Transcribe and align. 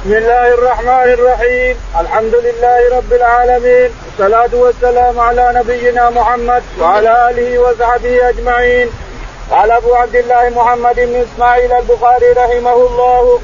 بسم 0.00 0.12
الله 0.16 0.48
الرحمن 0.54 1.08
الرحيم. 1.12 1.76
الحمد 2.00 2.34
لله 2.34 2.96
رب 2.96 3.12
العالمين. 3.12 3.90
والصلاة 4.04 4.54
والسلام 4.54 5.20
على 5.20 5.52
نبينا 5.54 6.10
محمد 6.10 6.62
وعلى 6.80 7.30
آله 7.30 7.58
وصحبه 7.58 8.28
أجمعين. 8.28 8.88
قال 9.50 9.70
أبو 9.70 9.94
عبد 9.94 10.16
الله 10.16 10.48
محمد 10.48 10.96
بن 10.96 11.24
إسماعيل 11.26 11.72
البخاري 11.72 12.32
رحمه 12.32 12.74
الله. 12.74 13.40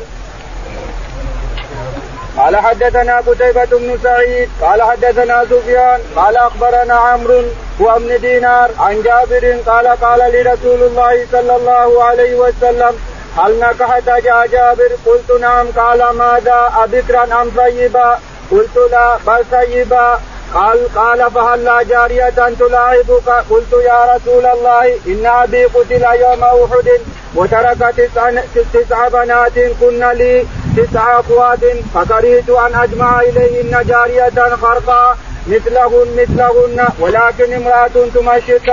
قال 2.36 2.56
حدثنا 2.56 3.16
قتيبة 3.26 3.70
بن 3.72 3.98
سعيد. 4.02 4.48
قال 4.60 4.82
حدثنا 4.82 5.44
سفيان. 5.50 6.00
قال 6.16 6.36
أخبرنا 6.36 6.94
عمرو 6.94 7.42
هو 7.80 7.96
ابن 7.96 8.20
دينار 8.20 8.70
عن 8.78 9.02
جابر. 9.02 9.44
قال 9.66 9.86
قال 9.86 10.20
لرسول 10.32 10.82
الله 10.82 11.26
صلى 11.32 11.56
الله 11.56 12.04
عليه 12.04 12.34
وسلم 12.34 12.94
هل 13.38 13.58
نكحت 13.60 14.06
يا 14.06 14.46
جابر 14.46 14.90
قلت 15.06 15.40
نعم 15.40 15.66
قال 15.76 15.98
ماذا 16.16 16.72
أبكرا 16.76 17.42
أم 17.42 17.50
طيبا 17.56 18.18
قلت 18.50 18.76
لا 18.90 19.16
بل 19.26 19.44
طيبا 19.52 20.18
قال 20.54 20.94
قال 20.94 21.30
فهلا 21.30 21.82
جارية 21.82 22.54
تلاعبك 22.58 23.28
قلت 23.50 23.72
يا 23.72 24.14
رسول 24.14 24.46
الله 24.46 24.98
إن 25.06 25.26
أبي 25.26 25.64
قتل 25.64 26.04
يوم 26.20 26.44
أحد 26.44 26.88
وترك 27.34 27.94
تسع, 27.96 28.30
تسع 28.74 29.08
بنات 29.08 29.58
كن 29.80 30.04
لي 30.12 30.46
تسع 30.76 31.20
أخوات 31.20 31.64
فكرهت 31.94 32.50
أن 32.50 32.74
أجمع 32.74 33.20
إليهن 33.20 33.86
جارية 33.86 34.56
خرقا 34.62 35.16
مثلهن 35.46 36.08
مثلهن 36.16 36.88
ولكن 37.00 37.52
امرأة 37.52 37.96
تمشط 38.14 38.66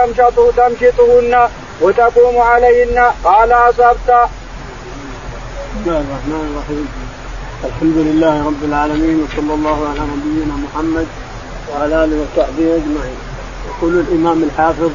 تمشطهن 0.57 1.49
وتقوم 1.81 2.37
عليهن 2.37 3.11
قال 3.23 3.51
أصبت 3.51 4.29
الله 5.73 5.99
الرحمن 6.05 6.43
الرحيم. 6.49 6.87
الحمد 7.69 7.97
لله 8.07 8.35
رب 8.45 8.63
العالمين 8.69 9.17
وصلى 9.23 9.53
الله 9.53 9.77
على 9.89 10.01
نبينا 10.13 10.55
محمد 10.65 11.07
وعلى 11.69 12.03
آله 12.03 12.15
وصحبه 12.21 12.65
أجمعين. 12.79 13.19
يقول 13.69 13.93
الإمام 13.99 14.43
الحافظ 14.43 14.91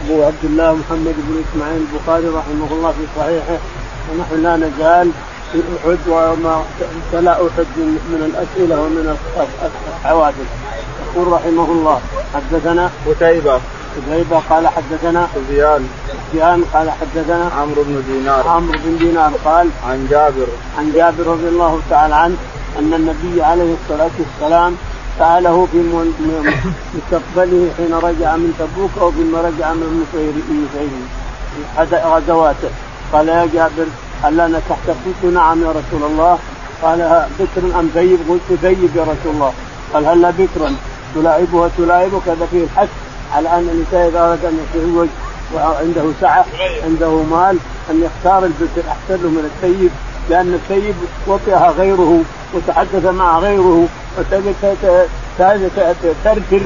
أبو 0.00 0.14
عبد 0.28 0.44
الله 0.44 0.70
محمد 0.74 1.16
بن 1.26 1.34
إسماعيل 1.44 1.80
البخاري 1.86 2.28
رحمه 2.28 2.68
الله 2.72 2.90
في 2.98 3.04
صحيحه 3.16 3.58
ونحن 4.08 4.42
لا 4.42 4.54
نزال 4.56 5.08
في 5.52 5.58
أحد 5.76 5.98
وما 6.08 6.64
تلا 7.12 7.32
أحد 7.32 7.70
من 8.12 8.20
الأسئلة 8.28 8.76
ومن 8.82 9.16
الحوادث. 10.04 10.48
يقول 11.06 11.26
رحمه 11.32 11.68
الله 11.72 12.00
حدثنا 12.34 12.90
قتيبة. 13.06 13.60
قتيبة 14.06 14.38
قال 14.50 14.68
حدثنا 14.68 15.28
سفيان 15.34 15.88
سفيان 16.08 16.64
قال 16.74 16.90
حدثنا 16.90 17.50
عمرو 17.58 17.82
بن 17.82 18.02
دينار. 18.12 18.48
عمرو 18.48 18.78
بن 18.84 18.96
دينار 18.98 19.32
قال 19.44 19.68
عن 19.88 20.06
جابر. 20.10 20.46
عن 20.78 20.92
جابر 20.92 21.26
رضي 21.26 21.48
الله 21.48 21.80
تعالى 21.90 22.14
عنه 22.14 22.36
أن 22.78 22.94
النبي 22.94 23.42
عليه 23.42 23.74
الصلاة 23.82 24.10
والسلام 24.18 24.76
سأله 25.18 25.68
في 25.72 25.78
مستقبله 26.94 27.70
حين 27.76 27.94
رجع 27.94 28.36
من 28.36 28.54
تبوك 28.58 28.90
أو 29.00 29.10
فيما 29.10 29.40
رجع 29.40 29.72
من 29.72 29.88
نصير 30.02 30.32
في 30.48 30.88
غزواته. 32.04 32.70
قال 33.12 33.28
يا 33.28 33.48
جابر 33.54 33.86
هل 34.22 34.40
أنا 34.40 34.60
تحت 34.68 34.86
قلت 34.88 35.34
نعم 35.34 35.62
يا 35.62 35.68
رسول 35.68 36.10
الله. 36.10 36.38
قال 36.82 37.26
بكر 37.38 37.80
أم 37.80 37.90
ثيب 37.94 38.18
قلت 38.28 38.58
ثيب 38.62 38.96
يا 38.96 39.02
رسول 39.02 39.32
الله. 39.34 39.52
قال 39.94 40.06
هل 40.06 40.32
بكرا 40.32 40.74
تلاعبها 41.14 41.70
تلاعبك 41.78 42.28
هذا 42.28 42.46
فيه 42.50 42.64
الحث 42.64 42.88
على 43.32 43.48
ان 43.48 43.68
الانسان 43.72 44.06
إذا 44.08 44.20
أراد 44.20 44.44
أن 44.44 44.58
يتزوج 44.74 45.08
وعنده 45.54 46.12
سعة 46.20 46.44
عنده 46.84 47.22
مال 47.22 47.56
أن 47.90 48.02
يختار 48.02 48.44
البكر 48.44 48.88
احسن 48.88 49.22
له 49.22 49.28
من 49.28 49.50
السيد 49.56 49.90
لأن 50.30 50.60
السيد 50.62 50.94
وطئها 51.26 51.70
غيره 51.78 52.20
وتحدث 52.54 53.04
مع 53.04 53.38
غيره 53.38 53.86
تركر 56.24 56.60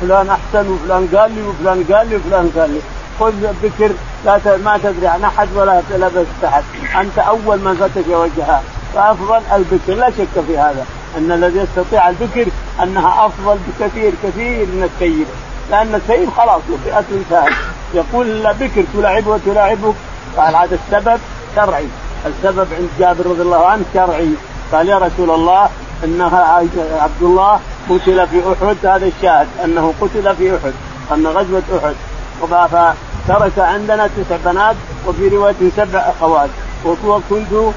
فلان 0.00 0.28
أحسن 0.28 0.70
وفلان 0.70 1.08
قال 1.16 1.34
لي 1.34 1.42
وفلان 1.42 1.84
قال 1.92 2.08
لي 2.08 2.16
وفلان 2.16 2.50
قال 2.56 2.70
لي. 2.70 2.80
خذ 3.20 3.32
بكر 3.62 3.90
لا 4.24 4.56
ما 4.64 4.78
تدري 4.82 5.06
عن 5.06 5.24
أحد 5.24 5.48
ولا 5.56 5.82
لبس 5.90 6.26
احد 6.44 6.62
أنت 7.00 7.18
أول 7.18 7.58
من 7.58 7.74
فتزوجها 7.74 8.62
فأفضل 8.94 9.40
البكر 9.52 9.94
لا 9.94 10.10
شك 10.10 10.44
في 10.46 10.58
هذا 10.58 10.86
أن 11.18 11.32
الذي 11.32 11.58
يستطيع 11.58 12.08
البكر 12.08 12.46
أنها 12.82 13.26
أفضل 13.26 13.58
بكثير 13.68 14.12
كثير 14.22 14.66
من 14.66 14.90
السيد. 14.94 15.26
لأن 15.70 15.94
السيد 15.94 16.28
خلاص 16.30 16.62
وفئه 16.70 17.04
انتهت 17.12 17.52
يقول 17.94 18.54
بكر 18.60 18.84
تلاعبه 18.94 19.30
وتلاعبك. 19.30 19.94
قال 20.36 20.56
هذا 20.56 20.78
السبب 20.86 21.20
شرعي. 21.56 21.86
السبب 22.26 22.66
عند 22.72 22.88
جابر 22.98 23.26
رضي 23.26 23.42
الله 23.42 23.66
عنه 23.66 23.82
شرعي. 23.94 24.30
قال 24.72 24.88
يا 24.88 24.98
رسول 24.98 25.30
الله 25.30 25.68
إنها 26.04 26.62
عبد 27.00 27.22
الله 27.22 27.60
قتل 27.90 28.26
في 28.26 28.42
أحد 28.52 28.86
هذا 28.86 29.06
الشاهد 29.06 29.48
أنه 29.64 29.94
قتل 30.00 30.36
في 30.36 30.56
أحد 30.56 30.72
أن 31.12 31.26
غزوة 31.26 31.62
أحد. 31.78 31.94
فترك 32.40 33.58
عندنا 33.58 34.06
تسع 34.06 34.36
بنات 34.44 34.76
وفي 35.06 35.28
رواية 35.28 35.54
سبع 35.76 35.98
أخوات. 35.98 36.50
وكنت 36.84 37.72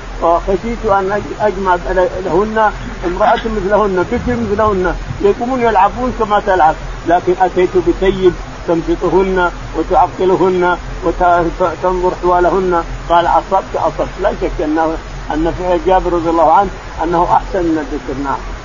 خشيت 0.47 0.85
أن 0.85 1.21
أجمع 1.41 1.75
لهن 2.25 2.71
امرأة 3.05 3.39
مثلهن 3.55 4.05
بكر 4.11 4.35
مثلهن 4.35 4.95
يقومون 5.21 5.61
يلعبون 5.61 6.13
كما 6.19 6.39
تلعب. 6.39 6.75
لكن 7.07 7.33
أتيت 7.41 7.69
بسيد 7.77 8.33
تمسطهن 8.67 9.51
وتعقلهن 9.77 10.77
وتنظر 11.03 12.11
حوالهن. 12.23 12.83
قال 13.09 13.25
أصبت 13.27 13.75
أصبت. 13.75 14.09
لا 14.21 14.31
شك 14.41 14.61
انه 14.63 14.97
أن 15.33 15.53
فعل 15.59 15.79
جابر 15.85 16.13
رضي 16.13 16.29
الله 16.29 16.53
عنه 16.53 16.69
أنه 17.03 17.27
أحسن 17.31 17.63
من 17.63 17.77
الذكر 17.77 18.23
نعم. 18.23 18.62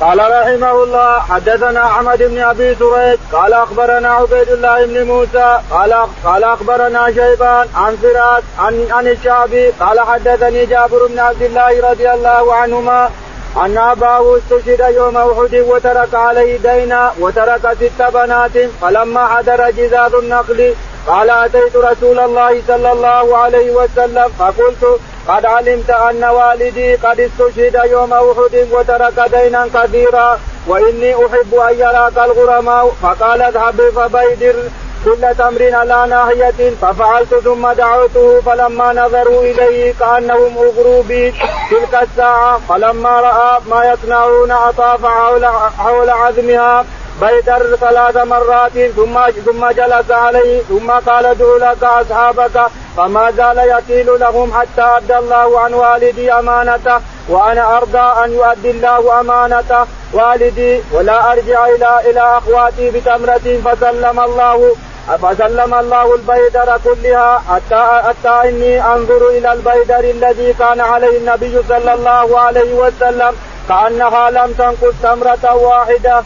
قال 0.00 0.18
رحمه 0.18 0.82
الله 0.84 1.20
حدثنا 1.20 1.86
أحمد 1.86 2.18
بن 2.22 2.38
أبي 2.38 2.74
سريج 2.74 3.18
قال 3.32 3.52
أخبرنا 3.52 4.08
عبيد 4.08 4.48
الله 4.48 4.86
بن 4.86 5.06
موسى 5.06 5.58
قال 5.70 5.94
قال 6.24 6.44
أخبرنا 6.44 7.06
شيبان 7.06 7.66
عن 7.74 7.96
فراس 7.96 8.42
عن 8.58 8.86
عن 8.90 9.06
الشعبي 9.06 9.70
قال 9.70 10.00
حدثني 10.00 10.66
جابر 10.66 11.06
بن 11.06 11.18
عبد 11.18 11.42
الله 11.42 11.90
رضي 11.90 12.10
الله 12.10 12.54
عنهما 12.54 13.10
أن 13.56 13.78
أباه 13.78 14.38
استشهد 14.38 14.94
يوم 14.94 15.16
أحد 15.16 15.54
وترك 15.54 16.14
عليه 16.14 16.56
دينا 16.58 17.12
وترك 17.20 17.76
ست 17.80 18.02
بنات 18.14 18.56
فلما 18.80 19.26
حضر 19.26 19.70
جزاز 19.70 20.14
النقل 20.14 20.74
قال 21.08 21.30
أتيت 21.30 21.76
رسول 21.76 22.18
الله 22.18 22.62
صلى 22.68 22.92
الله 22.92 23.36
عليه 23.36 23.70
وسلم 23.70 24.28
فقلت 24.38 25.00
قد 25.28 25.46
علمت 25.46 25.90
أن 25.90 26.24
والدي 26.24 26.94
قد 26.94 27.20
استشهد 27.20 27.80
يوم 27.90 28.12
أحد 28.12 28.68
وترك 28.72 29.30
دينا 29.30 29.68
كثيرا 29.74 30.38
وإني 30.66 31.14
أحب 31.14 31.54
أن 31.54 31.78
يراك 31.78 32.18
الغرماء 32.18 32.92
فقال 33.02 33.42
اذهب 33.42 33.80
فبيدر 33.96 34.56
كل 35.04 35.34
تمر 35.38 35.74
على 35.74 36.06
ناحية 36.10 36.70
ففعلت 36.82 37.34
ثم 37.34 37.72
دعوته 37.72 38.40
فلما 38.40 38.92
نظروا 38.92 39.42
إليه 39.42 39.94
كأنهم 40.00 40.58
أغروا 40.58 41.02
بي 41.02 41.30
تلك 41.70 42.02
الساعة 42.02 42.60
فلما 42.68 43.20
رأى 43.20 43.60
ما 43.70 43.92
يصنعون 43.92 44.50
أطاف 44.50 45.06
حول, 45.06 45.46
حول 45.78 46.10
عزمها 46.10 46.84
بيدر 47.20 47.76
ثلاث 47.76 48.16
مرات 48.16 48.78
ثم 48.96 49.18
ثم 49.46 49.70
جلس 49.70 50.10
عليه 50.10 50.62
ثم 50.62 50.90
قال 50.90 51.26
ادعو 51.26 51.56
لك 51.56 51.82
أصحابك 51.84 52.66
فما 52.96 53.30
زال 53.30 53.58
يقيل 53.58 54.20
لهم 54.20 54.52
حتى 54.52 54.82
أدى 54.96 55.18
الله 55.18 55.60
عن 55.60 55.74
والدي 55.74 56.32
أمانته 56.32 57.00
وأنا 57.28 57.76
أرضى 57.76 58.24
أن 58.24 58.32
يؤدي 58.32 58.70
الله 58.70 59.20
أمانة 59.20 59.86
والدي 60.12 60.82
ولا 60.92 61.32
أرجع 61.32 61.66
إلى 61.66 62.00
إلى 62.10 62.20
أخواتي 62.38 62.90
بتمرة 62.90 63.46
فسلم 63.64 64.20
الله 64.20 64.76
فسلم 65.22 65.74
الله 65.74 66.14
البيادر 66.14 66.80
كلها 66.84 67.42
حتى 67.50 68.02
حتى 68.06 68.48
إني 68.48 68.86
أنظر 68.94 69.28
إلى 69.28 69.52
البيدر 69.52 70.00
الذي 70.00 70.52
كان 70.52 70.80
عليه 70.80 71.18
النبي 71.18 71.62
صلى 71.68 71.94
الله 71.94 72.40
عليه 72.40 72.74
وسلم 72.74 73.32
كأنها 73.68 74.30
لم 74.30 74.52
تنقص 74.58 74.94
تمرة 75.02 75.54
واحدة. 75.54 76.22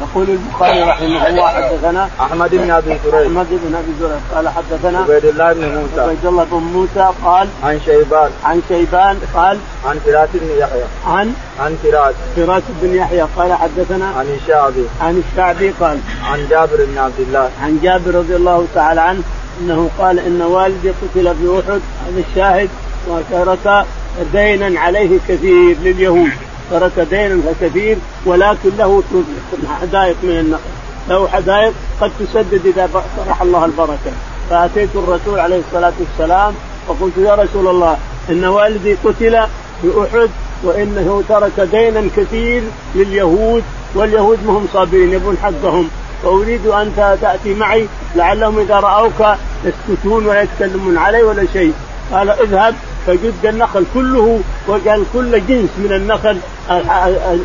يقول 0.00 0.30
البخاري 0.30 0.82
رحمه 0.82 1.26
الله 1.26 1.48
حدثنا 1.48 2.08
أحمد 2.20 2.50
بن 2.50 2.70
أبي 2.70 2.98
سريج 3.04 3.26
أحمد 3.26 3.46
بن 3.50 3.74
أبي 3.74 3.92
سريج 4.00 4.20
قال 4.34 4.48
حدثنا 4.48 4.98
عبيد 4.98 5.24
الله 5.24 5.52
بن 5.52 5.60
موسى. 5.60 6.00
عبيد 6.00 6.26
الله 6.26 6.44
بن 6.44 6.56
موسى 6.56 7.10
قال 7.24 7.48
عن 7.62 7.80
شيبان. 7.84 8.30
عن 8.44 8.62
شيبان 8.68 9.20
قال 9.34 9.58
عن 9.86 9.98
فراس 9.98 10.28
بن 10.34 10.50
يحيى. 10.58 10.84
عن 11.06 11.34
عن 11.60 11.76
فراس. 11.82 12.14
فراس 12.36 12.62
بن 12.82 12.94
يحيى 12.94 13.26
قال 13.36 13.52
حدثنا 13.52 14.06
عن 14.06 14.26
الشعبي. 14.26 14.84
عن 15.00 15.22
الشعبي 15.30 15.70
قال 15.80 15.98
عن 16.24 16.46
جابر 16.50 16.84
بن 16.84 16.98
عبد 16.98 17.20
الله. 17.20 17.50
عن 17.62 17.80
جابر 17.82 18.14
رضي 18.14 18.36
الله 18.36 18.66
تعالى 18.74 19.00
عنه 19.00 19.22
أنه 19.60 19.90
قال 19.98 20.18
إن 20.18 20.42
والدي 20.42 20.90
قتل 20.90 21.34
في 21.34 21.60
أحد. 21.60 21.80
هذا 22.06 22.24
الشاهد 22.30 22.68
وترك 23.08 23.86
دينا 24.32 24.80
عليه 24.80 25.18
كثير 25.28 25.76
لليهود. 25.82 26.32
ترك 26.70 27.06
دينا 27.10 27.42
كثير 27.60 27.96
ولكن 28.26 28.70
له 28.78 29.02
حدائق 29.80 30.16
من 30.22 30.38
النقل 30.38 30.60
له 31.08 31.28
حدائق 31.28 31.72
قد 32.00 32.10
تسدد 32.20 32.66
إذا 32.66 32.88
طرح 33.26 33.42
الله 33.42 33.64
البركة. 33.64 34.12
فأتيت 34.50 34.88
الرسول 34.94 35.38
عليه 35.38 35.60
الصلاة 35.68 35.92
والسلام 36.00 36.54
وقلت 36.88 37.18
يا 37.18 37.34
رسول 37.34 37.68
الله 37.68 37.96
إن 38.30 38.44
والدي 38.44 38.94
قتل 39.04 39.46
في 39.82 39.88
أحد 40.02 40.30
وإنه 40.62 41.22
ترك 41.28 41.60
دينا 41.60 42.08
كثير 42.16 42.62
لليهود 42.94 43.62
واليهود 43.94 44.38
ما 44.46 44.52
هم 44.52 44.68
صابرين 44.72 45.12
يبون 45.12 45.36
حقهم. 45.42 45.88
فاريد 46.22 46.66
أن 46.66 47.16
تأتي 47.22 47.54
معي 47.54 47.86
لعلهم 48.16 48.58
إذا 48.58 48.80
رأوك 48.80 49.36
يسكتون 49.64 50.26
ولا 50.26 50.42
يتكلمون 50.42 50.98
علي 50.98 51.22
ولا 51.22 51.46
شيء. 51.52 51.72
قال 52.12 52.30
اذهب 52.30 52.74
فجد 53.06 53.46
النخل 53.46 53.84
كله 53.94 54.40
وجعل 54.68 55.04
كل 55.12 55.46
جنس 55.46 55.70
من 55.78 55.92
النخل 55.92 56.38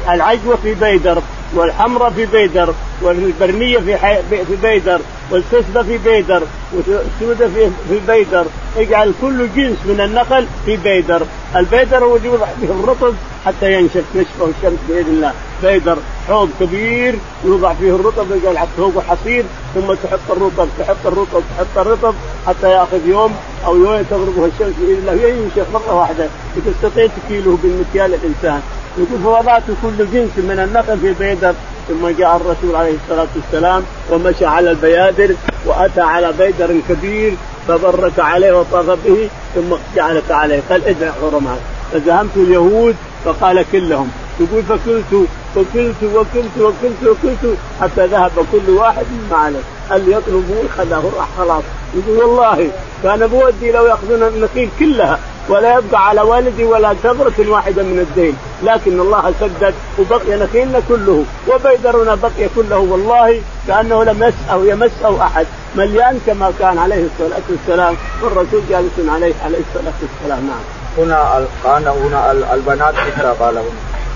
العجوة 0.09 0.55
في 0.63 0.73
بيدر 0.73 1.21
والحمراء 1.55 2.09
في 2.09 2.25
بيدر 2.25 2.73
والبرنيه 3.01 3.77
في 3.77 3.97
في 4.29 4.55
بيدر. 4.63 5.01
والكسبه 5.31 5.83
في 5.83 5.97
بيدر 5.97 6.43
والسودة 6.73 7.47
في 7.47 7.69
في 7.89 7.99
بيدر. 8.07 8.45
اجعل 8.77 9.13
كل 9.21 9.47
جنس 9.55 9.77
من 9.85 10.01
النخل 10.01 10.45
في 10.65 10.77
بيدر. 10.77 11.21
البيدر 11.55 12.03
هو 12.03 12.17
يوضع 12.23 12.47
به 12.61 12.69
الرطب 12.79 13.13
حتى 13.45 13.73
ينشف 13.73 14.03
نشفه 14.15 14.45
الشمس 14.45 14.79
باذن 14.89 15.09
الله. 15.09 15.33
بيدر 15.63 15.97
حوض 16.27 16.49
كبير 16.59 17.15
يوضع 17.45 17.73
فيه 17.73 17.95
الرطب 17.95 18.25
يجعل 18.31 18.67
فوقه 18.77 19.01
حصير 19.01 19.43
ثم 19.75 19.93
تحط 19.93 20.19
الرطب 20.29 20.67
تحط 20.79 21.05
الرطب 21.05 21.41
تحط 21.57 21.77
الرطب 21.77 22.13
حتى 22.47 22.71
يأخذ 22.71 23.07
يوم 23.07 23.35
أو 23.65 23.75
يوم 23.75 24.03
تغربه 24.09 24.45
الشمس 24.45 24.73
باذن 24.79 24.97
الله. 24.99 25.13
ينشف 25.13 25.67
مرة 25.73 25.93
واحدة. 25.93 26.27
وتستطيع 26.57 27.07
تكيله 27.07 27.57
بالمكيال 27.63 28.13
الإنسان. 28.13 28.61
يقول 28.97 29.19
فوضعت 29.23 29.63
كل 29.81 29.97
جنس 30.13 30.31
من 30.37 30.59
النخل 30.67 30.99
في 30.99 31.13
بيدر. 31.13 31.53
ثم 31.87 32.07
جاء 32.07 32.35
الرسول 32.35 32.75
عليه 32.75 32.93
الصلاة 33.03 33.27
والسلام 33.35 33.83
ومشى 34.11 34.45
على 34.45 34.71
البيادر 34.71 35.35
وأتى 35.65 36.01
على 36.01 36.33
بيدر 36.39 36.75
كبير 36.89 37.33
فبرك 37.67 38.19
عليه 38.19 38.59
وطاف 38.59 38.97
به 39.05 39.29
ثم 39.55 39.75
جعلك 39.95 40.31
عليه. 40.31 40.61
قال 40.69 40.87
ادع 40.87 41.11
حرمات 41.21 41.59
فزهمت 41.93 42.35
اليهود 42.35 42.95
فقال 43.25 43.65
كلهم. 43.71 44.11
يقول 44.39 44.63
فكلت 44.63 45.27
وكلت 45.55 46.03
وكلت 46.03 46.57
وكلت 46.59 47.03
وكلت 47.03 47.57
حتى 47.81 48.05
ذهب 48.05 48.31
كل 48.51 48.69
واحد 48.69 49.05
ما 49.31 49.37
عليه. 49.37 49.59
اللي 49.91 50.11
يطلبه 50.11 50.63
خذاه 50.77 51.03
راح 51.17 51.27
خلاص. 51.37 51.63
يقول 51.93 52.17
والله 52.17 52.69
كان 53.03 53.27
بودي 53.27 53.71
لو 53.71 53.85
يأخذون 53.85 54.23
النخيل 54.23 54.69
كلها. 54.79 55.19
ولا 55.51 55.77
يبقى 55.77 56.07
على 56.07 56.21
والدي 56.21 56.63
ولا 56.63 56.93
ثمرة 56.93 57.39
واحدة 57.47 57.83
من 57.83 57.99
الدين. 57.99 58.37
لكن 58.63 58.99
الله 58.99 59.33
سدد 59.39 59.73
وبقي 59.99 60.35
نخيلنا 60.37 60.81
كله 60.89 61.25
وبيدرنا 61.47 62.15
بقي 62.15 62.49
كله. 62.55 62.77
والله 62.77 63.41
كأنه 63.67 64.03
لم 64.03 64.23
يس 64.23 64.33
أو 64.51 64.65
يمسه 64.65 65.23
أحد 65.23 65.45
مليان 65.75 66.19
كما 66.27 66.53
كان 66.59 66.77
عليه 66.77 67.03
الصلاة 67.09 67.45
والسلام 67.49 67.95
والرسول 68.21 68.61
جالس 68.69 68.95
عليه 69.09 69.33
عليه 69.45 69.61
الصلاة 69.67 69.97
والسلام. 70.01 70.41
نعم. 70.47 70.65
هنا 70.97 71.45
كان 71.63 71.87
هنا 71.87 72.31
البنات 72.31 72.93
ستة 72.95 73.31
قال 73.31 73.55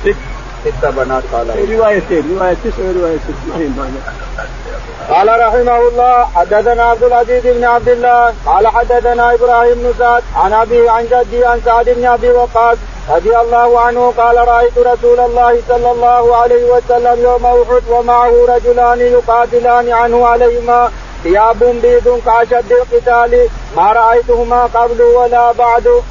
ست 0.03 0.34
ست 0.65 0.85
بنات 0.85 1.23
قال 1.33 1.47
روايتين 1.71 2.37
رواية 2.37 2.57
تسع 2.63 2.83
ورواية 2.83 3.17
ست 3.17 3.39
قال 5.09 5.27
رحمه 5.27 5.77
الله 5.87 6.25
حدثنا 6.35 6.83
عبد 6.83 7.03
العزيز 7.03 7.43
بن 7.43 7.63
عبد 7.63 7.89
الله 7.89 8.33
قال 8.45 8.67
حدثنا 8.67 9.33
إبراهيم 9.33 9.73
بن 9.75 9.93
سعد 9.99 10.23
عن 10.35 10.53
ابي 10.53 10.89
عن 10.89 11.05
جدي 11.11 11.45
عن 11.45 11.61
سعد 11.65 11.89
بن 11.89 12.05
أبي 12.05 12.29
وقاص 12.29 12.77
رضي 13.09 13.37
الله 13.37 13.79
عنه 13.79 14.13
قال 14.17 14.47
رأيت 14.47 14.77
رسول 14.77 15.19
الله 15.19 15.61
صلى 15.67 15.91
الله 15.91 16.35
عليه 16.35 16.63
وسلم 16.73 17.23
يوم 17.23 17.45
أحد 17.45 17.83
ومعه 17.89 18.33
رجلان 18.49 18.99
يقاتلان 18.99 19.91
عنه 19.91 20.27
عليهما 20.27 20.91
ثياب 21.23 21.63
بيض 21.81 22.21
كاشد 22.25 22.71
القتال 22.71 23.47
ما 23.75 23.91
رأيتهما 23.91 24.63
قبل 24.63 25.01
ولا 25.01 25.51
بعد. 25.51 26.01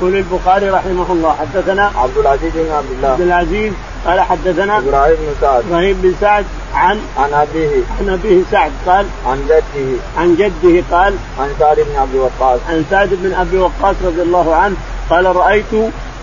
يقول 0.00 0.16
البخاري 0.16 0.70
رحمه 0.70 1.12
الله 1.12 1.32
حدثنا 1.32 1.90
عبد 1.96 2.16
العزيز 2.16 2.52
بن 2.54 2.72
عبد 2.72 2.90
الله. 2.90 3.08
عبد 3.08 3.20
العزيز 3.20 3.72
قال 4.06 4.20
حدثنا 4.20 4.78
إبراهيم 4.78 5.16
بن 5.16 5.34
سعد. 5.40 5.64
إبراهيم 5.68 6.00
بن 6.02 6.14
سعد 6.20 6.44
عن 6.74 7.00
عن 7.18 7.32
أبيه. 7.32 7.70
عن 8.00 8.08
أبيه 8.08 8.42
سعد 8.50 8.72
قال 8.86 9.06
عن 9.26 9.46
جده. 9.48 9.96
عن 10.18 10.36
جده 10.36 10.82
قال 10.90 11.14
عن 11.38 11.48
سعد 11.58 11.76
بن 11.76 11.96
أبي 12.00 12.18
وقاص. 12.18 12.60
عن 12.68 12.84
سعد 12.90 13.08
بن 13.12 13.34
أبي 13.34 13.58
وقاص 13.58 13.96
رضي 14.04 14.22
الله 14.22 14.54
عنه 14.54 14.76
قال 15.10 15.36
رأيت 15.36 15.72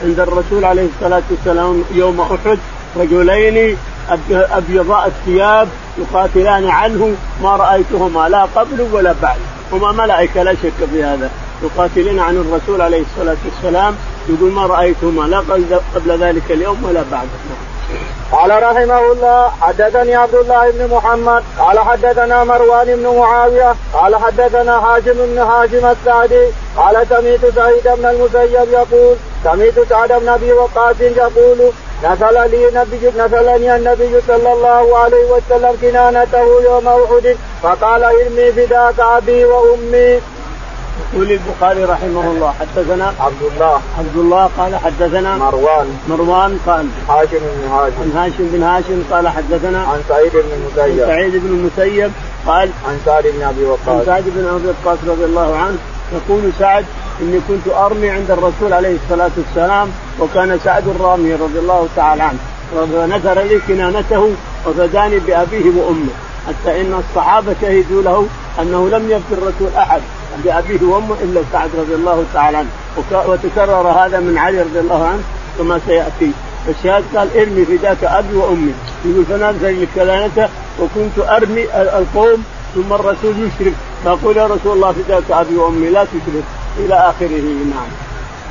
عند 0.03 0.19
الرسول 0.19 0.65
عليه 0.65 0.87
الصلاة 0.95 1.23
والسلام 1.31 1.83
يوم 1.91 2.21
أحد 2.21 2.59
رجلين 2.97 3.77
أبيضاء 4.31 5.07
الثياب 5.07 5.67
يقاتلان 5.97 6.69
عنه 6.69 7.15
ما 7.43 7.55
رأيتهما 7.55 8.29
لا 8.29 8.43
قبل 8.55 8.87
ولا 8.91 9.15
بعد. 9.21 9.37
هما 9.71 9.91
ملائكة 9.91 10.43
لا 10.43 10.53
شك 10.53 10.85
في 10.91 11.03
هذا. 11.03 11.29
يقاتلون 11.63 12.19
عن 12.19 12.37
الرسول 12.37 12.81
عليه 12.81 13.01
الصلاة 13.01 13.37
والسلام 13.45 13.95
يقول 14.29 14.51
ما 14.51 14.65
رأيتهما 14.65 15.23
لا 15.23 15.39
قبل 15.95 16.23
ذلك 16.23 16.51
اليوم 16.51 16.83
ولا 16.83 17.03
بعد. 17.11 17.27
قال 18.31 18.63
رحمه 18.63 19.11
الله 19.11 19.51
حدثني 19.61 20.15
عبد 20.15 20.35
الله 20.35 20.71
بن 20.71 20.95
محمد 20.95 21.43
قال 21.59 21.79
حدثنا 21.79 22.43
مروان 22.43 22.95
بن 22.95 23.17
معاوية 23.17 23.75
قال 23.93 24.15
حدثنا 24.15 24.75
هاشم 24.77 25.13
بن 25.13 25.37
هاشم 25.37 25.85
السعدي 25.85 26.45
قال 26.77 27.07
سمعت 27.09 27.53
سعيد 27.55 27.83
بن 27.83 28.05
المسيب 28.05 28.69
يقول 28.71 29.15
سمعت 29.43 29.89
سعد 29.89 30.11
بن 30.11 30.29
أبي 30.29 30.51
وقاص 30.53 30.95
يقول 31.01 31.71
نزل 32.03 32.51
لي 32.51 32.71
نبي 32.73 33.11
نزلني 33.17 33.75
النبي 33.75 34.21
صلى 34.27 34.53
الله 34.53 34.97
عليه 34.97 35.25
وسلم 35.31 35.77
كنانته 35.81 36.61
يوم 36.63 36.87
أحد 36.87 37.35
فقال 37.63 38.03
إرمي 38.03 38.51
فداك 38.51 38.99
أبي 38.99 39.45
وأمي. 39.45 40.21
يقول 41.13 41.31
البخاري 41.31 41.83
رحمه 41.83 42.31
الله 42.31 42.53
حدثنا 42.59 43.13
عبد 43.19 43.41
الله. 43.51 43.81
عبد 43.99 44.15
الله 44.15 44.49
قال 44.57 44.75
حدثنا 44.75 45.37
مروان. 45.37 45.87
مروان 46.09 46.59
قال 46.67 46.87
هاشم 47.09 47.39
بن 47.39 47.67
هاشم. 47.71 48.01
عن 48.01 48.11
هاشم 48.15 48.47
بن 48.53 48.63
هاشم 48.63 49.03
قال 49.11 49.27
حدثنا 49.27 49.79
عن 49.79 49.99
سعيد 50.09 50.31
بن 50.33 50.51
المسيب. 50.57 51.01
عن 51.01 51.07
سعيد 51.07 51.35
بن 51.35 51.47
المسيب 51.47 52.11
قال 52.47 52.69
عن 52.87 52.99
سعد 53.05 53.23
بن 53.23 53.43
أبي 53.43 53.65
وقاص. 53.65 53.89
عن 53.89 54.03
سعد 54.05 54.23
بن 54.35 54.47
أبي 54.47 54.67
وقاص 54.67 54.97
رضي 55.07 55.25
الله 55.25 55.57
عنه 55.57 55.77
يقول 56.13 56.51
سعد 56.59 56.85
إني 57.21 57.39
كنت 57.47 57.73
أرمي 57.73 58.09
عند 58.09 58.31
الرسول 58.31 58.73
عليه 58.73 58.97
الصلاة 59.03 59.31
والسلام 59.37 59.89
وكان 60.19 60.59
سعد 60.63 60.87
الرامي 60.87 61.33
رضي 61.33 61.59
الله 61.59 61.87
تعالى 61.95 62.23
عنه. 62.23 62.39
ونثر 62.75 63.41
لي 63.41 63.59
كنانته 63.67 64.31
وفداني 64.65 65.19
بأبيه 65.19 65.65
وأمه 65.65 66.13
حتى 66.47 66.81
إن 66.81 67.03
الصحابة 67.09 67.55
شهدوا 67.61 68.01
له 68.01 68.27
أنه 68.61 68.89
لم 68.89 69.11
يفد 69.11 69.31
الرسول 69.31 69.69
أحد. 69.77 70.01
بأبيه 70.43 70.87
وأمه 70.87 71.15
إلا 71.21 71.41
سعد 71.51 71.69
رضي 71.77 71.95
الله 71.95 72.23
تعالى 72.33 72.57
عنه. 72.57 72.69
وتكرر 73.27 73.87
هذا 73.87 74.19
من 74.19 74.37
علي 74.37 74.61
رضي 74.61 74.79
الله 74.79 75.05
عنه 75.05 75.23
كما 75.57 75.79
سيأتي. 75.87 76.31
الشاهد 76.67 77.03
قال 77.15 77.37
ارمي 77.37 77.65
فداك 77.65 78.03
أبي 78.03 78.35
وأمي. 78.35 78.73
يقول 79.05 79.25
فنزل 79.25 79.83
لكلانته 79.83 80.49
وكنت 80.81 81.29
أرمي 81.29 81.63
القوم 81.63 82.43
ثم 82.75 82.93
الرسول 82.93 83.33
يشرك. 83.39 83.73
فأقول 84.05 84.37
يا 84.37 84.45
رسول 84.45 84.73
الله 84.73 84.91
فداك 84.91 85.31
أبي 85.31 85.55
وأمي 85.55 85.89
لا 85.89 86.03
تشرك. 86.03 86.43
إلى 86.77 86.95
آخره. 86.95 87.45
نعم. 87.71 87.89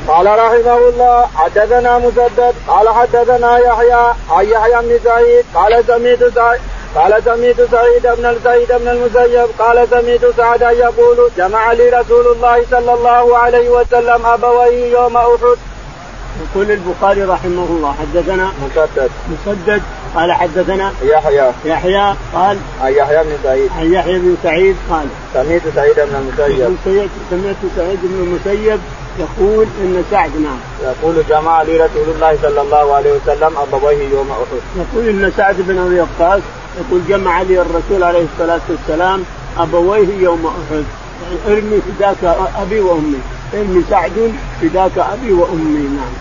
قال 0.09 0.27
رحمه 0.27 0.79
الله 0.89 1.27
حدثنا 1.35 1.99
مسدد 1.99 2.55
قال 2.69 2.89
حدثنا 2.89 3.59
يحيى 3.59 4.13
عن 4.31 4.45
يحيى 4.45 4.83
بن 4.83 4.99
سعيد 5.05 5.45
قال 5.55 5.85
سعيد 6.35 6.61
قال 6.97 7.23
سميت 7.25 7.57
سعيد 7.71 8.03
بن 8.03 8.37
سعيد 8.45 8.69
بن 8.69 8.89
المسيب 8.89 9.49
قال 9.59 9.89
سميت 9.91 10.21
سعدا 10.37 10.71
يقول 10.71 11.31
جمع 11.37 11.73
لي 11.73 11.89
رسول 11.89 12.27
الله 12.27 12.65
صلى 12.71 12.95
الله 12.95 13.39
عليه 13.39 13.69
وسلم 13.69 14.27
ابويه 14.27 14.93
يوم 14.93 15.17
أحد. 15.17 15.57
يقول 16.43 16.71
البخاري 16.71 17.23
رحمه 17.23 17.67
الله 17.71 17.95
حدثنا 18.01 18.53
مسدد. 18.65 19.11
مسدد. 19.31 19.83
قال 20.15 20.33
حدثنا 20.33 20.93
يحيى. 21.03 21.53
يحيى. 21.65 22.15
قال 22.35 22.59
عن 22.83 22.93
يحيى 22.93 23.23
بن 23.25 23.37
سعيد. 23.43 23.71
عن 23.79 23.93
يحيى 23.93 24.19
بن 24.19 24.37
سعيد 24.43 24.77
قال 24.91 25.07
سميت 25.35 25.63
سعيد 25.75 25.97
بن 25.97 26.33
المسيب. 26.39 27.09
سمعت 27.31 27.57
سعيد 27.77 27.99
بن 28.03 28.19
المسيب 28.23 28.81
يقول 29.19 29.67
إن 29.81 30.05
سعد 30.11 30.31
نعم 30.37 30.59
يقول 30.83 31.25
جمع 31.29 31.63
لي 31.63 31.77
رسول 31.77 32.09
الله 32.15 32.39
صلى 32.43 32.61
الله 32.61 32.95
عليه 32.95 33.13
وسلم 33.13 33.53
أبويه 33.57 34.09
يوم 34.09 34.31
أحد. 34.31 34.61
يقول 34.77 35.09
إن 35.09 35.33
سعد 35.37 35.57
بن 35.59 35.79
أبي 35.79 36.01
وقاص 36.01 36.43
يقول 36.81 37.03
جمع 37.09 37.43
لي 37.43 37.61
الرسول 37.61 38.03
عليه 38.03 38.27
الصلاة 38.33 38.61
والسلام 38.69 39.25
أبويه 39.59 40.09
يوم 40.21 40.47
أحد. 40.47 40.85
يعني 41.23 41.59
ارمي 41.59 41.81
فداك 41.81 42.37
أبي 42.63 42.81
وأمي. 42.81 43.21
ارمي 43.55 43.85
سعد 43.91 44.33
فداك 44.63 44.99
أبي 44.99 45.33
وأمي. 45.33 45.89
نعم. 45.97 46.13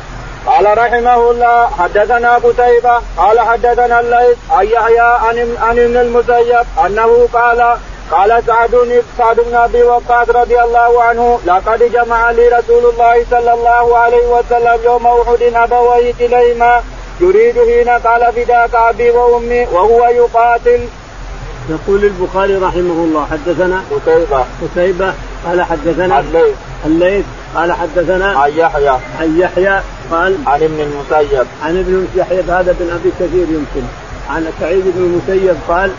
قال 0.45 0.77
رحمه 0.77 1.31
الله 1.31 1.67
حدثنا 1.67 2.35
قتيبة 2.35 3.01
قال 3.17 3.39
حدثنا 3.39 3.99
الليث 3.99 4.37
عن 4.51 4.65
يحيى 4.65 4.99
عن 4.99 5.57
عن 5.61 5.79
ابن 5.79 5.97
المسيب 5.97 6.65
أنه 6.85 7.27
قال 7.33 7.77
قال 8.11 8.43
سعد 8.47 9.03
سعد 9.17 9.39
بن 9.39 9.55
أبي 9.55 9.83
وقاص 9.83 10.29
رضي 10.29 10.61
الله 10.61 11.03
عنه 11.03 11.39
لقد 11.45 11.91
جمع 11.93 12.31
لي 12.31 12.47
رسول 12.47 12.93
الله 12.93 13.25
صلى 13.31 13.53
الله 13.53 13.97
عليه 13.97 14.27
وسلم 14.27 14.79
يوم 14.83 15.07
أحد 15.07 15.41
ابويه 15.41 16.13
كليهما 16.19 16.83
يريد 17.21 17.55
حين 17.55 17.89
قال 17.89 18.33
فداك 18.33 18.75
أبي 18.75 19.09
وأمي 19.09 19.67
وهو 19.71 20.05
يقاتل. 20.05 20.79
يقول 21.69 22.05
البخاري 22.05 22.55
رحمه 22.55 23.03
الله 23.03 23.27
حدثنا 23.31 23.83
قتيبة. 23.91 24.45
قتيبة 24.61 25.13
قال 25.45 25.61
حدثنا 25.61 26.19
الليث 26.19 26.55
الليث 26.85 27.25
قال 27.55 27.73
حدثنا 27.73 28.39
عن 28.39 28.51
يحيى. 28.55 28.89
عن 29.19 29.39
يحيى 29.39 29.81
قال 30.11 30.35
عن 30.47 30.63
ابن 30.63 30.79
المسيب. 30.79 31.47
عن 31.63 31.77
ابن 31.77 32.07
المسيب 32.15 32.49
هذا 32.49 32.75
بن 32.79 32.89
أبي 32.89 33.11
كثير 33.19 33.47
يمكن. 33.49 33.87
عن 34.29 34.51
سعيد 34.59 34.83
بن 34.85 35.03
المسيب 35.03 35.55
قال 35.67 35.91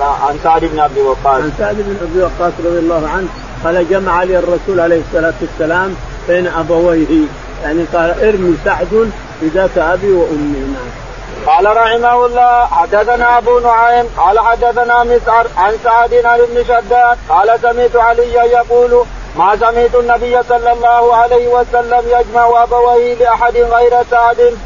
عن 0.00 0.38
سعد 0.42 0.64
بن 0.64 0.80
أبي 0.80 1.00
وقاص. 1.00 1.42
عن 1.42 1.52
سعد 1.58 1.76
بن 1.76 1.96
أبي 2.02 2.22
وقاص 2.22 2.52
رضي 2.64 2.78
الله 2.78 3.08
عنه 3.08 3.28
قال 3.64 3.88
جمع 3.88 4.22
لي 4.22 4.38
الرسول 4.38 4.80
عليه 4.80 5.00
الصلاة 5.08 5.34
والسلام 5.40 5.94
بين 6.28 6.46
أبويه. 6.46 7.26
يعني 7.62 7.84
قال 7.94 8.24
ارمي 8.24 8.56
سعد 8.64 9.10
بذاك 9.42 9.78
أبي 9.78 10.12
وأمي. 10.12 10.58
نعم. 10.58 11.02
قال 11.46 11.76
رحمه 11.76 12.26
الله 12.26 12.66
حدثنا 12.66 13.38
أبو 13.38 13.58
نعيم 13.58 14.06
قال 14.16 14.40
حدثنا 14.40 15.04
مسعر 15.04 15.46
عن 15.56 15.72
سعد 15.84 16.14
عن 16.14 16.40
ابن 16.40 16.64
شداد 16.64 17.18
قال 17.28 17.58
سمعت 17.62 17.96
عليا 17.96 18.42
يقول 18.44 19.04
ما 19.38 19.56
سمعت 19.56 19.94
النبي 19.94 20.42
صلى 20.48 20.72
الله 20.72 21.16
عليه 21.16 21.48
وسلم 21.48 22.02
يجمع 22.06 22.62
أبويه 22.62 23.14
لأحد 23.14 23.56
غير 23.56 23.90
سعد. 24.10 24.56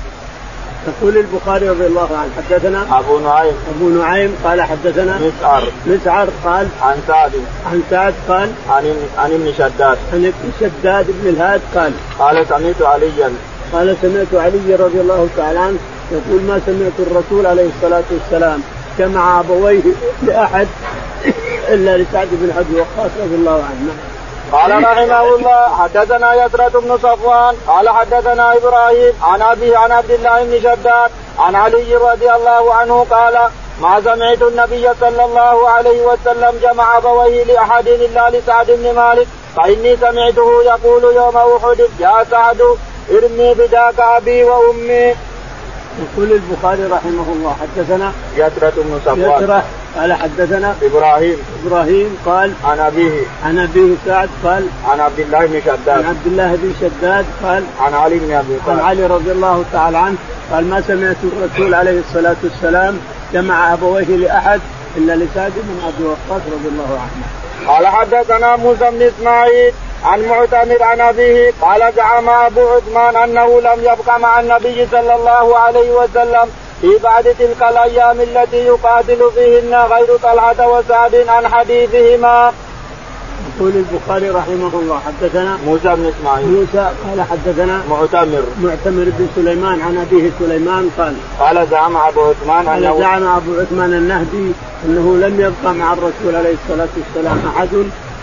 يقول 0.86 1.16
البخاري 1.16 1.68
رضي 1.68 1.86
الله 1.86 2.08
عنه. 2.12 2.30
حدثنا 2.36 2.98
أبو 2.98 3.18
نعيم. 3.18 3.54
أبو 3.76 3.88
نعيم 3.88 4.36
قال 4.44 4.62
حدثنا 4.62 5.18
مسعر. 5.18 5.62
مسعر 5.86 6.28
قال 6.44 6.68
عن 6.82 7.02
سعد. 7.08 7.32
عن 7.66 7.82
سعد 7.90 8.14
قال 8.28 8.52
عن 8.70 9.08
عن 9.18 9.32
ابن 9.32 9.52
شداد. 9.58 9.98
عن 10.12 10.32
ابن 10.32 10.52
شداد 10.60 11.06
بن 11.08 11.28
الهاد 11.28 11.60
قال 11.74 11.92
قال 12.18 12.46
سمعت 12.48 12.82
عليا. 12.82 13.32
قال 13.72 13.96
سمعت 14.02 14.34
علي 14.34 14.74
رضي 14.74 15.00
الله 15.00 15.28
تعالى 15.36 15.58
عنه 15.58 15.78
يقول 16.12 16.42
ما 16.42 16.60
سمعت 16.66 16.96
الرسول 16.98 17.46
عليه 17.46 17.68
الصلاة 17.76 18.04
والسلام 18.10 18.62
جمع 18.98 19.40
أبويه 19.40 19.82
لأحد 20.22 20.68
إلا 21.68 21.96
لسعد 21.96 22.28
بن 22.32 22.50
أبي 22.58 22.80
وقاص 22.80 23.10
رضي 23.20 23.34
الله 23.34 23.64
عنه. 23.64 23.92
قال 24.52 24.84
رحمه 24.84 25.34
الله 25.34 25.76
حدثنا 25.78 26.44
يسرة 26.44 26.80
بن 26.80 26.98
صفوان 26.98 27.54
قال 27.66 27.88
حدثنا 27.88 28.56
إبراهيم 28.56 29.12
عن 29.22 29.42
ابي 29.42 29.76
عن 29.76 29.92
عبد 29.92 30.10
الله 30.10 30.44
بن 30.44 30.58
شداد 30.58 31.10
عن 31.38 31.54
علي 31.54 31.96
رضي 31.96 32.30
الله 32.32 32.74
عنه 32.74 33.06
قال 33.10 33.38
ما 33.82 34.00
سمعت 34.00 34.42
النبي 34.42 34.88
صلى 35.00 35.24
الله 35.24 35.68
عليه 35.68 36.06
وسلم 36.06 36.52
جمع 36.62 36.98
أبويه 36.98 37.44
لأحد 37.44 37.88
إلا 37.88 38.30
لسعد 38.30 38.66
بن 38.70 38.94
مالك 38.94 39.26
فإني 39.56 39.96
سمعته 39.96 40.62
يقول 40.62 41.14
يوم 41.14 41.36
أحد 41.36 41.80
يا 42.00 42.24
سعد 42.30 42.62
ارمي 43.10 43.54
بداك 43.54 43.98
أبي 43.98 44.44
وأمي. 44.44 45.14
يقول 45.96 46.32
البخاري 46.32 46.84
رحمه 46.84 47.32
الله 47.32 47.56
حدثنا 47.60 48.12
يسرة 48.36 48.72
بن 48.76 49.00
صفوان. 49.04 49.42
يسرة 49.42 49.64
قال 49.96 50.12
حدثنا 50.12 50.74
إبراهيم. 50.82 51.38
إبراهيم 51.66 52.16
قال 52.26 52.52
عن 52.64 52.78
أبيه. 52.78 53.20
عن 53.44 53.58
أبيه 53.58 53.94
سعد 54.06 54.28
قال 54.44 54.66
عن 54.88 55.00
عبد 55.00 55.20
الله 55.20 55.46
بن 55.46 55.60
شداد. 55.60 55.88
عن 55.88 56.04
عبد 56.04 56.26
الله 56.26 56.56
بن 56.62 56.72
شداد 56.80 57.24
قال 57.42 57.64
عن 57.80 57.94
علي 57.94 58.18
بن 58.18 58.32
أبي 58.32 58.54
عن 58.54 58.60
طالب. 58.66 58.80
علي 58.80 59.06
رضي 59.06 59.32
الله 59.32 59.64
تعالى 59.72 59.98
عنه 59.98 60.16
قال 60.52 60.64
ما 60.64 60.80
سمعت 60.80 61.16
الرسول 61.24 61.74
عليه 61.74 62.00
الصلاة 62.00 62.36
والسلام 62.44 62.98
جمع 63.32 63.72
أبويه 63.72 64.16
لأحد 64.16 64.60
إلا 64.96 65.16
لسعد 65.16 65.52
بن 65.56 65.88
أبي 65.88 66.04
وقاص 66.04 66.42
رضي 66.52 66.68
الله 66.68 67.00
عنه. 67.00 67.45
قال 67.68 67.86
حدثنا 67.86 68.56
موسى 68.56 68.90
بن 68.90 69.02
إسماعيل 69.02 69.72
عن 70.04 70.28
معتمر 70.28 70.82
عن 70.82 71.00
أبيه 71.00 71.52
قال 71.62 71.92
زعم 71.96 72.28
أبو 72.28 72.68
عثمان 72.68 73.16
أنه 73.16 73.60
لم 73.60 73.80
يبق 73.84 74.16
مع 74.16 74.40
النبي 74.40 74.86
صلى 74.92 75.14
الله 75.14 75.58
عليه 75.58 75.90
وسلم 75.90 76.50
في 76.80 76.98
بعد 77.02 77.24
تلك 77.38 77.62
الأيام 77.62 78.20
التي 78.20 78.56
يقاتل 78.66 79.30
فيهن 79.34 79.74
غير 79.74 80.16
طلحه 80.16 80.68
وسعد 80.68 81.14
عن 81.28 81.54
حديثهما. 81.54 82.52
يقول 83.58 83.72
البخاري 83.76 84.30
رحمه 84.30 84.70
الله 84.80 85.00
حدثنا 85.06 85.58
موسى 85.66 85.96
بن 85.96 86.12
إسماعيل. 86.18 86.46
موسى 86.46 86.90
قال 87.08 87.22
حدثنا 87.30 87.82
معتمر. 87.90 88.42
معتمر 88.62 89.04
بن 89.18 89.28
سليمان 89.36 89.80
عن 89.80 89.98
أبيه 89.98 90.30
سليمان 90.38 90.90
قال 90.98 91.14
قال 91.40 91.66
زعم 91.70 91.96
أبو 91.96 92.20
عثمان 92.20 92.68
قال 92.68 92.84
انه 92.84 92.98
زعم 92.98 93.24
أبو 93.24 93.60
عثمان 93.60 93.92
النهدي 93.92 94.52
أنه 94.84 95.26
لم 95.26 95.40
يبقى 95.40 95.74
مع 95.74 95.92
الرسول 95.92 96.34
عليه 96.34 96.54
الصلاة 96.64 96.88
والسلام 96.96 97.38
أحد 97.56 97.68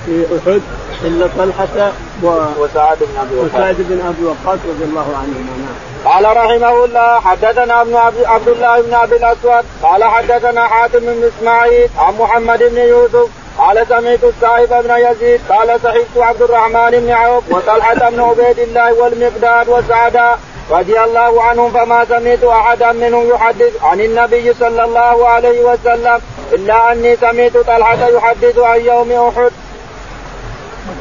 في 0.06 0.26
أحد 0.38 0.62
إلا 1.04 1.28
طلحة 1.38 1.92
و... 2.24 2.28
وسعد 2.60 2.98
بن 2.98 3.18
أبي 3.22 3.36
وقاص. 3.36 3.54
وسعد 3.54 3.76
بن 3.80 4.02
أبي 4.02 4.26
وقاص 4.26 4.60
رضي 4.70 4.84
الله 4.84 5.08
عنهما. 5.18 5.54
نعم. 5.64 6.14
قال 6.14 6.38
رحمه 6.38 6.86
الله 6.86 7.20
حدثنا 7.20 7.82
ابن 7.82 7.96
عبد 7.96 8.24
عبد 8.26 8.48
الله 8.48 8.82
بن 8.82 8.94
أبي 8.94 9.16
الأسود. 9.16 9.66
قال 9.84 10.04
حدثنا 10.04 10.68
حاتم 10.68 11.00
بن 11.00 11.30
إسماعيل 11.38 11.90
عن 11.98 12.14
محمد 12.20 12.60
بن 12.60 12.78
يوسف 12.78 13.30
قال 13.58 13.88
سمعت 13.90 14.24
السائب 14.24 14.70
بن 14.70 14.96
يزيد 14.98 15.42
قال 15.50 15.80
صحبت 15.84 16.18
عبد 16.18 16.42
الرحمن 16.42 16.92
بن 16.92 17.12
عوف 17.12 17.44
وطلحة 17.50 18.10
بن 18.10 18.20
عبيد 18.20 18.60
الله 18.60 18.94
والمقداد 18.94 19.70
وسعدا 19.70 20.36
رضي 20.72 21.00
الله 21.00 21.44
عنهم 21.44 21.72
فما 21.72 22.06
سمعت 22.06 22.44
أحدا 22.44 22.92
منهم 22.92 23.30
يحدث 23.30 23.84
عن 23.84 24.02
النبي 24.02 24.54
صلى 24.54 24.84
الله 24.84 25.28
عليه 25.28 25.64
وسلم 25.64 26.22
إلا 26.54 26.92
أني 26.92 27.16
سمعت 27.16 27.58
طلحة 27.58 28.08
يحدث 28.08 28.58
عن 28.58 28.80
يوم 28.80 29.12
أحد. 29.12 29.52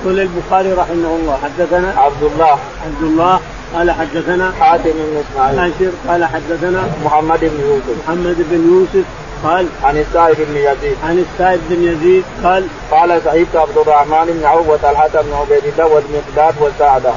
يقول 0.03 0.21
البخاري 0.21 0.73
رحمه 0.73 1.19
الله 1.21 1.39
حدثنا 1.45 1.95
عبد 1.97 2.23
الله. 2.23 2.59
عبد 2.87 3.03
الله 3.03 3.41
قال 3.75 3.91
حدثنا 3.91 4.53
حاتم 4.61 4.91
بن 4.95 5.23
إسماعيل. 5.25 5.93
قال 6.09 6.25
حدثنا 6.25 6.89
محمد 7.05 7.41
بن 7.41 7.61
يوسف. 7.69 8.09
محمد 8.09 8.37
بن 8.39 8.89
يوسف 8.95 9.07
قال 9.45 9.67
عن 9.83 9.97
السائب 9.99 10.37
بن 10.37 10.57
يزيد. 10.57 10.97
عن 11.05 11.19
السائب 11.19 11.61
بن 11.71 11.83
يزيد 11.83 12.25
قال 12.45 12.67
قال 12.91 13.21
صحبت 13.25 13.57
عبد 13.57 13.79
الرحمن 13.79 14.39
بن 14.39 14.45
عوف 14.47 14.69
وطلحة 14.69 15.09
بن 15.09 15.33
عبيد 15.33 15.65
الله 15.65 15.87
والمقداد 15.87 16.55
وسعده. 16.61 17.13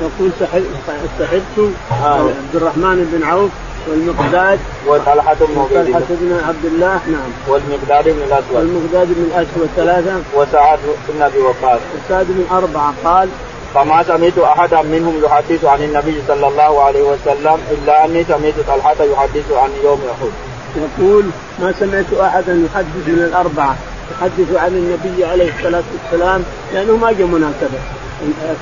يقول 0.00 0.30
صحبت 0.40 1.70
عبد 2.02 2.54
الرحمن 2.54 3.10
بن 3.12 3.26
عوف 3.26 3.50
والمقداد 3.88 4.58
وطلحة 4.86 5.36
بن 5.40 5.58
عبيد 5.60 5.86
الله. 5.86 6.02
بن 6.08 6.40
عبد 6.48 6.64
الله 6.64 7.00
نعم. 7.06 7.30
والمقداد 7.48 8.04
بن 8.04 8.22
الأسود. 8.22 8.54
والمقداد 8.54 9.06
بن 9.06 9.22
الأسود 9.22 9.68
ثلاثة. 9.76 10.16
وسعد 10.34 10.78
بن 11.08 11.22
أبي 11.22 11.38
وقاص. 11.38 11.80
والسعد 11.94 12.26
بن 12.28 12.56
أربعة 12.56 12.94
قال 13.04 13.28
فما 13.74 14.02
سمعت 14.02 14.38
أحدا 14.38 14.82
منهم 14.82 15.24
يحدث 15.24 15.64
عن 15.64 15.82
النبي 15.82 16.22
صلى 16.28 16.48
الله 16.48 16.82
عليه 16.82 17.02
وسلم 17.02 17.58
إلا 17.70 18.04
أني 18.04 18.24
سمعت 18.24 18.54
طلحة 18.68 19.04
يحدث 19.12 19.52
عن 19.52 19.70
يوم 19.84 20.00
أحد. 20.12 20.47
يقول 20.78 21.24
ما 21.60 21.74
سمعت 21.80 22.12
أحدا 22.20 22.52
يحدث 22.52 23.06
من 23.06 23.24
الأربعة 23.28 23.76
يحدث 24.12 24.56
عن 24.56 24.68
النبي 24.68 25.24
عليه 25.24 25.52
الصلاة 25.58 25.82
والسلام 25.92 26.42
لأنه 26.74 26.96
ما 26.96 27.12
جاء 27.12 27.26
مناسبة. 27.26 27.78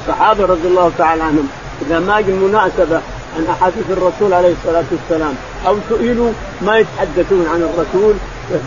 الصحابة 0.01 0.45
رضي 0.45 0.69
الله 0.69 0.93
تعالى 0.99 1.23
عنهم 1.23 1.49
إذا 1.87 1.99
ما 1.99 2.21
جاء 2.21 2.37
مناسبة 2.37 3.01
عن 3.37 3.47
أحاديث 3.51 3.85
الرسول 3.91 4.33
عليه 4.35 4.53
الصلاة 4.53 4.85
والسلام 4.93 5.35
أو 5.67 5.77
سئلوا 5.89 6.33
ما 6.63 6.79
يتحدثون 6.79 7.47
عن 7.53 7.63
الرسول 7.63 8.15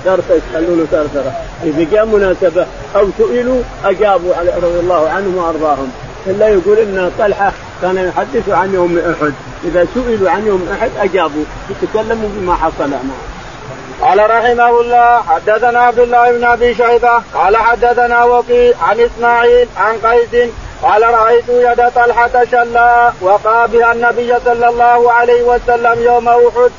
ثرثه 0.05 0.35
يخلونه 0.35 0.85
ثرثره 0.91 1.33
إذا 1.63 1.83
جاء 1.91 2.05
مناسبة 2.05 2.65
أو 2.95 3.07
سئلوا 3.17 3.61
أجابوا 3.85 4.33
رضي 4.63 4.79
الله 4.79 5.09
عنهم 5.09 5.37
وأرضاهم. 5.37 5.91
إلا 6.27 6.47
يقول 6.47 6.77
إن 6.77 7.11
طلحة 7.19 7.53
كان 7.81 7.97
يحدث 7.97 8.49
عن 8.49 8.73
يوم 8.73 8.97
أحد. 8.97 9.33
إذا 9.63 9.87
سئلوا 9.93 10.29
عن 10.29 10.47
يوم 10.47 10.67
أحد 10.73 10.89
أجابوا. 10.99 11.43
يتكلموا 11.69 12.29
بما 12.37 12.55
حصل 12.55 12.89
معه 12.89 13.38
قال 14.01 14.29
رحمه 14.29 14.69
الله 14.81 15.21
حدثنا 15.21 15.79
عبد 15.79 15.99
الله 15.99 16.31
بن 16.31 16.43
أبي 16.43 16.75
شيبة 16.75 17.21
قال 17.33 17.57
حدثنا 17.57 18.23
وقي 18.23 18.73
عن 18.81 18.99
إسماعيل 18.99 19.67
عن 19.77 19.97
قيس 19.97 20.49
قال 20.83 21.03
رأيت 21.13 21.49
يد 21.49 21.89
طلحة 21.95 22.45
شلا 22.51 23.11
وقع 23.21 23.65
بها 23.65 23.91
النبي 23.91 24.33
صلى 24.45 24.69
الله 24.69 25.11
عليه 25.11 25.43
وسلم 25.43 26.03
يوم 26.03 26.27
أحد. 26.27 26.71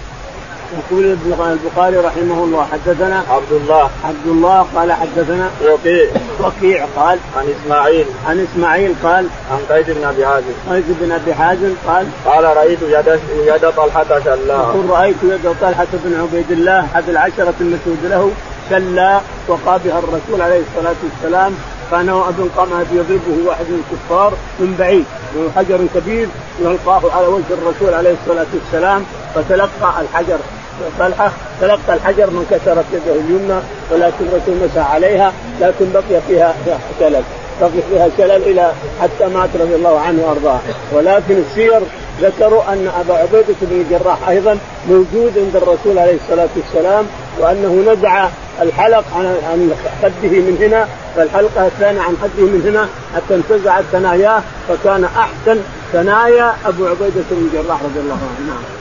يقول 0.78 1.16
البخاري 1.40 1.96
رحمه 1.96 2.44
الله 2.44 2.66
حدثنا 2.72 3.24
عبد 3.30 3.52
الله. 3.52 3.90
عبد 4.04 4.26
الله 4.26 4.66
قال 4.74 4.92
حدثنا 4.92 5.50
وقيع 5.64 6.10
وكيع 6.40 6.86
قال 6.96 7.18
عن 7.36 7.54
إسماعيل. 7.60 8.06
عن 8.28 8.46
إسماعيل 8.52 8.94
قال 9.02 9.26
عن 9.50 9.58
قيس 9.70 9.86
بن 9.86 10.04
أبي 10.04 10.26
حازم. 10.26 10.52
قيس 10.70 10.84
بن 10.88 11.12
أبي 11.12 11.34
حازم 11.34 11.74
قال 11.86 12.06
قال 12.26 12.44
رأيت 12.56 12.82
يد 12.82 13.20
يد 13.46 13.70
طلحة 13.76 14.20
شلا 14.24 14.54
يقول 14.54 14.90
رأيت 14.90 15.16
يد 15.22 15.54
طلحة 15.60 15.86
بن 15.92 16.20
عبيد 16.20 16.50
الله 16.50 16.80
أحد 16.80 17.08
العشرة 17.08 17.54
المشهود 17.60 17.98
له 18.04 18.30
شلا 18.70 19.20
وقع 19.48 19.76
بها 19.76 19.98
الرسول 19.98 20.42
عليه 20.42 20.60
الصلاة 20.60 20.96
والسلام. 21.04 21.54
كان 21.90 22.08
ابن 22.08 22.50
قمعه 22.56 22.86
يضربه 22.92 23.46
واحد 23.46 23.64
من 23.64 23.82
الكفار 23.84 24.32
من 24.60 24.76
بعيد 24.78 25.04
من 25.34 25.52
حجر 25.56 25.80
كبير 25.94 26.28
يلقاه 26.60 27.02
على 27.16 27.26
وجه 27.26 27.44
الرسول 27.50 27.94
عليه 27.94 28.14
الصلاة 28.22 28.46
والسلام 28.54 29.04
فتلقى 29.34 30.00
الحجر. 30.00 30.38
طلحة 30.98 31.32
تلقى 31.60 31.94
الحجر 31.94 32.30
من 32.30 32.46
كسرت 32.50 32.84
يده 32.92 33.20
اليمنى 33.20 33.60
ولكن 33.90 34.24
مسح 34.64 34.94
عليها 34.94 35.32
لكن 35.60 35.92
بقي 35.92 36.20
فيها 36.28 36.54
شلل. 37.00 37.22
بقي 37.60 37.82
فيها 37.90 38.08
شلل 38.18 38.42
إلى 38.42 38.72
حتى 39.02 39.26
مات 39.34 39.48
رضي 39.60 39.74
الله 39.74 40.00
عنه 40.00 40.22
وأرضاه. 40.26 40.58
ولكن 40.92 41.36
السير 41.36 41.80
ذكروا 42.20 42.72
أن 42.72 42.90
أبا 43.00 43.14
عبيدة 43.14 43.54
بن 43.62 43.80
الجراح 43.80 44.28
أيضا 44.28 44.58
موجود 44.88 45.32
عند 45.38 45.56
الرسول 45.56 45.98
عليه 45.98 46.16
الصلاة 46.24 46.48
والسلام 46.56 47.06
وأنه 47.38 47.92
نزع 47.92 48.28
الحلق 48.62 49.04
عن 49.14 49.72
خده 50.02 50.30
من 50.30 50.58
هنا 50.60 50.88
فالحلقة 51.16 51.66
الثانية 51.66 52.00
عن 52.00 52.16
خده 52.22 52.42
من 52.46 52.62
هنا 52.66 52.88
حتى 53.14 53.34
انتزعت 53.34 53.84
ثناياه 53.92 54.42
فكان 54.68 55.04
أحسن 55.04 55.60
ثنايا 55.92 56.54
أبو 56.66 56.86
عبيدة 56.86 57.24
بن 57.30 57.48
الجراح 57.52 57.82
رضي 57.82 58.00
الله 58.00 58.14
عنه. 58.14 58.46
نعم. 58.48 58.79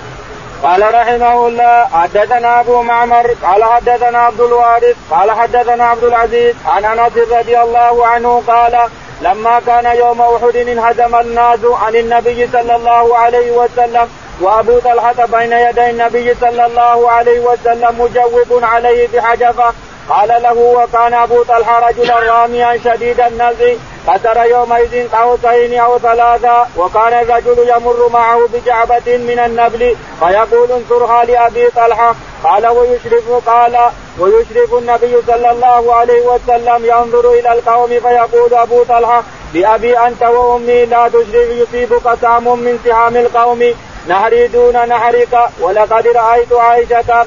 قال 0.63 0.93
رحمه 0.93 1.47
الله 1.47 1.85
حدثنا 1.85 2.59
أبو 2.59 2.81
معمر 2.81 3.35
قال 3.43 3.63
حدثنا 3.63 4.19
عبد 4.19 4.41
الوارث 4.41 4.95
قال 5.11 5.31
حدثنا 5.31 5.83
عبد 5.83 6.03
العزيز 6.03 6.55
عن 6.65 6.85
أنس 6.85 7.17
رضي 7.31 7.59
الله 7.59 8.07
عنه 8.07 8.43
قال 8.47 8.77
لما 9.21 9.61
كان 9.67 9.97
يوم 9.97 10.21
أحد 10.21 10.55
انهزم 10.55 11.15
الناس 11.15 11.59
عن 11.65 11.95
النبي 11.95 12.47
صلى 12.53 12.75
الله 12.75 13.17
عليه 13.17 13.51
وسلم 13.51 14.09
وأبو 14.41 14.79
طلحة 14.79 15.25
بين 15.25 15.51
يدي 15.51 15.89
النبي 15.89 16.35
صلى 16.41 16.65
الله 16.65 17.11
عليه 17.11 17.39
وسلم 17.39 18.01
مجوب 18.01 18.63
عليه 18.63 19.07
بحجفة 19.13 19.73
قال 20.09 20.27
له 20.27 20.53
وكان 20.53 21.13
أبو 21.13 21.43
طلحة 21.43 21.89
رجلا 21.89 22.19
راميا 22.19 22.79
شديد 22.83 23.19
النزع 23.19 23.73
قتر 24.07 24.45
يومئذ 24.45 25.07
قوسين 25.09 25.79
أو 25.79 25.97
ثلاثة 25.97 26.65
وكان 26.77 27.13
الرجل 27.13 27.69
يمر 27.69 28.09
معه 28.13 28.39
بجعبة 28.53 29.17
من 29.17 29.39
النبل 29.39 29.95
فيقول 30.19 30.71
انصرها 30.71 31.23
لأبي 31.23 31.67
طلحة. 31.67 32.15
قال 32.43 32.67
ويشرف 32.67 33.49
قال 33.49 33.77
ويشرف 34.19 34.73
النبي 34.73 35.21
صلى 35.27 35.51
الله 35.51 35.95
عليه 35.95 36.21
وسلم 36.27 36.85
ينظر 36.85 37.31
إلى 37.31 37.53
القوم 37.53 37.87
فيقول 37.87 38.53
أبو 38.53 38.83
طلحة 38.83 39.23
بابي 39.53 39.99
أنت 39.99 40.23
وأمي 40.23 40.85
لا 40.85 41.07
تشرف 41.07 41.49
يصيبك 41.49 42.15
سام 42.21 42.59
من 42.59 42.79
سهام 42.85 43.17
القوم 43.17 43.73
نهري 44.07 44.47
دون 44.47 44.89
نهرك 44.89 45.49
ولقد 45.61 46.07
رأيت 46.07 46.53
عائشة 46.53 47.25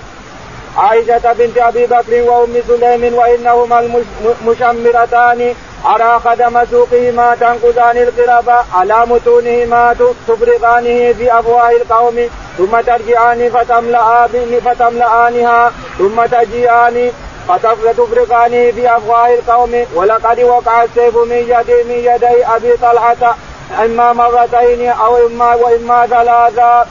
عائشة 0.76 1.32
بنت 1.32 1.58
أبي 1.58 1.86
بكر 1.86 2.22
وأم 2.22 2.54
سليم 2.68 3.14
وإنهما 3.14 3.80
المشمرتان 3.80 5.54
أرى 5.86 6.20
خدم 6.24 6.64
سوقهما 6.70 7.34
تنقذان 7.40 7.96
القرب 7.96 8.50
على 8.74 9.06
متونهما 9.06 9.96
تفرغانه 10.28 11.12
في 11.12 11.38
أفواه 11.38 11.70
القوم 11.70 12.28
ثم 12.58 12.80
ترجعان 12.80 13.50
فتملأان 13.50 14.60
فتملأانها 14.64 15.72
ثم 15.98 16.24
تجيئان 16.26 17.12
فتفرقانه 17.48 18.70
في 18.70 18.96
أفواه 18.96 19.34
القوم. 19.34 19.86
ولقد 19.94 20.40
وقع 20.40 20.84
السيف 20.84 21.16
من 21.16 21.36
يدي 21.36 21.82
من 21.84 21.98
يدي 22.14 22.46
أبي 22.56 22.72
طلحة 22.82 23.36
إما 23.84 24.12
مرتين 24.12 24.88
أو 24.88 25.26
إما 25.26 25.54
وإما 25.54 26.06
ثلاثا 26.06 26.86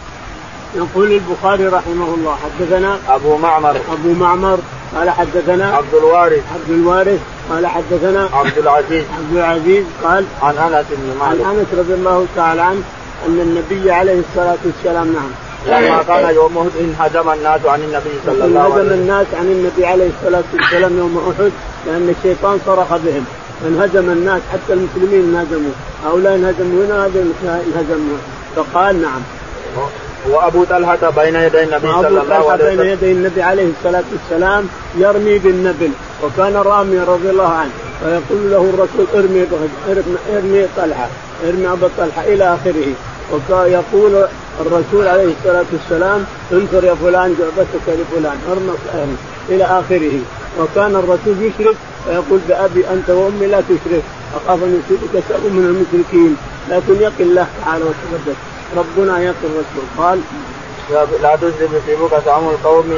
يقول 0.75 1.11
البخاري 1.11 1.67
رحمه 1.67 2.15
الله 2.15 2.35
حدثنا 2.35 2.97
أبو 3.09 3.37
معمر. 3.37 3.75
أبو 3.91 4.13
معمر 4.13 4.59
قال 4.95 5.09
حدثنا 5.09 5.75
عبد 5.75 5.93
الوارث. 5.93 6.43
عبد 6.55 6.69
الوارث 6.69 7.19
قال 7.49 7.67
حدثنا 7.67 8.29
عبد 8.33 8.57
العزيز. 8.57 9.03
عبد 9.17 9.37
العزيز 9.37 9.85
قال 10.03 10.25
عن 10.41 10.57
أنس 10.57 10.85
بن 10.91 11.19
مالك. 11.19 11.45
عن 11.45 11.55
أنس 11.57 11.67
رضي 11.79 11.93
الله 11.93 12.25
تعالى 12.35 12.61
عنه 12.61 12.81
أن 13.27 13.39
النبي 13.39 13.91
عليه 13.91 14.19
الصلاة 14.19 14.57
والسلام 14.65 15.13
نعم. 15.13 15.31
لما 15.67 16.03
كان 16.03 16.35
يوم 16.35 16.57
أحد 16.57 16.71
انهزم 16.79 17.29
الناس 17.29 17.65
عن 17.65 17.79
النبي 17.81 18.09
صلى 18.25 18.45
الله 18.45 18.61
عليه 18.61 18.73
وسلم. 18.73 18.81
انهزم 18.81 19.01
الناس 19.01 19.27
عن 19.39 19.45
النبي 19.45 19.85
عليه 19.85 20.09
الصلاة 20.19 20.43
والسلام 20.53 20.97
يوم 20.97 21.31
أحد 21.31 21.51
لأن 21.87 22.15
الشيطان 22.17 22.59
صرخ 22.65 22.97
بهم. 22.97 23.25
انهزم 23.67 24.09
الناس 24.09 24.41
حتى 24.53 24.73
المسلمين 24.73 25.35
انهزموا. 25.35 25.71
هؤلاء 26.05 26.35
انهزموا 26.35 26.85
هنا 26.85 27.05
هذا 27.05 27.25
انهزموا. 27.45 28.17
فقال 28.55 29.01
نعم. 29.01 29.21
وأبو 30.29 30.63
طلحة 30.63 31.09
بين 31.09 31.35
يدي 31.35 31.63
النبي 31.63 31.87
صلى 31.87 32.07
الله 32.07 32.51
عليه 32.51 32.65
وسلم. 32.65 32.77
بين 32.77 32.87
يدي 32.87 33.11
النبي 33.11 33.41
عليه 33.41 33.69
الصلاة 33.77 34.03
والسلام 34.11 34.67
يرمي 34.97 35.39
بالنبل 35.39 35.91
وكان 36.23 36.55
راميا 36.55 37.03
رضي 37.03 37.29
الله 37.29 37.47
عنه 37.47 37.71
فيقول 38.03 38.51
له 38.51 38.69
الرسول 38.73 39.05
ارمي 39.15 39.47
ارمي, 40.35 40.67
طلحة 40.77 41.07
ارمي 41.47 41.67
أبو 41.67 41.87
طلحة 41.97 42.23
إلى 42.23 42.43
آخره. 42.43 42.93
ويقول 43.49 44.25
الرسول 44.61 45.07
عليه 45.07 45.33
الصلاة 45.39 45.65
والسلام 45.73 46.25
انظر 46.51 46.83
يا 46.83 46.93
فلان 46.93 47.35
جعبتك 47.39 47.85
لفلان 47.87 48.37
ارمي 48.51 49.15
إلى 49.49 49.63
آخره. 49.63 50.19
وكان 50.59 50.95
الرسول 50.95 51.35
يشرك 51.41 51.75
ويقول 52.07 52.39
بأبي 52.49 52.85
أنت 52.93 53.09
وأمي 53.09 53.47
لا 53.47 53.61
تشرك 53.61 54.03
أخاف 54.35 54.63
أن 54.63 54.81
يصيبك 54.81 55.23
شر 55.29 55.49
من 55.49 55.65
المشركين 55.65 56.35
لكن 56.69 57.01
يقل 57.01 57.21
الله 57.21 57.47
تعالى 57.65 57.83
وتقدس. 57.83 58.37
ربنا 58.77 59.19
يقول 59.19 59.51
الرسول. 59.51 59.85
قال 59.97 60.21
لا 61.21 61.35
تجد 61.35 61.69
يصيبك 61.73 62.21
سهم 62.25 62.49
القوم 62.49 62.93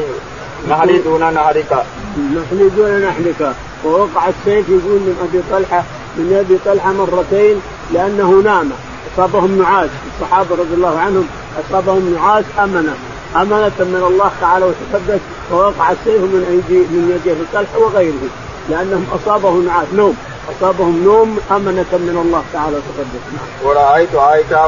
نحري 0.70 0.98
دون 0.98 1.34
نحرك. 1.34 1.86
نحري 2.18 2.70
دون 2.70 3.02
نحرك. 3.02 3.56
ووقع 3.86 4.28
السيف 4.28 4.70
يقول 4.70 5.00
من 5.00 5.28
أبي 5.30 5.42
طلحة 5.52 5.84
من 6.18 6.34
أبي 6.46 6.58
طلحة 6.66 6.94
مرتين 6.94 7.62
لأنه 7.94 8.42
نام. 8.44 8.72
أصابهم 9.14 9.62
نعاس. 9.62 9.90
الصحابة 10.14 10.56
رضي 10.56 10.74
الله 10.74 11.00
عنهم 11.00 11.28
أصابهم 11.60 12.16
نعاس 12.16 12.46
أمنة. 12.60 12.96
أمنة 13.36 13.78
من 13.80 14.04
الله 14.08 14.32
تعالى 14.42 14.66
وتقدس. 14.66 15.20
ووقع 15.52 15.92
السيف 15.92 16.22
من 16.22 16.46
ايدي 16.50 16.80
من 16.80 17.12
يد 17.16 17.32
ابي 17.32 17.46
طلحة 17.54 17.80
وغيره. 17.80 18.30
لأنهم 18.70 19.08
اصابه 19.14 19.52
نعاس. 19.52 19.88
نوم. 19.94 20.16
أصابهم 20.52 21.04
نوم 21.04 21.40
أمنة 21.52 21.92
من 21.92 22.22
الله 22.26 22.44
تعالى 22.54 22.76
وتقدس. 22.76 23.24
ورأيت 23.64 24.16
عائشة 24.16 24.68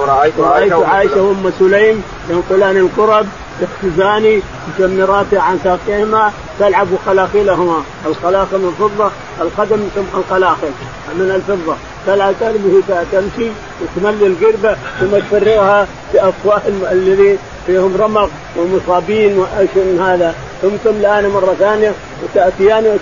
ورأيت 0.00 0.40
عائشة 0.40 0.86
عائشة 0.86 1.22
وأم 1.22 1.52
سليم 1.58 2.02
ينقلان 2.30 2.76
الكرب 2.76 3.26
يختزان 3.60 4.42
مشمرات 4.68 5.34
عن 5.34 5.58
ساقيهما 5.64 6.32
تلعب 6.58 6.86
خلاخلهما 7.06 7.82
الخلاخل 8.06 8.58
من 8.58 8.68
الفضه 8.68 9.10
الخدم 9.40 9.88
ثم 9.94 10.18
الخلاخل 10.18 10.70
من 11.14 11.30
الفضة. 11.34 11.76
تلعب 12.06 12.34
ترمي 12.40 12.82
تمشي 13.12 13.50
وتملي 13.80 14.26
القربة 14.26 14.76
ثم 15.00 15.18
تفرغها 15.18 15.86
بأفواه 16.12 16.62
الذي 16.92 17.38
فيهم 17.66 17.96
رمق 18.00 18.30
ومصابين 18.56 19.38
وايش 19.38 19.70
من 19.76 20.00
هذا. 20.08 20.34
ثم 20.62 20.76
تملأان 20.84 21.28
مرة 21.28 21.54
ثانية 21.58 21.92
وتأتيان 22.22 22.98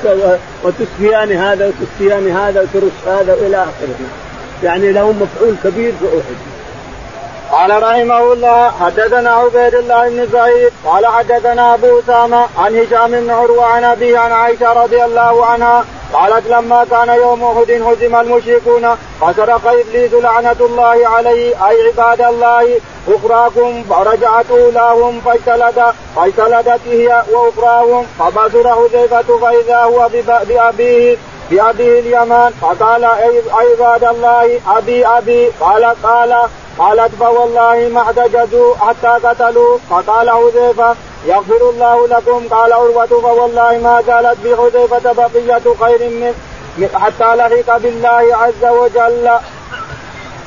وتسفيان 0.64 1.32
هذا 1.32 1.66
وتسفيان 1.66 2.28
هذا 2.30 2.60
وترش 2.60 2.92
هذا 3.06 3.34
إلى 3.34 3.56
آخره. 3.56 3.94
يعني 4.64 4.92
لهم 4.92 5.22
مفعول 5.22 5.54
كبير 5.64 5.92
في 6.00 6.06
أحد. 6.06 6.53
قال 7.54 7.82
رحمه 7.82 8.32
الله 8.32 8.70
حدثنا 8.80 9.30
عبيد 9.30 9.74
الله 9.74 10.08
بن 10.08 10.28
سعيد 10.32 10.72
قال 10.86 11.06
حدثنا 11.06 11.74
أبو 11.74 11.98
أسامة 11.98 12.46
عن 12.58 12.76
هشام 12.76 13.10
بن 13.10 13.30
عروة 13.30 13.64
عن 13.64 13.84
أبيه 13.84 14.18
عن 14.18 14.32
عائشة 14.32 14.72
رضي 14.72 15.04
الله 15.04 15.46
عنها 15.46 15.84
قالت 16.12 16.46
لما 16.46 16.86
كان 16.90 17.08
يوم 17.08 17.44
أحد 17.44 17.70
هزم 17.70 18.16
المشركون 18.16 18.96
فسرق 19.20 19.66
إبليس 19.66 20.12
لعنة 20.12 20.56
الله 20.60 21.08
عليه 21.08 21.68
أي 21.68 21.76
عباد 21.88 22.20
الله 22.20 22.80
أخراكم 23.08 23.84
فرجعت 23.90 24.50
أولاهم 24.50 25.20
فاجتلد 25.20 25.82
فاجتلدت 26.16 26.80
هي 26.86 27.22
وأخراهم 27.32 28.06
فبصر 28.18 28.74
حذيفه 28.74 29.38
فإذا 29.38 29.78
هو 29.78 30.08
بأبيه 30.48 31.16
بأبيه 31.50 32.00
اليمان. 32.00 32.52
فقال 32.60 33.04
عباد 33.52 34.04
الله 34.04 34.60
أبي 34.68 35.06
أبي. 35.06 35.48
قال 35.60 35.84
قال 36.02 36.36
قالت 36.78 37.14
فوالله 37.20 37.88
ما 37.92 38.00
احتجزوا 38.00 38.74
حتى 38.74 39.26
قتلوا. 39.26 39.78
فقال 39.90 40.30
حذيفة 40.30 40.94
يغفر 41.26 41.70
الله 41.70 42.08
لكم. 42.08 42.48
قال 42.50 42.72
عروة 42.72 43.06
فوالله 43.06 43.78
ما 43.78 44.02
زالت 44.06 44.38
بحذيفة 44.44 45.12
بقية 45.12 45.74
خير 45.80 46.10
من 46.10 46.34
حتى 46.94 47.34
لحق 47.36 47.76
بالله 47.76 48.36
عز 48.36 48.64
وجل. 48.64 49.30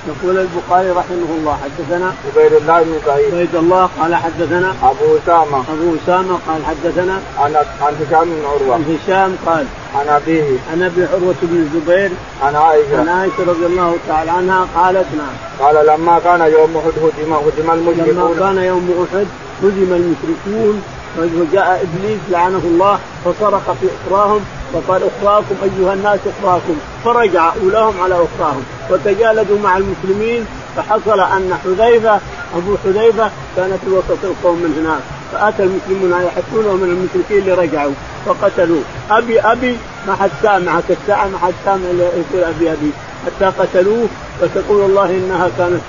يقول 0.08 0.38
البخاري 0.38 0.90
رحمه 0.90 1.30
الله 1.38 1.58
حدثنا 1.64 2.14
عبيد 2.28 2.54
الله 2.54 2.84
بن 2.84 2.94
سعيد. 3.06 3.34
عبيد 3.34 3.56
الله 3.56 3.90
قال 4.00 4.16
حدثنا 4.16 4.74
أبو 4.84 5.18
أسامة. 5.18 5.58
أبو 5.58 5.96
أسامة 6.04 6.40
قال 6.48 6.66
حدثنا 6.66 7.22
عن 7.40 7.56
عن 7.82 7.94
هشام 8.02 8.26
بن 8.26 8.46
عروة. 8.46 8.76
عن 8.76 8.84
هشام 8.92 9.36
قال 9.46 9.66
عن 9.96 10.08
أبيه. 10.08 10.58
عن 10.72 10.84
أبي 10.84 11.06
عروة 11.06 11.36
بن 11.42 11.58
الزبير. 11.58 12.12
عن 12.44 12.56
عائشة. 12.56 13.00
عن 13.00 13.10
عائشة 13.10 13.44
رضي 13.48 13.66
الله 13.66 13.96
تعالى 14.08 14.32
عنها 14.32 14.68
قالت 14.76 15.08
نعم. 15.18 15.36
قال 15.60 15.88
لما 15.88 16.20
كان 16.20 16.42
يوم 16.52 16.78
أحد 16.78 16.94
هزم 17.04 17.34
هزم 17.34 17.72
المشركون. 17.72 18.16
لما 18.16 18.36
كان 18.40 18.58
يوم 18.64 19.08
أحد 19.12 19.28
هزم 19.64 19.94
المشركون 19.94 20.82
وجاء 21.18 21.86
إبليس 21.86 22.20
لعنه 22.30 22.62
الله 22.64 23.00
فصرخ 23.26 23.72
في 23.82 23.88
أخراهم 23.98 24.42
وقال 24.74 25.02
أخراكم 25.04 25.56
أيها 25.64 25.94
الناس 25.94 26.20
أخراكم. 26.40 26.78
فرجع 27.06 27.54
اولاهم 27.64 27.94
على 28.04 28.16
أخراهم. 28.16 28.64
وتجالدوا 28.90 29.60
مع 29.60 29.78
المسلمين 29.78 30.46
فحصل 30.76 31.20
أن 31.20 31.58
حذيفة 31.64 32.20
أبو 32.56 32.78
حذيفة 32.84 33.32
كان 33.56 33.80
في 33.86 33.92
وسط 33.92 34.24
القوم 34.24 34.58
من 34.58 34.74
هناك. 34.80 35.02
فأتى 35.32 35.64
المسلمون 35.64 36.22
يحثونه 36.22 36.74
من 36.74 36.90
المشركين 36.90 37.38
اللي 37.38 37.54
رجعوا 37.54 37.94
فقتلوه 38.26 38.82
أبي 39.12 39.40
أبي 39.40 39.78
ما 40.08 40.16
حد 40.16 40.32
سامع 40.44 40.80
الساعة 40.90 41.28
ما 41.28 41.38
حد 41.38 41.54
سامع 41.66 41.90
يقول 41.90 42.44
أبي 42.44 42.72
أبي. 42.72 42.92
حتى 43.26 43.46
قتلوه 43.46 44.08
وتقول 44.42 44.90
الله 44.90 45.10
إنها 45.10 45.50
كانت 45.58 45.82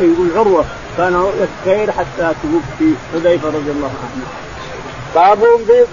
يقول 0.00 0.28
عروه 0.36 0.64
كان 0.96 1.14
رؤية 1.14 1.48
خير 1.64 1.92
حتى 1.92 2.32
توفي 2.42 2.94
حذيفة 3.12 3.48
رضي 3.48 3.70
الله 3.70 3.90
عنه. 4.02 4.47
باب 5.14 5.38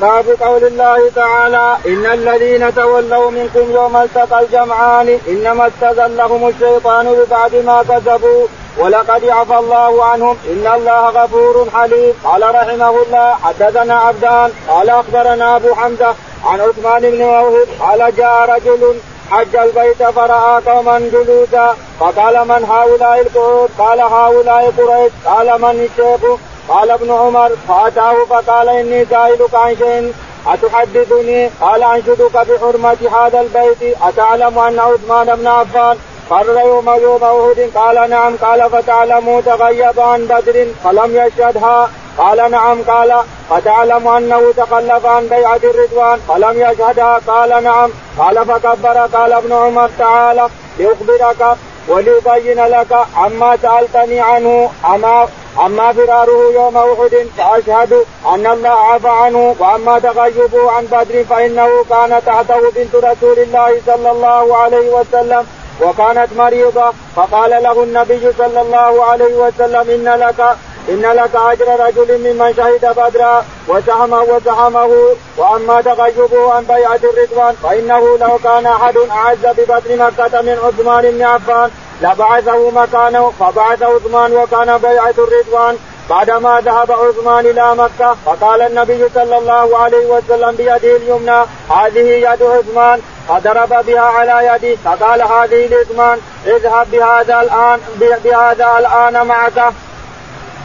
باب 0.01 0.25
قول 0.41 0.63
الله 0.63 1.09
تعالى 1.15 1.77
إن 1.87 2.05
الذين 2.05 2.75
تولوا 2.75 3.31
منكم 3.31 3.71
يوم 3.71 3.97
التقى 3.97 4.39
الجمعان 4.43 5.19
إنما 5.27 5.67
استزلهم 5.67 6.47
الشيطان 6.47 7.05
ببعد 7.13 7.55
ما 7.55 7.83
كسبوا 7.89 8.47
ولقد 8.77 9.29
عفى 9.29 9.57
الله 9.57 10.03
عنهم 10.05 10.37
إن 10.47 10.67
الله 10.75 11.09
غفور 11.09 11.67
حليم 11.75 12.13
قال 12.23 12.55
رحمه 12.55 12.89
الله 12.89 13.35
حدثنا 13.43 13.95
عبدان 13.99 14.51
قال 14.67 14.89
أخبرنا 14.89 15.55
أبو 15.55 15.75
حمزة 15.75 16.15
عن 16.45 16.61
عثمان 16.61 17.01
بن 17.01 17.23
موهب 17.23 17.67
قال 17.79 18.15
جاء 18.15 18.49
رجل 18.49 18.95
حج 19.31 19.55
البيت 19.55 20.03
فرأى 20.03 20.61
قوما 20.65 20.99
جلوسا 20.99 21.75
فقال 21.99 22.47
من 22.47 22.65
هؤلاء 22.65 23.21
القعود؟ 23.21 23.69
قال 23.79 23.99
هؤلاء 23.99 24.73
قريش 24.77 25.11
قال 25.25 25.61
من 25.61 25.89
الشيخ؟ 25.89 26.39
قال 26.69 26.91
ابن 26.91 27.11
عمر 27.11 27.51
فأتاه 27.67 28.25
فقال 28.29 28.69
إني 28.69 29.05
سائلك 29.05 29.55
عن 29.55 29.75
شيء 29.75 30.13
أتحدثني؟ 30.47 31.49
قال 31.61 31.83
أنشدك 31.83 32.37
بحرمة 32.47 32.97
هذا 33.17 33.39
البيت. 33.41 33.97
أتعلم 34.01 34.59
أن 34.59 34.79
عثمان 34.79 35.35
بن 35.35 35.47
عفان 35.47 35.97
قرر 36.29 36.59
يوم 36.59 36.89
يوم 36.89 37.23
أحد. 37.23 37.69
قال 37.75 38.09
نعم. 38.09 38.35
قال 38.35 38.69
فتعلموا 38.69 39.41
تغيب 39.41 39.99
عن 39.99 40.25
بدر 40.25 40.67
فلم 40.83 41.15
يشهدها. 41.15 41.89
قال 42.17 42.51
نعم. 42.51 42.81
قال 42.81 43.13
فتعلم 43.49 44.07
أنه 44.07 44.53
تخلف 44.57 45.05
عن 45.05 45.27
بيعة 45.27 45.59
الرضوان 45.63 46.19
فلم 46.27 46.61
يشهدها. 46.61 47.19
قال 47.27 47.63
نعم. 47.63 47.89
قال 48.19 48.45
فكبر. 48.45 48.97
قال 49.13 49.33
ابن 49.33 49.53
عمر 49.53 49.89
تعالى 49.99 50.49
لأخبرك 50.79 51.57
وليبين 51.87 52.65
لك 52.65 52.91
عما 53.15 53.57
سألتني 53.61 54.19
عنه 54.19 54.69
اما 54.93 55.27
أما 55.65 55.93
فراره 55.93 56.51
يوم 56.53 56.77
أحد 56.77 57.27
فأشهد 57.37 57.93
أن 58.33 58.45
الله 58.47 58.69
عفى 58.69 59.07
عنه 59.09 59.55
وأما 59.59 59.99
تغيبه 59.99 60.71
عن 60.71 60.85
بدر 60.85 61.23
فإنه 61.23 61.69
كان 61.89 62.21
تحته 62.25 62.71
بنت 62.75 62.95
رسول 62.95 63.39
الله 63.39 63.81
صلى 63.85 64.11
الله 64.11 64.57
عليه 64.57 64.89
وسلم 64.89 65.47
وكانت 65.81 66.27
مريضة 66.37 66.93
فقال 67.15 67.63
له 67.63 67.83
النبي 67.83 68.31
صلى 68.37 68.61
الله 68.61 69.03
عليه 69.05 69.35
وسلم 69.35 69.89
إن 69.89 70.19
لك 70.19 70.55
إن 70.89 71.01
لك 71.01 71.35
أجر 71.35 71.85
رجل 71.85 72.17
ممن 72.17 72.53
شهد 72.57 72.85
بدرا 72.97 73.45
وسهمه 73.67 74.21
وسهمه 74.21 75.15
وأما 75.37 75.81
تغيبه 75.81 76.53
عن 76.53 76.63
بيعة 76.63 76.99
الرضوان 77.03 77.55
فإنه 77.63 78.17
لو 78.17 78.37
كان 78.43 78.65
أحد 78.65 78.97
أعز 78.97 79.45
ببدر 79.45 79.95
مكة 79.95 80.41
من 80.41 80.57
عثمان 80.63 81.11
بن 81.11 81.23
عفان 81.23 81.69
لبعثه 82.01 82.71
مكانه 82.71 83.33
فبعث 83.39 83.83
عثمان 83.83 84.33
وكان 84.33 84.77
بيعة 84.77 85.13
الرضوان. 85.17 85.77
بعدما 86.09 86.61
ذهب 86.65 86.91
عثمان 86.91 87.45
إلى 87.45 87.75
مكة 87.75 88.15
فقال 88.25 88.61
النبي 88.61 89.09
صلى 89.15 89.37
الله 89.37 89.77
عليه 89.77 90.05
وسلم 90.05 90.55
بيده 90.55 90.95
اليمنى 90.95 91.45
هذه 91.69 92.29
يد 92.29 92.43
عثمان. 92.43 93.01
فضرب 93.29 93.85
بها 93.85 94.01
على 94.01 94.47
يده 94.47 94.77
فقال 94.85 95.21
هذه 95.21 95.67
لعثمان 95.67 96.19
اذهب 96.45 96.91
بهذا 96.91 97.41
الآن 97.41 97.79
بهذا 98.23 98.77
الآن 98.79 99.27
معك. 99.27 99.73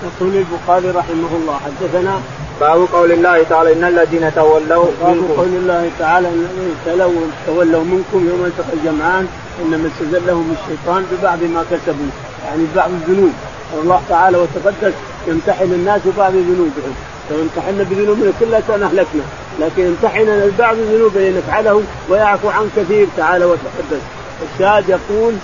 يقول 0.03 0.37
البخاري 0.37 0.91
رحمه 0.91 1.33
الله. 1.37 1.61
حدثنا 1.67 2.21
باب 2.61 2.89
قول 2.93 3.13
الله 3.13 3.43
تعالى 3.43 3.73
إن 3.73 3.85
الذين 3.85 4.35
تولوا 4.35 4.87
باب 5.03 5.19
قول 5.37 5.49
الله 5.49 5.91
تعالى 5.99 6.29
إن 6.29 6.47
الذين 6.51 6.75
تولوا 6.87 7.27
تولوا 7.47 7.85
منكم 7.85 8.29
يوم 8.29 8.45
التقى 8.45 8.73
الجمعان 8.73 9.27
إنما 9.63 9.89
استزلهم 9.89 10.55
الشيطان 10.57 11.07
ببعض 11.13 11.43
ما 11.43 11.65
كسبوا 11.71 12.11
يعني 12.45 12.67
بعض 12.77 12.91
الذنوب. 12.91 13.33
الله 13.83 14.03
تعالى 14.09 14.39
وتقدس 14.39 14.95
يمتحن 15.29 15.73
الناس 15.73 16.01
ببعض 16.07 16.33
ذنوبهم. 16.33 16.95
لو 17.31 17.37
امتحنا 17.43 17.83
بذنوبنا 17.83 18.33
كلها 18.41 18.61
كان 18.69 18.83
اهلكنا 18.83 19.23
لكن 19.61 19.87
امتحنا 19.87 20.47
ببعض 20.47 20.77
الذنوب 20.77 21.17
اللي 21.17 21.39
نفعله 21.39 21.83
ويعفو 22.09 22.49
عن 22.49 22.71
كثير. 22.77 23.07
تعالى 23.17 23.45
وتقدس. 23.45 24.03
الشاهد 24.55 24.89
يقول 24.89 25.35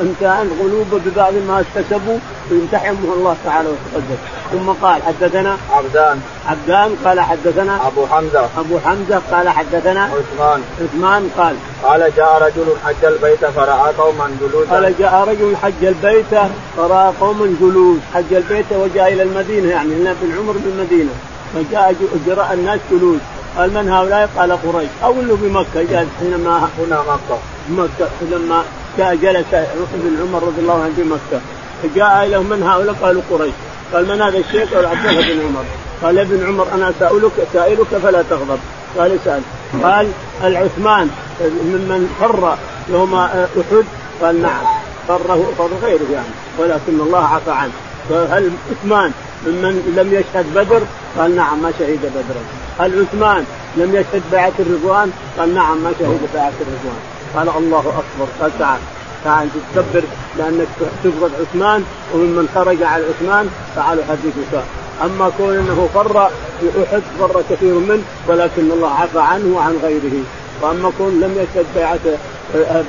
امتحان 0.00 0.46
القلوب 0.46 1.00
ببعض 1.06 1.32
ما 1.48 1.64
اكتسبوا 1.64 2.18
ويمتحنهم 2.50 3.12
الله 3.16 3.36
تعالى 3.44 3.68
وتقدم 3.68 4.16
ثم 4.52 4.86
قال 4.86 5.02
حدثنا 5.02 5.56
عبدان. 5.72 6.20
عبدان 6.46 6.96
قال 7.04 7.20
حدثنا 7.20 7.86
أبو 7.86 8.06
حمزة. 8.06 8.48
أبو 8.58 8.78
حمزة 8.84 9.22
قال 9.32 9.48
حدثنا 9.48 10.02
عثمان. 10.02 10.62
عثمان 10.80 11.30
قال 11.38 11.56
قال 11.82 12.12
جاء 12.16 12.42
رجل 12.42 12.66
حج 12.84 13.04
البيت 13.04 13.44
فرأى 13.44 13.92
قوما 13.98 14.30
جلوسا. 14.40 14.74
قال 14.74 14.94
جاء 14.98 15.28
رجل 15.28 15.56
حج 15.62 15.84
البيت 15.84 16.34
فرأى 16.76 17.12
قوما 17.20 17.56
جلوس. 17.60 17.98
حج 18.14 18.34
البيت 18.34 18.72
وجاء 18.72 19.12
إلى 19.12 19.22
المدينة 19.22 19.70
يعني 19.70 19.94
هنا 19.94 20.14
بن 20.22 20.38
عمر 20.38 20.52
بالمدينة. 20.64 21.10
فجاء 21.54 21.94
جراء 22.26 22.52
الناس 22.52 22.80
جلوس. 22.90 23.20
قال 23.56 23.74
من 23.74 23.88
هؤلاء؟ 23.88 24.30
قال 24.36 24.52
قريش. 24.52 24.88
أو 25.04 25.12
انه 25.12 25.38
بمكه 25.42 25.82
جاء 25.90 26.06
حينما 26.20 26.68
هنا 26.78 27.00
مكة. 27.00 27.38
مكة. 27.70 28.08
لما 28.30 28.62
جلس 28.98 29.54
ابن 29.94 30.16
عمر 30.22 30.42
رضي 30.42 30.60
الله 30.60 30.82
عنه 30.82 30.92
في 30.96 31.02
مكة. 31.02 31.40
فجاء 31.82 32.26
إليهم 32.26 32.46
من 32.46 32.62
هؤلاء؟ 32.62 32.94
قالوا 33.02 33.22
قريش. 33.30 33.52
قال 33.92 34.08
من 34.08 34.22
هذا 34.22 34.38
الشيخ؟ 34.38 34.74
قال 34.74 34.86
عبد 34.86 35.06
الله 35.06 35.34
بن 35.34 35.40
عمر. 35.46 35.64
قال 36.02 36.18
ابن 36.18 36.46
عمر 36.46 36.66
أنا 36.74 36.92
سائلك 37.00 37.32
سائلك 37.52 37.86
فلا 37.86 38.22
تغضب. 38.30 38.58
قال 38.98 39.18
اسأل. 39.22 39.42
قال 39.82 40.08
العثمان 40.44 41.10
ممن 41.40 42.16
فر 42.20 42.56
يوم 42.88 43.14
أحد؟ 43.14 43.84
قال 44.22 44.42
نعم. 44.42 44.64
فره 45.08 45.52
فر 45.58 45.70
غيره 45.82 46.06
يعني. 46.12 46.34
ولكن 46.58 47.00
الله 47.00 47.24
عفى 47.24 47.50
عنه. 47.50 47.72
فهل 48.10 48.50
عثمان 48.70 49.12
ممن 49.46 49.94
لم 49.96 50.14
يشهد 50.14 50.54
بدر؟ 50.54 50.82
قال 51.18 51.36
نعم 51.36 51.62
ما 51.62 51.72
شهد 51.78 52.00
بدرا 52.00 52.42
هل 52.78 53.06
عثمان 53.06 53.44
لم 53.76 53.94
يشهد 53.94 54.22
بيعة 54.30 54.52
الرضوان؟ 54.58 55.10
قال 55.38 55.54
نعم 55.54 55.78
ما 55.84 55.92
شهد 55.98 56.20
بيعة 56.34 56.52
الرضوان. 56.60 57.11
قال 57.36 57.48
الله 57.48 57.78
أكبر. 57.78 58.26
قال 58.40 58.58
تعال 58.58 58.80
تعال 59.24 59.48
تكبر 59.74 60.02
لأنك 60.38 60.68
تبغض 61.04 61.30
عثمان 61.40 61.84
وممن 62.14 62.48
خرج 62.54 62.82
على 62.82 63.04
عثمان 63.04 63.50
تعال 63.76 64.00
احدثك 64.00 64.64
أما 65.04 65.30
كون 65.38 65.54
إنه 65.56 65.88
فر 65.94 66.30
في 66.60 66.66
أحد 66.84 67.02
فر 67.18 67.42
كثير 67.50 67.74
منه 67.74 68.02
ولكن 68.28 68.70
الله 68.70 68.90
عفى 68.90 69.20
عنه 69.20 69.56
وعن 69.56 69.78
غيره. 69.82 70.24
وأما 70.62 70.92
كون 70.98 71.20
لم 71.20 71.32
يشهد 71.36 71.66
بيعه 71.74 72.18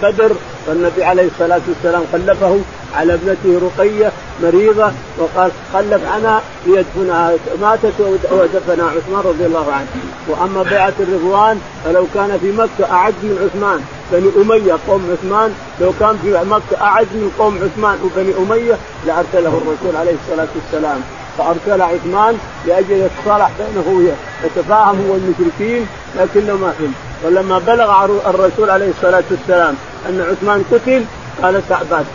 بدر 0.02 0.32
فالنبي 0.68 1.04
عليه 1.04 1.28
الصلاة 1.28 1.62
والسلام 1.68 2.04
خلفه 2.14 2.60
على 2.96 3.14
ابنته 3.14 3.62
رقية 3.68 4.12
مريضة 4.44 4.92
وقال 5.18 5.52
خلف 5.74 6.02
عنها 6.14 6.42
ليدفنها 6.66 7.34
ماتت 7.62 7.94
ودفنها 8.32 8.86
عثمان 8.86 9.22
رضي 9.26 9.46
الله 9.46 9.72
عنه. 9.72 9.88
وأما 10.28 10.64
بيعة 10.64 10.94
الرضوان 11.00 11.62
فلو 11.86 12.06
كان 12.14 12.38
في 12.42 12.52
مكة 12.52 12.92
أعز 12.92 13.14
من 13.24 13.50
عثمان 13.50 13.82
بني 14.12 14.30
أمية 14.44 14.78
قوم 14.88 15.12
عثمان 15.12 15.54
لو 15.82 15.94
كان 16.00 16.18
في 16.24 16.50
مكة 16.50 16.82
أعز 16.82 17.06
من 17.14 17.32
قوم 17.40 17.56
عثمان 17.64 17.98
وبني 18.04 18.34
أمية 18.38 18.78
لأرسله 19.06 19.62
الرسول 19.62 19.96
عليه 19.96 20.16
الصلاة 20.24 20.48
والسلام. 20.56 21.02
فأرسل 21.38 21.82
عثمان 21.82 22.38
لأجل 22.68 22.92
يتصالح 22.92 23.52
بينه 23.60 24.14
ويتفاهم 24.44 25.08
هو 25.10 25.16
المشركين 25.16 25.88
لكنه 26.18 26.54
ما 26.54 26.72
فهم. 26.80 26.94
ولما 27.24 27.60
بلغ 27.60 28.06
الرسول 28.06 28.70
عليه 28.70 28.90
الصلاة 28.90 29.24
والسلام 29.32 29.76
أن 30.10 30.22
عثمان 30.32 30.64
قتل 30.72 31.06
قال 31.44 31.62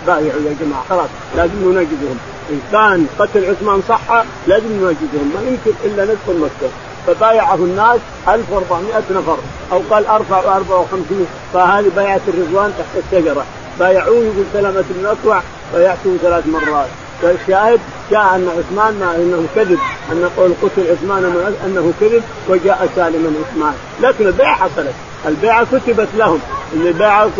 بايعوا 0.06 0.40
يا 0.46 0.56
جماعة 0.60 0.84
خلاص 0.90 1.08
لازم 1.36 1.54
ننجدهم 1.64 2.18
ان 2.50 2.60
كان 2.72 3.06
قتل 3.18 3.44
عثمان 3.44 3.82
صح 3.88 4.24
لازم 4.46 4.66
ننجدهم 4.66 5.32
ما 5.34 5.50
يمكن 5.50 5.72
إلا 5.84 6.04
ندخل 6.04 6.40
مكة. 6.40 6.72
فبايعه 7.06 7.54
الناس 7.54 8.00
1400 8.28 8.94
نفر 9.10 9.38
أو 9.72 9.80
قال 9.90 10.06
ارفع 10.06 10.40
5400 10.40 11.26
فهذه 11.54 11.90
بيعة 11.96 12.20
الرضوان 12.28 12.72
تحت 12.78 13.04
الشجرة. 13.12 13.44
بايعوه 13.78 14.16
يقول 14.16 14.44
سلامة 14.52 14.84
بن 14.90 15.06
اكوع 15.06 15.42
بايعته 15.74 16.16
ثلاث 16.22 16.46
مرات. 16.46 16.88
فالشاهد 17.22 17.80
جاء 18.10 18.20
أن 18.20 18.48
عثمان 18.58 18.98
ما 19.00 19.16
أنه 19.16 19.46
كذب 19.54 19.78
أن 20.12 20.30
قول 20.36 20.52
قتل 20.62 20.90
عثمان 20.90 21.54
أنه 21.66 21.92
كذب 22.00 22.22
وجاء 22.48 22.88
سالما 22.96 23.32
عثمان. 23.40 23.74
لكن 24.02 24.26
البيعة 24.26 24.54
حصلت. 24.54 24.94
البيعة 25.26 25.66
كتبت 25.72 26.08
لهم. 26.16 26.40
البيعة 26.74 27.30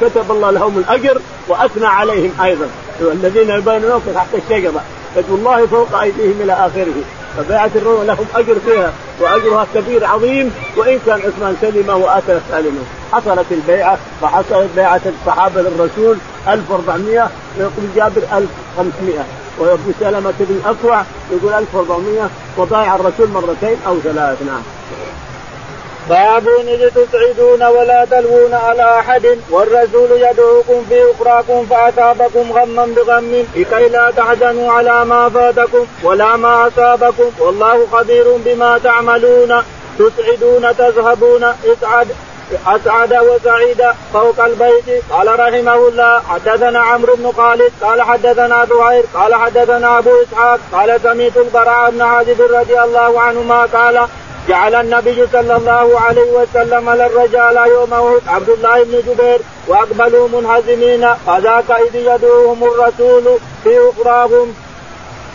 كتب 0.00 0.30
الله 0.30 0.50
لهم 0.50 0.78
الأجر 0.78 1.20
وأثنى 1.48 1.86
عليهم 1.86 2.32
أيضا. 2.42 2.66
الذين 3.00 3.50
يبايعونك 3.50 4.02
تحت 4.14 4.28
الشجرة. 4.34 4.82
يد 5.16 5.24
الله 5.28 5.66
فوق 5.66 6.00
أيديهم 6.00 6.40
إلى 6.40 6.52
آخره. 6.52 6.94
فبيعة 7.36 7.70
الروح 7.76 8.02
لهم 8.02 8.26
أجر 8.34 8.56
فيها. 8.66 8.92
وأجرها 9.20 9.66
كبير 9.74 10.06
عظيم. 10.06 10.54
وإن 10.76 10.98
كان 11.06 11.20
عثمان 11.20 11.56
سلم 11.60 11.88
وآتى 11.88 12.40
سالما 12.50 12.82
حصلت 13.12 13.46
البيعة. 13.50 13.98
فحصلت 14.22 14.68
بيعة 14.76 15.00
الصحابة 15.06 15.62
للرسول. 15.62 16.16
1400 16.48 17.30
ويقول 17.58 17.84
جابر 17.96 18.22
1500 18.78 19.24
وابو 19.58 19.90
سلمة 20.00 20.34
بن 20.40 20.60
اكوع 20.66 21.02
يقول 21.30 21.52
1400 21.52 22.30
وبايع 22.58 22.94
الرسول 22.94 23.28
مرتين 23.28 23.76
أو 23.86 23.98
ثلاث 24.00 24.42
نعم. 24.42 24.62
باب 26.08 26.48
إذ 26.68 26.90
تسعدون 26.90 27.62
ولا 27.62 28.04
تلوون 28.10 28.54
على 28.54 28.98
أحد 28.98 29.38
والرسول 29.50 30.10
يدعوكم 30.10 30.84
في 30.88 31.02
أخراكم 31.10 31.66
فأصابكم 31.66 32.52
غما 32.52 32.86
بغم 32.86 33.46
لكي 33.56 33.88
لا 33.88 34.10
تحزنوا 34.16 34.72
على 34.72 35.04
ما 35.04 35.28
فاتكم 35.28 35.86
ولا 36.02 36.36
ما 36.36 36.68
أصابكم 36.68 37.30
والله 37.38 37.86
خبير 37.92 38.24
بما 38.44 38.78
تعملون. 38.78 39.62
تسعدون 39.98 40.76
تذهبون 40.76 41.44
اسعد. 41.44 42.08
أسعد 42.66 43.14
وسعيد 43.14 43.82
فوق 44.12 44.44
البيت. 44.44 45.04
قال 45.10 45.40
رحمه 45.40 45.88
الله 45.88 46.20
حدثنا 46.20 46.80
عمرو 46.80 47.14
بن 47.14 47.32
خالد 47.32 47.72
قال 47.82 48.02
حدثنا 48.02 48.64
زهير 48.64 49.04
قال 49.14 49.34
حدثنا 49.34 49.98
أبو 49.98 50.10
إسحاق 50.22 50.60
قال 50.72 51.00
سميت 51.02 51.36
البراء 51.36 51.90
بن 51.90 52.02
عازب 52.02 52.40
رضي 52.40 52.80
الله 52.80 53.20
عنهما 53.20 53.62
قال 53.64 54.08
جعل 54.48 54.74
النبي 54.74 55.26
صلى 55.32 55.56
الله 55.56 56.00
عليه 56.00 56.30
وسلم 56.32 56.90
للرجال 56.90 57.56
يوم 57.56 57.92
احد 57.92 58.20
عبد 58.28 58.48
الله 58.48 58.84
بن 58.84 59.02
جبير 59.06 59.40
وأقبلوا 59.68 60.28
منهزمين 60.28 61.14
فذاك 61.26 61.70
إذ 61.70 61.94
يدعوهم 61.94 62.64
الرسول 62.64 63.38
في 63.64 63.90
أخراهم. 63.90 64.54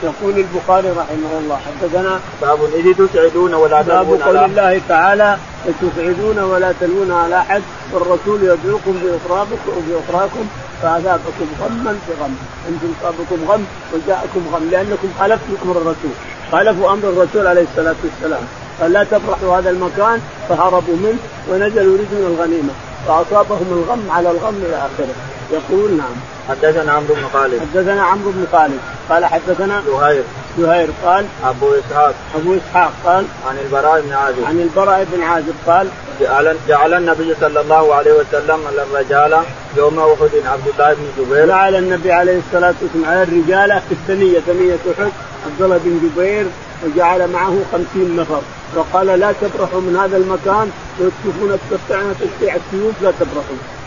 يقول 0.04 0.46
البخاري 0.46 0.90
رحمه 0.90 1.32
الله 1.40 1.58
حدثنا 1.68 2.20
باب 2.42 2.60
إذ 2.64 2.94
تسعدون 2.94 3.54
ولا 3.54 3.82
باب 3.82 4.08
قول 4.08 4.38
الله 4.38 4.82
تعالى 4.90 5.38
تسعدون 5.82 6.40
ولا 6.40 6.74
تلوون 6.82 7.12
على 7.12 7.38
أحد 7.38 7.62
والرسول 7.94 8.44
يدعوكم 8.44 8.94
باخراكم 9.04 9.58
باخراكم 9.90 10.46
فأذاقكم 10.82 11.48
غما 11.62 11.98
بغم. 12.10 12.38
أنتم 12.70 12.94
أصابكم 13.02 13.52
غم 13.52 13.64
وجاءكم 13.94 14.42
غم 14.54 14.70
لأنكم 14.72 15.10
خالفتم 15.20 15.54
أمر 15.66 15.78
الرسول 15.78 16.12
خالفوا 16.52 16.92
أمر 16.94 17.04
الرسول 17.04 17.48
عليه 17.48 17.66
الصلاة 17.72 17.96
والسلام. 18.04 18.44
قال 18.82 18.92
لا 18.94 19.04
تفرحوا 19.04 19.58
هذا 19.58 19.70
المكان 19.70 20.22
فهربوا 20.50 20.96
منه 20.96 21.20
ونزلوا 21.50 21.98
يريدون 21.98 22.34
الغنيمة 22.34 22.74
فأصابهم 23.08 23.68
الغم 23.72 24.12
على 24.12 24.32
الغم 24.32 24.56
إلى 24.56 24.76
آخره. 24.76 25.16
يقول 25.52 25.98
نعم. 25.98 26.16
حدثنا 26.50 26.92
عمرو 26.92 27.14
بن 27.14 27.28
خالد. 27.34 27.62
حدثنا 27.62 28.04
عمرو 28.04 28.32
بن 28.32 28.46
خالد. 28.52 28.80
قال 29.10 29.26
حدثنا 29.26 29.84
زهير. 29.88 30.24
زهير. 30.60 30.90
قال 31.06 31.26
أبو 31.44 31.68
إسحاق. 31.74 32.14
أبو 32.36 32.56
إسحاق 32.56 32.92
قال 33.06 33.26
عن 33.50 33.58
البراء 33.66 34.02
بن 34.02 34.14
عازب. 34.14 34.46
عن 34.46 34.60
البراء 34.60 35.08
بن 35.12 35.24
عازب 35.24 35.54
قال 35.68 35.88
جعل 36.22 36.58
جعل 36.68 36.94
النبي 36.94 37.36
صلى 37.42 37.62
الله 37.62 37.96
عليه 37.96 38.14
وسلم 38.14 38.60
الرجال 38.68 39.44
يوم 39.78 40.00
أحد 40.00 40.30
عبد 40.46 40.68
الله 40.68 40.94
بن 40.94 41.08
جبير. 41.18 41.48
جعل 41.48 41.76
النبي 41.76 42.12
عليه 42.12 42.40
الصلاة 42.48 42.74
والسلام 42.82 43.06
على 43.06 43.24
الرجال 43.24 43.82
في 43.90 43.92
الثنية 43.92 44.40
ثنية 44.40 44.80
أحد 45.00 45.12
عبد 45.46 45.62
الله 45.62 45.80
بن 45.84 46.10
جبير 46.10 46.46
وجعل 46.86 47.28
معه 47.28 47.56
خمسين 47.72 48.16
نفر. 48.16 48.42
وقال 48.76 49.08
لا 49.08 49.34
تبرحوا 49.42 49.82
من 49.82 49.98
هذا 49.98 50.18
المكان 50.18 50.72
وتشوفون 51.00 51.60
تقطعنا 51.72 52.14
تشتيع 52.14 52.56
السيوف 52.56 52.94
لا 53.02 53.12
تبرحوا. 53.20 53.79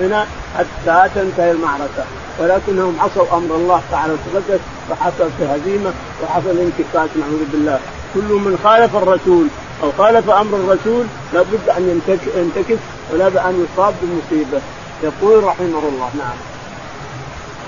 هنا 0.00 0.26
حتى 0.58 1.08
تنتهي 1.14 1.50
المعركة. 1.50 2.04
ولكنهم 2.38 2.96
عصوا 3.00 3.36
أمر 3.38 3.56
الله 3.56 3.80
تعالى 3.90 4.12
وتقدس 4.12 4.60
فحصل 4.90 5.30
هزيمة 5.40 5.92
وحصل 6.22 6.58
انتكاس 6.58 7.10
نعوذ 7.16 7.44
بالله. 7.52 7.80
كل 8.14 8.20
من 8.20 8.58
خالف 8.64 8.96
الرسول 8.96 9.46
أو 9.82 9.92
خالف 9.98 10.30
أمر 10.30 10.58
الرسول 10.58 11.06
لابد 11.34 11.68
أن 11.78 12.02
ينتكس 12.36 12.78
ولا 13.12 13.26
ان 13.26 13.66
يصاب 13.66 13.94
بمصيبة. 14.02 14.60
يقول 15.02 15.44
رحمه 15.44 15.82
الله 15.88 16.10
نعم. 16.18 16.51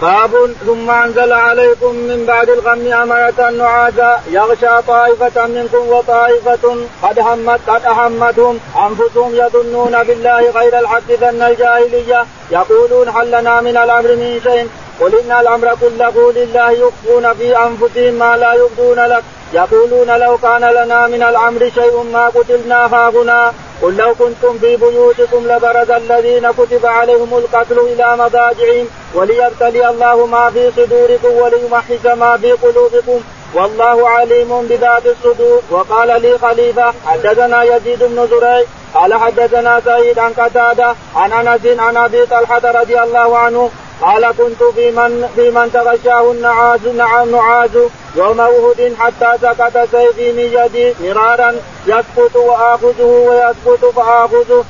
باب 0.02 0.54
ثم 0.66 0.90
انزل 0.90 1.33
عليكم 1.33 1.94
من 1.94 2.24
بعد 2.26 2.50
الغم 2.50 2.92
امانة 2.92 3.50
نعاسا 3.50 4.20
يغشى 4.30 4.83
طائفة 4.87 5.46
منكم 5.46 5.88
وطائفة 5.88 6.76
قد 7.02 7.18
همت 7.18 7.61
قد 7.68 7.85
أهمتهم 7.85 8.61
أنفسهم 8.87 9.35
يظنون 9.35 10.02
بالله 10.02 10.50
غير 10.50 10.78
الحق 10.78 11.09
ظن 11.20 11.42
الجاهلية. 11.42 12.26
يقولون 12.50 13.09
هل 13.09 13.26
لنا 13.30 13.61
من 13.61 13.76
الأمر 13.76 14.09
من 14.09 14.40
شيء؟ 14.44 14.68
قل 15.00 15.14
إن 15.14 15.33
الأمر 15.40 15.76
كله 15.80 16.33
لله 16.33 16.70
يخفون 16.70 17.35
في 17.35 17.57
أنفسهم 17.57 18.14
ما 18.14 18.37
لا 18.37 18.54
يبدون 18.54 19.00
لك. 19.00 19.22
يقولون 19.54 20.18
لو 20.18 20.38
كان 20.38 20.64
لنا 20.64 21.06
من 21.06 21.22
الأمر 21.22 21.70
شيء 21.74 22.02
ما 22.12 22.28
قتلنا 22.28 22.86
هاهنا 22.94 23.52
قل 23.82 23.96
لو 23.96 24.14
كنتم 24.14 24.58
في 24.58 24.76
بيوتكم 24.76 25.46
لبرز 25.48 25.90
الذين 25.90 26.52
كتب 26.52 26.86
عليهم 26.86 27.38
القتل 27.38 27.78
إلى 27.78 28.16
مضاجعهم 28.16 28.86
وليبتلي 29.14 29.88
الله 29.88 30.26
ما 30.26 30.50
في 30.50 30.70
صدوركم 30.76 31.32
وليمحص 31.42 32.06
ما 32.06 32.36
في 32.36 32.52
قلوبكم. 32.52 33.20
والله 33.54 34.08
عليم 34.08 34.62
بذات 34.62 35.06
الصدور. 35.06 35.60
وقال 35.70 36.22
لي 36.22 36.38
خليفة 36.38 36.92
حدثنا 37.06 37.62
يزيد 37.62 38.04
بن 38.04 38.26
زريع 38.30 38.64
قال 38.94 39.14
حدثنا 39.14 39.80
سعيد 39.84 40.18
عن 40.18 40.32
قتادة 40.32 40.94
عن 41.16 41.32
أنس 41.32 41.78
عن 41.78 41.96
أبي 41.96 42.26
طلحة 42.26 42.80
رضي 42.80 43.02
الله 43.02 43.38
عنه 43.38 43.70
قال 44.02 44.26
كنت 44.38 44.62
في 44.74 44.90
من 44.90 45.28
في 45.37 45.50
من 45.50 45.72
تغشاه 45.72 46.33
النعاس 46.33 46.80
نعم 46.96 47.30
نعاس 47.30 47.70
يوم 48.16 48.40
أحد 48.40 48.92
حتى 48.98 49.38
سقط 49.42 49.88
سيفي 49.90 50.33
من 50.33 50.48
يدي 50.59 50.94
مرارا 51.02 51.54
يسقط 51.87 52.37
وآخذه 52.37 53.02
ويسقط 53.02 53.85
فآخذه. 53.96 54.64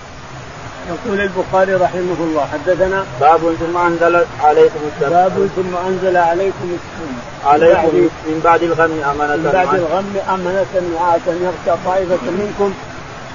يقول 0.88 1.20
البخاري 1.20 1.74
رحمه 1.74 2.16
الله 2.20 2.46
حدثنا 2.52 3.04
باب 3.20 3.40
ثم 3.60 3.76
أنزل 3.76 4.24
عليكم 4.42 4.80
السلام 4.94 5.28
باب 5.28 5.48
ثم 5.56 5.76
أنزل 5.88 6.16
عليكم 6.16 6.76
السلام 6.78 7.14
عليكم 7.46 7.96
من 8.26 8.40
بعد 8.44 8.62
الغم 8.62 9.02
أمانة 9.10 9.36
من 9.36 9.50
بعد 9.52 9.74
الغم 9.74 10.16
أمانة 10.34 10.94
نعاسا 10.94 11.32
يغشى 11.44 11.78
طائفة 11.86 12.30
منكم 12.30 12.74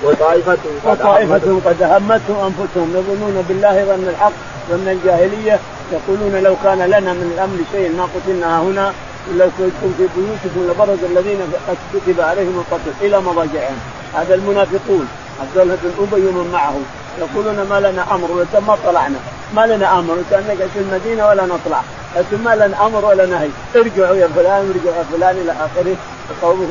وطائفة 0.03 0.57
وطائفة 0.85 1.59
قد 1.65 1.81
أهمتهم 1.81 2.37
أنفسهم 2.49 2.89
يظنون 2.95 3.45
بالله 3.47 3.85
ظن 3.85 4.07
الحق 4.09 4.31
ظن 4.69 4.87
الجاهلية 4.87 5.59
يقولون 5.91 6.43
لو 6.43 6.55
كان 6.63 6.77
لنا 6.77 7.13
من 7.13 7.31
الأمر 7.35 7.57
شيء 7.71 7.95
ما 7.97 8.07
قتلنا 8.15 8.61
هنا 8.61 8.93
لو 9.37 9.49
كنتم 9.57 9.93
في 9.97 10.07
بيوتكم 10.15 10.71
لبرز 10.71 11.03
الذين 11.03 11.39
قد 11.67 11.77
كتب 11.93 12.21
عليهم 12.21 12.63
القتل 12.63 12.91
إلى 13.01 13.21
مضاجعهم. 13.21 13.77
هذا 14.15 14.35
المنافقون 14.35 15.07
عبد 15.41 15.57
الله 15.57 15.77
بن 15.83 15.91
أبي 15.99 16.27
ومن 16.27 16.49
معه 16.53 16.75
يقولون 17.19 17.67
ما 17.69 17.79
لنا 17.79 18.15
أمر 18.15 18.45
ما 18.67 18.77
طلعنا. 18.85 19.19
ما 19.55 19.67
لنا 19.67 19.99
أمر 19.99 20.15
نقعد 20.31 20.69
في 20.73 20.79
المدينة 20.79 21.27
ولا 21.27 21.45
نطلع. 21.45 21.81
لكن 22.15 22.43
ما 22.43 22.55
لنا 22.55 22.85
أمر 22.85 23.05
ولا 23.05 23.25
نهي. 23.25 23.49
ارجعوا 23.75 24.15
يا 24.15 24.27
فلان 24.35 24.73
ارجعوا 24.75 24.97
يا 24.97 25.05
فلان 25.11 25.35
إلى 25.35 25.51
آخره. 25.51 25.95
قومه 26.41 26.65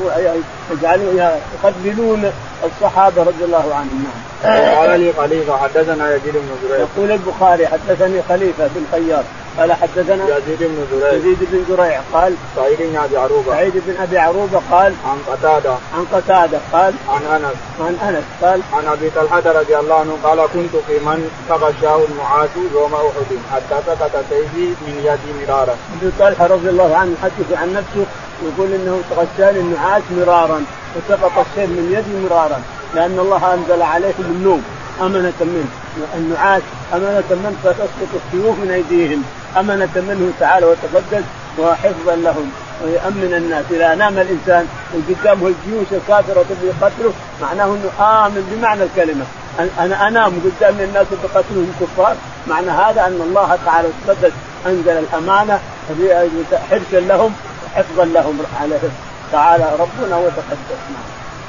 يجعلون 0.71 1.17
يقبلون 1.63 2.31
الصحابة 2.63 3.23
رضي 3.23 3.43
الله 3.43 3.75
عنهم. 3.75 4.03
نعم. 4.03 4.75
قال 4.75 4.99
لي 4.99 5.13
خليفة 5.17 5.57
حدثنا 5.57 6.15
يزيد 6.15 6.33
بن 6.33 6.49
زريع. 6.63 6.79
يقول 6.79 7.11
البخاري 7.11 7.67
حدثني 7.67 8.21
خليفة 8.29 8.69
بن 8.75 8.85
خيار 8.91 9.23
قال 9.57 9.73
حدثنا 9.73 10.23
يزيد 10.37 10.59
بن 10.59 10.85
زريع. 10.91 11.13
يزيد 11.13 11.37
بن 11.51 11.65
زريع 11.69 12.01
قال 12.13 12.33
سعيد 12.55 12.77
بن 12.79 12.97
أبي 12.97 13.17
عروبة. 13.17 13.51
سعيد 13.51 13.73
بن 13.87 13.93
أبي 14.01 14.17
عروبة 14.17 14.61
قال 14.71 14.93
عن 15.05 15.17
قتادة. 15.27 15.71
عن 15.71 16.05
قتادة 16.13 16.59
قال 16.73 16.93
عن 17.09 17.21
أنس. 17.35 17.55
عن 17.79 17.95
أنس 18.09 18.23
قال 18.41 18.61
عن 18.73 18.87
أبي 18.87 19.09
طلحة 19.09 19.43
رضي 19.45 19.77
الله 19.77 19.95
عنه 19.95 20.17
قال 20.23 20.39
كنت 20.53 20.83
في 20.87 20.99
من 21.05 21.31
تغشاه 21.49 21.99
النعاس 22.09 22.49
يوم 22.73 22.93
أحد 22.93 23.37
حتى 23.53 23.81
سقط 23.87 24.23
سيفي 24.29 24.67
من 24.87 24.95
يدي 25.03 25.45
مرارا. 25.45 25.75
أبي 26.01 26.11
طلحة 26.19 26.47
رضي 26.47 26.69
الله 26.69 26.95
عنه 26.97 27.11
يحدث 27.21 27.57
عن 27.61 27.73
نفسه 27.73 28.05
يقول 28.43 28.73
إنه 28.73 29.01
تغشاني 29.09 29.59
النعاس 29.59 30.03
مرارا 30.11 30.63
وسقط 30.95 31.31
السيف 31.37 31.69
من 31.69 31.95
يدي 31.97 32.27
مرارا 32.27 32.61
لأن 32.95 33.19
الله 33.19 33.53
أنزل 33.53 33.81
عليهم 33.81 34.13
النوم 34.19 34.63
أمنة 35.01 35.33
منه. 35.41 35.69
النعاس 36.15 36.61
امانه 36.93 37.23
منه 37.29 37.55
فتسقط 37.63 38.11
السيوف 38.15 38.59
من 38.59 38.71
أيديهم. 38.71 39.23
امانه 39.57 39.89
منه 39.95 40.31
تعالى 40.39 40.65
وتقدس 40.65 41.23
وحفظا 41.59 42.15
لهم 42.15 42.51
ويؤمن 42.83 43.33
الناس. 43.37 43.65
إذا 43.71 43.95
نام 43.95 44.17
الإنسان 44.17 44.67
وقدامه 44.93 45.47
الجيوش 45.47 45.87
الكافرة 45.91 46.45
تبي 46.49 46.69
قتله 46.81 47.13
معناه 47.41 47.65
إنه 47.65 48.05
آمن 48.05 48.43
بمعنى 48.51 48.83
الكلمة. 48.83 49.25
أنا 49.79 50.07
أنام 50.07 50.33
قدام 50.45 50.79
الناس 50.79 51.07
بقتلهم 51.23 51.73
كفار 51.81 52.15
معنى 52.47 52.71
هذا 52.71 53.01
أن 53.07 53.21
الله 53.27 53.57
تعالى 53.65 53.87
وتقدس 53.87 54.31
أنزل 54.65 54.91
الأمانة 54.91 55.59
حرصا 56.69 56.99
لهم 56.99 57.33
وحفظا 57.75 58.05
لهم 58.05 58.37
عليهم 58.61 58.91
تعالى 59.31 59.69
ربنا 59.79 60.17
وتقدس. 60.17 60.79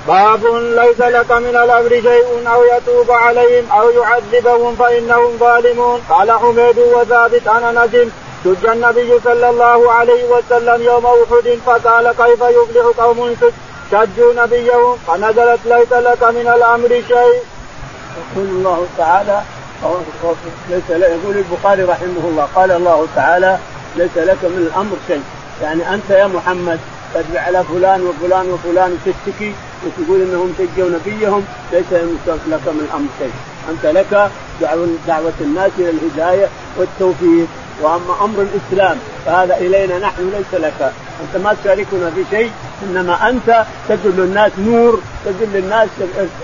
باب 0.08 0.44
ليس 0.54 1.00
لك 1.00 1.32
من 1.32 1.48
الأمر 1.48 1.88
شيء 1.90 2.48
أو 2.52 2.64
يتوب 2.64 3.10
عليهم 3.10 3.64
أو 3.72 3.90
يعذبهم 3.90 4.76
فإنهم 4.76 5.36
ظالمون 5.38 6.00
قال 6.10 6.32
حميد 6.32 6.78
وثابت 6.78 7.48
عن 7.48 7.76
أنس 7.76 8.12
شج 8.44 8.66
النبي 8.66 9.20
صلى 9.24 9.50
الله 9.50 9.92
عليه 9.92 10.24
وسلم 10.24 10.82
يوم 10.82 11.06
أحد 11.06 11.58
فقال 11.66 12.12
كيف 12.12 12.40
يفلح 12.40 12.86
قوم 12.98 13.36
شجوا 13.90 14.32
نبيهم 14.36 14.96
فنزلت 15.06 15.60
ليس 15.64 15.92
لك 15.92 16.22
من 16.22 16.52
الأمر 16.56 16.88
شيء. 16.88 17.40
يقول 18.18 18.48
الله 18.48 18.86
تعالى 18.98 19.40
ليس 20.70 20.90
يقول 20.90 21.36
البخاري 21.36 21.82
رحمه 21.82 22.24
الله 22.24 22.48
قال 22.54 22.70
الله 22.70 23.06
تعالى 23.16 23.58
ليس 23.96 24.16
لك 24.16 24.44
من 24.44 24.70
الأمر 24.70 24.96
شيء 25.06 25.22
يعني 25.62 25.94
أنت 25.94 26.10
يا 26.10 26.26
محمد 26.26 26.78
تدعي 27.14 27.38
على 27.38 27.64
فلان 27.64 28.02
وفلان 28.02 28.50
وفلان 28.50 28.92
وتشتكي 28.92 29.52
وتقول 29.86 30.20
إنهم 30.20 30.54
سجوا 30.58 30.90
نبيهم 30.90 31.44
ليس 31.72 31.92
لك 32.50 32.66
من 32.66 32.86
الامر 32.88 33.08
شيء. 33.18 33.32
أنت 33.70 33.86
لك 33.86 34.30
دعوه 35.06 35.32
الناس 35.40 35.70
إلى 35.78 35.90
الهداية 35.90 36.48
والتوفيق. 36.78 37.46
وأما 37.82 38.24
أمر 38.24 38.46
الإسلام 38.46 38.96
فهذا 39.26 39.56
إلينا 39.56 39.98
نحن 39.98 40.30
ليس 40.30 40.60
لك. 40.60 40.92
أنت 41.22 41.44
ما 41.44 41.56
تشاركنا 41.64 42.10
في 42.10 42.24
شيء 42.30 42.50
إنما 42.82 43.28
أنت 43.28 43.64
تدل 43.88 44.20
الناس 44.20 44.52
نور 44.58 45.00
تدل 45.24 45.56
الناس 45.56 45.88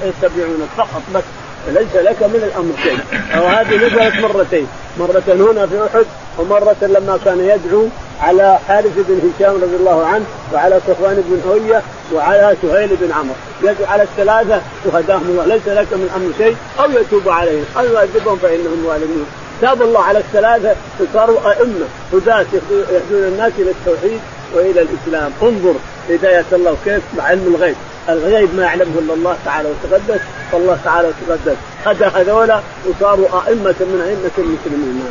يتبعونك 0.05 0.69
فقط 0.77 1.03
بس 1.15 1.23
ليس 1.69 1.95
لك 1.95 2.23
من 2.23 2.51
الأمر 2.51 2.73
شيء. 2.83 2.99
وهذه 3.43 3.77
نزلت 3.77 4.21
مرتين. 4.23 4.67
مرة 4.99 5.23
هنا 5.29 5.67
في 5.67 5.87
أحد 5.87 6.07
ومرة 6.39 6.77
لما 6.83 7.19
كان 7.25 7.41
يدعو 7.41 7.89
على 8.21 8.59
حارث 8.69 8.93
بن 8.97 9.31
هشام 9.31 9.55
رضي 9.55 9.77
الله 9.77 10.07
عنه 10.07 10.25
وعلى 10.53 10.81
صفوان 10.87 11.25
بن 11.29 11.51
هوية 11.51 11.83
وعلى 12.15 12.57
سهيل 12.63 12.89
بن 13.01 13.13
عمرو. 13.13 13.35
يدعو 13.63 13.87
على 13.87 14.03
الثلاثة 14.03 14.61
وهداهم 14.85 15.23
الله. 15.23 15.47
ليس 15.47 15.69
لك 15.69 15.93
من 15.93 16.11
أمر 16.17 16.33
شيء 16.39 16.57
أو 16.81 16.91
يتوب 16.91 17.29
عليهم 17.29 17.65
أو 17.79 17.85
يعذبهم 17.85 18.37
فإنهم 18.37 18.85
ظالمون. 18.87 19.27
تاب 19.61 19.83
الله 19.83 20.03
على 20.03 20.19
الثلاثة 20.19 20.77
وصاروا 21.01 21.51
أئمة 21.51 21.87
هداة 22.13 22.47
يهدون 22.71 23.25
الناس 23.33 23.53
إلى 23.59 23.71
التوحيد 23.71 24.21
وإلى 24.55 24.83
الإسلام. 24.83 25.33
انظر 25.43 25.75
هداية 26.11 26.45
الله 26.53 26.77
كيف؟ 26.85 27.03
مع 27.19 27.25
علم 27.25 27.55
الغيب. 27.55 27.77
الغيب 28.09 28.55
ما 28.55 28.63
يعلمه 28.63 28.99
إلا 28.99 29.15
الله 29.15 29.37
تعالى 29.45 29.69
وتقدس 29.69 30.21
والله 30.53 30.79
تعالى 30.85 31.09
وتقدس. 31.09 31.57
هدى 31.87 32.05
هذولا 32.05 32.61
وصاروا 32.89 33.27
أئمة 33.49 33.75
من 33.81 34.01
أئمة 34.07 34.37
المسلمين. 34.39 35.03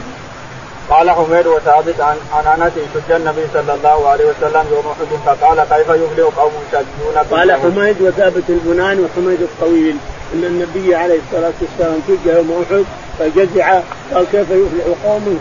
قال 0.90 1.12
حميد 1.12 1.48
وثابت 1.48 2.02
عن 2.02 2.18
عن 2.34 2.62
أنس 2.62 2.74
شج 2.94 3.12
النبي 3.12 3.42
صلى 3.54 3.74
الله 3.74 4.08
عليه 4.10 4.26
وسلم 4.26 4.66
يوم 4.72 4.86
أحد 4.88 5.38
فقال 5.38 5.60
كيف 5.60 5.90
يفلح 5.90 6.38
قوم 6.38 6.52
يشجون 6.68 7.18
قال 7.32 7.52
حميد 7.52 8.02
وثابت 8.02 8.44
البناني 8.50 9.02
وحميد 9.02 9.42
الطويل 9.42 9.98
إن 10.34 10.44
النبي 10.44 10.96
عليه 10.96 11.20
الصلاة 11.26 11.54
والسلام 11.62 12.00
شج 12.08 12.26
يوم 12.26 12.66
أحد 12.72 12.86
فجزع 13.20 13.80
قال 14.14 14.26
كيف 14.32 14.50
يفلح 14.50 14.86
قوم 15.06 15.40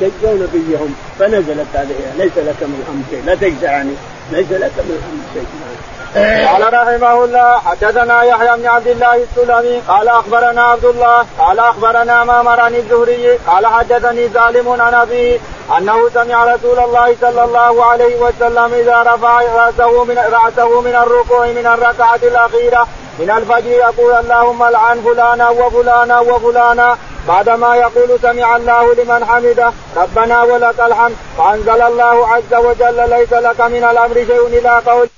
شجوا 0.00 0.34
نبيهم؟ 0.34 0.94
فنزلت 1.18 1.66
هذه 1.74 1.94
ليس 2.18 2.36
لك 2.36 2.62
من 2.62 2.82
الامر 2.86 3.02
شيء. 3.10 3.22
لا 3.26 3.34
تجزع 3.34 3.70
يعني 3.70 3.94
ليس 4.32 4.50
لك 4.50 4.72
من 4.78 4.98
الامر 4.98 5.24
شيء. 5.34 5.46
قال 6.14 6.74
رحمه 6.74 7.24
الله 7.24 7.58
حدثنا 7.58 8.22
يحيى 8.22 8.56
بن 8.56 8.66
عبد 8.66 8.86
الله 8.86 9.14
السلمي 9.14 9.80
قال 9.88 10.08
أخبرنا 10.08 10.62
عبد 10.62 10.84
الله 10.84 11.26
قال 11.38 11.58
أخبرنا 11.58 12.24
مامر 12.24 12.60
عن 12.60 12.74
الزهري 12.74 13.36
قال 13.36 13.66
حدثني 13.66 14.28
سالم 14.28 14.80
عن 14.80 14.94
ابي 14.94 15.40
أنه 15.78 16.08
سمع 16.14 16.54
رسول 16.54 16.78
الله 16.78 17.16
صلى 17.20 17.44
الله 17.44 17.84
عليه 17.84 18.16
وسلم 18.16 18.74
إذا 18.74 19.02
رفع 19.02 19.40
رأسه 19.40 20.04
من 20.04 20.18
رأسه 20.18 20.80
من 20.80 20.94
الركوع 20.94 21.46
من 21.46 21.66
الركعة 21.66 22.20
الأخيرة 22.22 22.86
من 23.18 23.30
الفجر 23.30 23.70
يقول 23.70 24.12
اللهم 24.12 24.64
لعن 24.64 25.02
فلانا 25.02 25.48
وفلانا 25.48 26.20
وفلانا 26.20 26.98
بعدما 27.28 27.76
يقول 27.76 28.18
سمع 28.22 28.56
الله 28.56 28.94
لمن 28.94 29.24
حمده 29.24 29.72
ربنا 29.96 30.42
ولك 30.42 30.80
الحمد 30.80 31.16
فأنزل 31.38 31.82
الله 31.82 32.28
عز 32.28 32.54
وجل 32.54 33.10
ليس 33.10 33.32
لك 33.32 33.60
من 33.60 33.84
الأمر 33.84 34.14
شيء 34.14 34.46
إلى 34.46 34.82
قول 34.86 35.08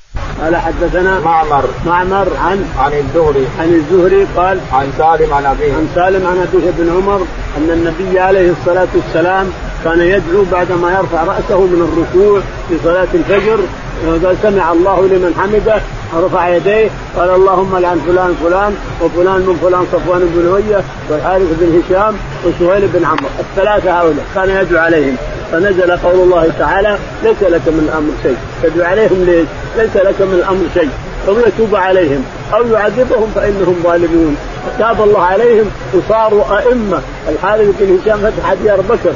قال 0.42 0.56
حدثنا 0.56 1.20
معمر. 1.20 1.64
معمر 1.86 2.28
عن 2.44 2.64
عن 2.78 2.92
الزهري. 2.92 3.46
عن 3.60 3.68
الزهري 3.74 4.26
قال 4.36 4.60
عن 4.72 4.92
سالم 4.98 5.32
عن 5.32 5.46
أبيه. 5.46 5.72
عن 5.74 5.88
سالم 5.94 6.26
عن 6.26 6.38
أبيه 6.38 6.70
بن 6.78 6.96
عمر 6.96 7.26
أن 7.56 7.70
النبي 7.70 8.20
عليه 8.20 8.50
الصلاة 8.50 8.88
والسلام 8.94 9.46
كان 9.84 10.00
يدعو 10.00 10.44
بعدما 10.52 10.90
يرفع 10.90 11.24
رأسه 11.24 11.60
من 11.60 11.88
الركوع 11.88 12.40
في 12.68 12.74
صلاة 12.84 13.08
الفجر 13.14 13.58
قال 14.04 14.36
سمع 14.42 14.72
الله 14.72 15.06
لمن 15.06 15.34
حمده 15.40 15.80
رفع 16.24 16.48
يديه 16.48 16.88
قال 17.16 17.30
اللهم 17.30 17.78
لعن 17.78 17.98
فلان 18.06 18.34
فلان 18.44 18.76
وفلان 19.02 19.40
من 19.40 19.58
فلان 19.62 19.86
صفوان 19.92 20.20
بن 20.34 20.48
هويه 20.48 20.80
والحارث 21.10 21.48
بن 21.60 21.82
هشام 21.82 22.14
وسهيل 22.44 22.88
بن 22.88 23.04
عمرو. 23.04 23.28
الثلاثة 23.40 24.00
هؤلاء 24.00 24.24
كان 24.34 24.50
يدعو 24.50 24.84
عليهم. 24.84 25.16
فنزل 25.52 25.96
قول 25.96 26.14
الله 26.14 26.52
تعالى 26.58 26.98
ليس 27.22 27.42
لك 27.42 27.62
من 27.66 27.88
الأمر 27.88 28.10
شيء. 28.22 28.36
تدعو 28.62 28.86
عليهم 28.90 29.24
ليش؟ 29.24 29.46
ليس 29.76 29.96
لك 29.96 30.20
من 30.20 30.34
الأمر 30.34 30.64
شيء. 30.74 30.90
أو 31.28 31.38
يتوب 31.38 31.74
عليهم 31.74 32.24
أو 32.54 32.66
يعذبهم 32.66 33.32
فإنهم 33.34 33.76
ظالمون. 33.84 34.36
فتاب 34.66 35.00
الله 35.00 35.22
عليهم 35.22 35.70
وصاروا 35.94 36.58
أئمة. 36.58 37.00
الحارث 37.28 37.68
بن 37.80 37.98
هشام 37.98 38.30
فتح 38.30 38.52
ديار 38.52 38.80
بكر. 38.80 39.12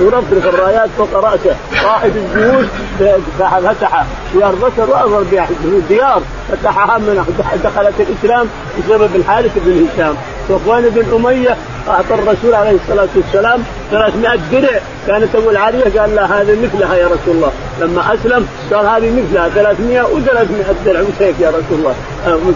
ترفرف 0.00 0.54
الرايات 0.54 0.88
فوق 0.98 1.14
رأسه. 1.14 1.56
قائد 1.84 2.16
الجيوش 2.16 2.66
فتح 3.38 3.58
ديار 4.34 4.54
بكر 4.54 4.90
واظهر 4.90 5.24
ديار. 5.88 6.22
فتحها 6.52 6.98
من 6.98 7.24
دخلت 7.64 7.94
الإسلام 8.00 8.46
بسبب 8.78 9.16
الحارث 9.16 9.52
بن 9.56 9.86
هشام. 9.94 10.14
صفوان 10.48 10.82
بن 10.82 11.14
أمية 11.14 11.56
اعطى 11.88 12.14
الرسول 12.14 12.54
عليه 12.54 12.76
الصلاة 12.82 13.08
والسلام 13.16 13.60
300 13.90 14.38
درع 14.52 14.80
كانت 15.06 15.34
اول 15.34 15.56
عاريه 15.56 16.00
قال 16.00 16.14
لا 16.14 16.24
هذه 16.24 16.56
مثلها 16.62 16.96
يا 16.96 17.06
رسول 17.06 17.34
الله. 17.36 17.52
لما 17.80 18.14
أسلم 18.14 18.46
قال 18.72 18.86
هذه 18.86 19.10
مثلها 19.10 19.48
300 19.48 20.02
و300 20.02 20.86
درع 20.86 21.00
وسيف 21.00 21.40
يا 21.40 21.48
رسول 21.48 21.78
الله؟ 21.78 21.94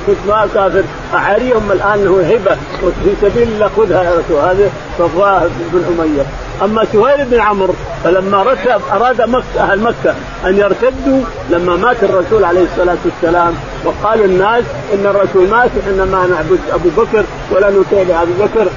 كنت 0.06 0.16
ما 0.28 0.46
كافر 0.54 0.82
عاريهم 1.14 1.72
الآن 1.72 2.06
هو 2.06 2.18
هبة. 2.18 2.56
وفي 2.84 3.14
سبيل 3.22 3.48
الله؟ 3.48 3.70
خذها 3.76 4.02
يا 4.02 4.10
رسول. 4.10 4.38
هذه 4.38 4.70
صفوان 4.98 5.50
بن 5.72 5.84
أمية. 5.98 6.22
أما 6.62 6.84
سهيل 6.92 7.24
بن 7.24 7.40
عمرو 7.40 7.74
فلما 8.04 8.42
رتب 8.42 8.80
أراد 8.92 9.22
مكة 9.22 9.60
أهل 9.60 9.80
مكة 9.80 10.14
أن 10.46 10.58
يرتدوا 10.58 11.20
لما 11.50 11.76
مات 11.76 11.96
الرسول 12.02 12.44
عليه 12.44 12.64
الصلاة 12.64 12.96
والسلام. 13.04 13.54
وقال 13.84 14.24
الناس 14.24 14.64
إن 14.94 15.06
الرسول 15.06 15.48
مات 15.48 15.70
إحنا 15.80 16.04
ما 16.04 16.26
نعبد 16.26 16.58
أبو 16.72 16.88
بكر 17.02 17.24
ولا 17.52 17.70
نطيع 17.70 18.22
ابو 18.22 18.32
بكر. 18.40 18.68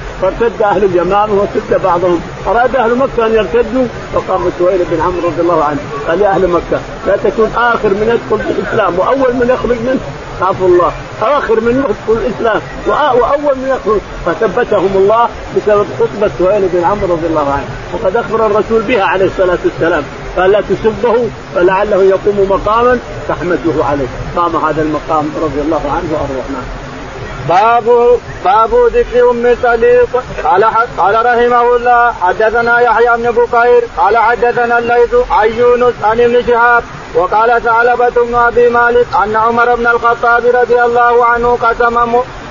فارتد 0.44 0.62
أهل 0.62 0.84
اليمامه 0.84 1.34
وارتد 1.34 1.82
بعضهم. 1.84 2.20
أراد 2.46 2.76
أهل 2.76 2.94
مكة 2.94 3.26
أن 3.26 3.34
يرتدوا 3.34 3.86
فقام 4.14 4.50
سهيل 4.58 4.78
بن 4.90 5.00
عمرو 5.00 5.28
رضي 5.28 5.40
الله 5.40 5.64
عنه. 5.64 5.78
قال 6.08 6.20
يا 6.20 6.28
أهل 6.28 6.48
مكة 6.48 6.80
لا 7.06 7.16
تكون 7.16 7.50
آخر 7.56 7.88
من 7.88 8.08
يدخل 8.14 8.44
في 8.44 8.60
الإسلام 8.60 8.98
وأول 8.98 9.34
من 9.34 9.50
يخرج 9.54 9.76
منه. 9.80 10.00
خافوا 10.40 10.68
الله. 10.68 10.92
آخر 11.22 11.60
من 11.60 11.84
يدخل 11.88 12.20
الإسلام 12.26 12.60
وأول 12.86 13.56
من 13.56 13.68
يخرج. 13.68 14.00
فثبتهم 14.26 14.90
الله 14.94 15.28
بسبب 15.56 15.86
خطبة 16.00 16.30
سهيل 16.38 16.68
بن 16.72 16.84
عمرو 16.84 17.14
رضي 17.14 17.26
الله 17.26 17.52
عنه. 17.52 17.66
وقد 17.92 18.16
أخبر 18.16 18.46
الرسول 18.46 18.82
بها 18.82 19.04
عليه 19.04 19.26
الصلاة 19.26 19.58
والسلام. 19.64 20.02
قال 20.36 20.50
لا 20.50 20.60
تسبه 20.60 21.28
فلعله 21.54 22.02
يقوم 22.02 22.46
مقاما 22.50 22.98
تحمده 23.28 23.84
عليه. 23.84 24.06
قام 24.36 24.56
هذا 24.56 24.82
المقام 24.82 25.30
رضي 25.42 25.60
الله 25.60 25.82
عنه 25.84 26.08
وأرضاه. 26.12 26.48
نعم. 26.52 26.83
باب 27.48 28.18
باب 28.44 28.70
ذكر 28.94 29.30
أم 29.30 29.56
سليق. 29.62 30.22
قال 30.44 30.64
قال 30.98 31.26
رحمه 31.26 31.76
الله 31.76 32.12
حدثنا 32.12 32.80
يحيى 32.80 33.16
بن 33.16 33.30
بكير 33.30 33.84
قال 33.96 34.16
حدثنا 34.16 34.78
الليث 34.78 35.14
عن 35.30 35.48
يونس 35.58 35.94
عن 36.02 36.20
ابن 36.20 36.46
شهاب 36.46 36.82
وقال 37.14 37.62
ثعلبة 37.62 38.10
بن 38.10 38.34
أبي 38.34 38.68
مالك 38.68 39.06
أن 39.24 39.36
عمر 39.36 39.74
بن 39.74 39.86
الخطاب 39.86 40.46
رضي 40.46 40.82
الله 40.82 41.24
عنه 41.24 41.58
قسم 41.62 41.96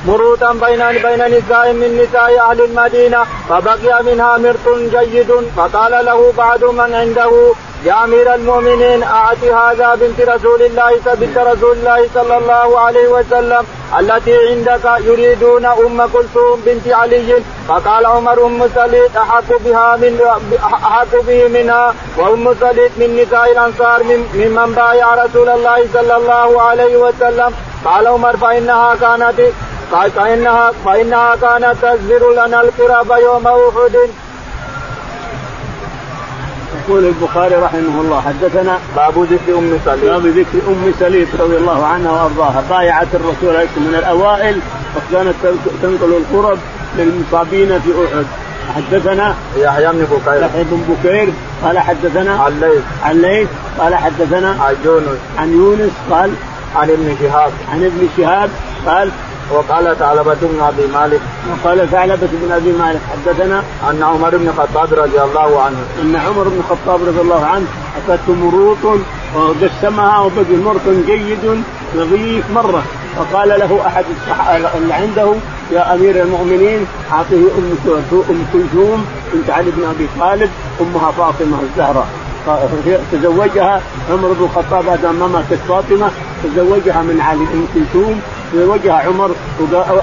مروتا 0.08 0.52
بين 0.52 0.84
بين 1.06 1.22
نساء 1.38 1.74
من 1.74 2.04
نساء 2.04 2.40
أهل 2.40 2.62
المدينة 2.62 3.26
فبقي 3.50 4.04
منها 4.04 4.38
مرط 4.38 4.68
جيد 4.96 5.32
فقال 5.58 6.06
له 6.06 6.34
بعض 6.38 6.64
من 6.64 6.94
عنده. 6.94 7.54
يا 7.86 8.04
أمير 8.04 8.34
المؤمنين 8.34 9.04
اعط 9.04 9.44
هذا 9.44 9.96
بنت 9.96 10.22
رسول 10.22 10.62
الله 10.62 10.92
بنت 11.06 11.38
رسول 11.38 11.78
الله 11.78 12.10
صلى 12.14 12.38
الله 12.38 12.80
عليه 12.80 13.08
وسلم 13.08 13.66
التي 14.00 14.48
عندك 14.48 14.86
يريدون 15.00 15.66
أم 15.66 16.06
كلثوم 16.14 16.62
بنت 16.66 16.88
علي. 16.88 17.44
فقال 17.68 18.06
عمر 18.06 18.46
أم 18.46 18.70
سليط 18.76 19.18
أحق 19.18 19.50
بها 19.66 19.96
من 19.96 20.20
أحق 20.64 21.12
به 21.28 21.48
منها 21.48 21.94
وأم 22.18 22.56
سليط 22.60 22.92
من 22.98 23.10
نساء 23.22 23.52
الأنصار 23.52 24.04
ممن 24.34 24.74
بايع 24.76 25.26
رسول 25.26 25.50
الله 25.50 25.80
صلى 25.94 26.16
الله 26.16 26.62
عليه 26.62 26.98
وسلم. 26.98 27.54
قال 27.86 28.08
عمر 28.08 28.38
فإنها 28.38 28.96
كانت 28.96 29.42
فإنها 30.16 30.72
فإنها 30.86 31.36
كانت 31.36 31.76
تزبر 31.82 32.32
لنا 32.32 32.62
القرب 32.62 33.12
يوم 33.12 33.48
أحد. 33.48 34.10
يقول 36.88 37.06
البخاري 37.06 37.56
رحمه 37.56 38.02
الله 38.02 38.22
حدثنا 38.22 38.80
باب 38.96 39.24
ذكر 39.24 39.58
أم 39.58 39.80
سليم. 39.86 40.06
باب 40.06 40.28
ذكر 40.28 40.60
أم 40.68 40.94
سليم 41.00 41.28
رضي 41.40 41.58
الله 41.58 41.86
عنها 41.86 42.12
وأرضاها. 42.12 42.64
بايعت 42.70 43.08
الرسول 43.14 43.56
عليه 43.56 43.68
من 43.78 43.96
الأوائل 44.00 44.60
وكانت 44.96 45.36
تنقل 45.82 46.14
القرب 46.14 46.58
للمصابين 46.98 47.80
في 47.80 47.92
أحد. 48.06 48.26
حدثنا 48.76 49.36
يحيى 49.58 49.88
بن 49.88 50.06
بكير. 50.12 50.42
يحيى 50.42 50.64
بن 50.64 50.84
بكير 50.90 51.34
قال 51.64 51.80
حدثنا 51.80 52.34
عن 52.44 52.60
ليث. 52.60 52.84
عن 53.04 53.22
ليث 53.22 53.50
قال 53.80 53.96
حدثنا 53.96 54.50
عن 54.50 54.76
يونس. 54.86 55.20
عن 55.38 55.54
يونس 55.54 55.92
قال 56.12 56.32
عن 56.76 56.90
ابن 56.90 57.16
شهاب. 57.22 57.52
عن 57.72 57.84
ابن 57.84 58.08
شهاب 58.18 58.50
قال 58.86 59.10
وقال 59.52 59.96
ثعلبة 60.00 60.38
بن 60.42 60.62
أبي 60.62 60.88
مالك 60.94 61.22
وقال 61.52 61.90
ثعلبة 61.90 62.28
بن 62.32 62.52
أبي 62.52 62.72
مالك 62.72 63.02
حدثنا 63.12 63.64
أن 63.90 64.04
عمر 64.04 64.38
بن 64.38 64.48
الخطاب 64.48 64.94
رضي 64.94 65.22
الله 65.22 65.62
عنه. 65.62 65.78
أن 66.02 66.16
عمر 66.16 66.44
بن 66.44 66.60
الخطاب 66.60 67.04
رضي 67.08 67.22
الله 67.22 67.46
عنه 67.46 67.66
اتته 67.98 68.34
مروط 68.34 69.00
وقسمها 69.36 70.20
وبقي 70.20 70.56
مرط 70.66 70.90
جيد 71.06 71.64
نظيف 71.96 72.52
مرة. 72.56 72.84
فقال 73.18 73.50
له 73.50 73.88
أحد 73.88 74.06
اللي 74.78 74.94
عنده 74.94 75.34
يا 75.72 75.94
أمير 75.94 76.24
المؤمنين 76.24 76.86
اعطه 77.12 77.36
أم 77.58 77.78
أم 78.30 78.46
كلثوم 78.54 79.06
بنت 79.34 79.50
علي 79.50 79.72
بن 79.72 79.84
أبي 79.84 80.08
طالب 80.20 80.50
أمها 80.82 81.12
فاطمة 81.12 81.58
الزهراء. 81.62 82.08
تزوجها 83.12 83.82
عمر 84.12 84.28
بن 84.28 84.44
الخطاب 84.46 84.86
بعد 84.86 85.06
ما 85.06 85.28
ماتت 85.28 85.60
فاطمة 85.70 86.10
تزوجها 86.44 87.02
من 87.02 87.22
علي 87.22 87.44
أم 87.54 87.68
كلثوم 87.74 88.22
تزوجها 88.54 88.94
عمر 88.94 89.32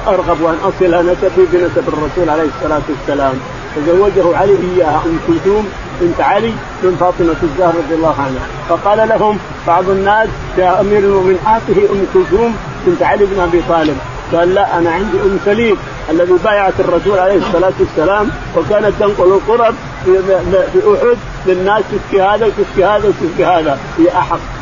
ارغب 0.08 0.44
أن 0.44 0.58
أصل 0.64 1.10
نسبي 1.10 1.46
بنسب 1.52 1.88
الرسول 1.88 2.30
عليه 2.30 2.48
الصلاة 2.56 2.82
والسلام. 2.88 3.34
تزوجه 3.76 4.36
علي 4.36 4.52
إياها 4.52 5.02
أم 5.06 5.18
كلثوم 5.26 5.68
بنت 6.00 6.20
علي 6.20 6.52
بن 6.82 6.96
فاطمة 7.00 7.36
الزهراء 7.42 7.74
رضي 7.86 7.94
الله 7.94 8.14
عنها. 8.18 8.46
فقال 8.68 9.08
لهم 9.08 9.38
بعض 9.66 9.90
الناس 9.90 10.28
يا 10.58 10.80
أمير 10.80 10.98
المؤمنين 10.98 11.38
اته 11.46 11.92
أم 11.92 12.06
كلثوم 12.14 12.56
بنت 12.86 13.02
علي 13.02 13.24
بن 13.24 13.40
أبي 13.40 13.62
طالب. 13.68 13.96
قال 14.32 14.54
لا 14.54 14.78
أنا 14.78 14.90
عندي 14.90 15.20
أم 15.20 15.38
سليم 15.44 15.76
الذي 16.10 16.34
بايعت 16.44 16.80
الرسول 16.80 17.18
عليه 17.18 17.36
الصلاة 17.36 17.72
والسلام 17.80 18.30
وكانت 18.56 18.92
تنقل 19.00 19.32
القرب 19.32 19.74
في 20.04 20.10
احد 20.16 21.16
للناس 21.46 21.82
تشكي 21.92 22.22
هذا 22.22 22.46
وتشكي 22.46 22.84
هذا 22.84 23.08
وتشكي 23.08 23.44
هذا. 23.44 23.78
هي 23.98 24.08
أحق. 24.08 24.36
من 24.36 24.59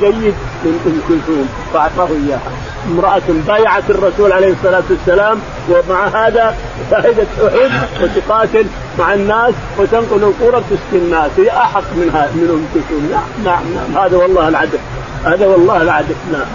جيد 0.00 0.34
من 0.64 0.80
أم 0.86 1.00
كلثوم. 1.08 1.48
فأعطاه 1.74 2.08
إياها. 2.08 2.50
امرأة 2.90 3.22
بايعت 3.46 3.90
الرسول 3.90 4.32
عليه 4.32 4.52
الصلاة 4.52 4.82
والسلام 4.90 5.38
ومع 5.68 6.06
هذا 6.06 6.56
شهدت 6.90 7.28
أحد 7.40 8.02
وتقاتل 8.02 8.66
مع 8.98 9.14
الناس 9.14 9.54
وتنقل 9.78 10.24
القرب 10.24 10.62
تشكي 10.70 11.04
الناس. 11.04 11.30
هي 11.36 11.50
أحق 11.50 11.96
منها 11.96 12.28
من 12.34 12.48
أم 12.50 12.66
كلثوم. 12.74 13.10
نعم 13.10 13.44
نعم 13.44 13.62
نعم. 13.74 14.04
هذا 14.04 14.16
والله 14.16 14.48
العدل. 14.48 14.78
هذا 15.24 15.46
والله 15.46 15.82
العدل. 15.82 16.14
نعم. 16.32 16.46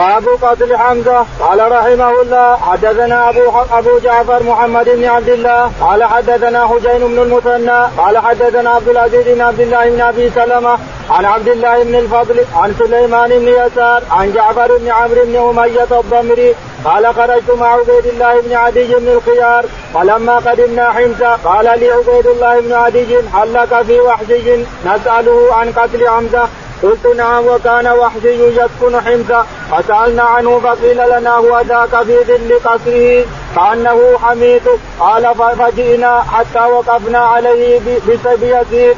باب 0.00 0.28
قتل 0.42 0.76
حمزة 0.76 1.26
قال 1.40 1.72
رحمه 1.72 2.22
الله 2.22 2.56
حدثنا 2.56 3.28
أبو 3.28 3.42
أبو 3.72 3.98
جعفر 3.98 4.42
محمد 4.42 4.88
بن 4.88 5.04
عبد 5.04 5.28
الله 5.28 5.72
قال 5.80 6.04
حدثنا 6.04 6.66
حسين 6.66 6.98
بن 6.98 7.18
المثنى 7.18 7.80
قال 7.98 8.18
حدثنا 8.18 8.70
عبد 8.70 8.88
العزيز 8.88 9.28
بن 9.28 9.40
عبد 9.40 9.60
الله 9.60 9.90
بن 9.90 10.00
أبي 10.00 10.30
سلمة 10.30 10.78
عن 11.10 11.24
عبد 11.24 11.48
الله 11.48 11.82
بن 11.82 11.94
الفضل 11.94 12.44
عن 12.56 12.74
سليمان 12.78 13.30
بن 13.30 13.48
يسار 13.48 14.02
عن 14.10 14.32
جعفر 14.32 14.76
بن 14.76 14.88
عمرو 14.88 15.24
بن 15.24 15.36
أمية 15.36 16.00
الضمري 16.00 16.54
قال 16.84 17.14
خرجت 17.14 17.50
مع 17.60 17.72
عبيد 17.72 18.06
الله 18.06 18.40
بن 18.40 18.52
عدي 18.54 18.94
بن 18.94 19.08
الخيار 19.08 19.64
فلما 19.94 20.36
قدمنا 20.36 20.92
حمزة 20.92 21.36
قال 21.44 21.64
لي 21.80 21.90
عبيد 21.90 22.26
الله 22.26 22.60
بن 22.60 22.72
عدي 22.72 23.18
هل 23.34 23.54
لك 23.54 23.82
في 23.82 24.00
وحشي 24.00 24.64
نسأله 24.86 25.54
عن 25.54 25.72
قتل 25.72 26.08
حمزة 26.08 26.48
قلت 26.82 27.06
نعم 27.16 27.46
وكان 27.46 27.88
وحشي 27.88 28.46
يسكن 28.46 29.00
حمزة. 29.00 29.44
فسألنا 29.72 30.22
عنه 30.22 30.60
فقيل 30.60 30.96
لنا 31.10 31.36
هو 31.36 31.60
ذاك 31.60 32.02
في 32.02 32.16
ظل 32.24 32.60
قصره 32.64 33.24
كأنه 33.56 34.18
حميد. 34.22 34.62
قال 35.00 35.34
فجئنا 35.58 36.22
حتى 36.32 36.64
وقفنا 36.72 37.18
عليه 37.18 37.80
بسبي 38.08 38.56
يسير 38.56 38.94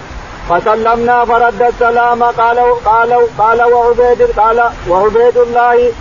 فسلمنا 0.49 1.25
فرد 1.25 1.63
السلام. 1.63 2.23
قال 2.23 2.59
قال 2.85 3.27
قال 3.39 3.63
وعبيد 3.63 4.23
قال 4.37 4.63
وعبيد 4.89 5.37
الله 5.39 5.93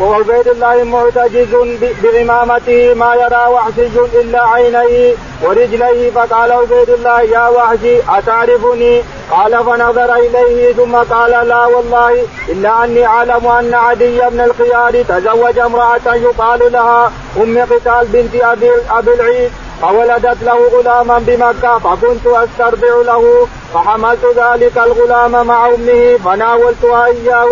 وعبيد 0.00 0.48
الله 0.48 0.84
معتجز 0.84 1.54
بعمامته 2.02 2.94
ما 2.94 3.14
يرى 3.14 3.46
وحشي 3.54 4.20
إلا 4.20 4.48
عينيه 4.48 5.14
ورجليه 5.44 6.10
فقال 6.10 6.52
عبيد 6.52 6.90
الله 6.90 7.20
يا 7.20 7.48
وحشي 7.48 8.00
أتعرفني؟ 8.08 9.02
قال 9.30 9.64
فنظر 9.64 10.14
إليه 10.14 10.72
ثم 10.72 10.96
قال 10.96 11.48
لا 11.48 11.66
والله 11.66 12.24
إلا 12.48 12.84
أني 12.84 13.06
أعلم 13.06 13.46
أن 13.46 13.74
عدي 13.74 14.20
بن 14.20 14.40
الخيار 14.40 15.02
تزوج 15.02 15.58
امرأة 15.58 16.14
يقال 16.14 16.72
لها 16.72 17.12
أم 17.36 17.58
قتال 17.58 18.06
بنت 18.12 18.34
ابي 18.42 18.70
أبي 18.90 19.14
العيد. 19.14 19.50
فولدت 19.82 20.42
له 20.42 20.68
غلاما 20.68 21.18
بمكة 21.18 21.78
فكنت 21.78 22.26
أسترضع 22.26 22.94
له 23.06 23.48
فحملت 23.74 24.24
ذلك 24.36 24.78
الغلام 24.78 25.46
مع 25.46 25.66
أمه 25.66 26.16
فناولتها 26.24 27.06
إياه 27.06 27.48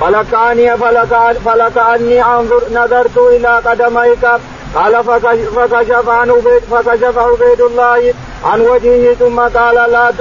فلكاني 0.00 0.76
فلك 0.76 1.36
فلكأني 1.44 2.24
أنظر 2.24 2.62
نظرت 2.72 3.18
إلى 3.18 3.62
قدميك 3.66 4.24
قال 4.74 5.04
فكشف 5.56 6.08
عن 6.08 6.30
عبيد 6.30 6.62
فكشف 6.70 7.18
عبيد 7.18 7.60
الله 7.60 8.14
عن 8.44 8.60
وجهه 8.60 9.14
ثم 9.14 9.40
قال 9.40 9.74
لا 9.74 10.12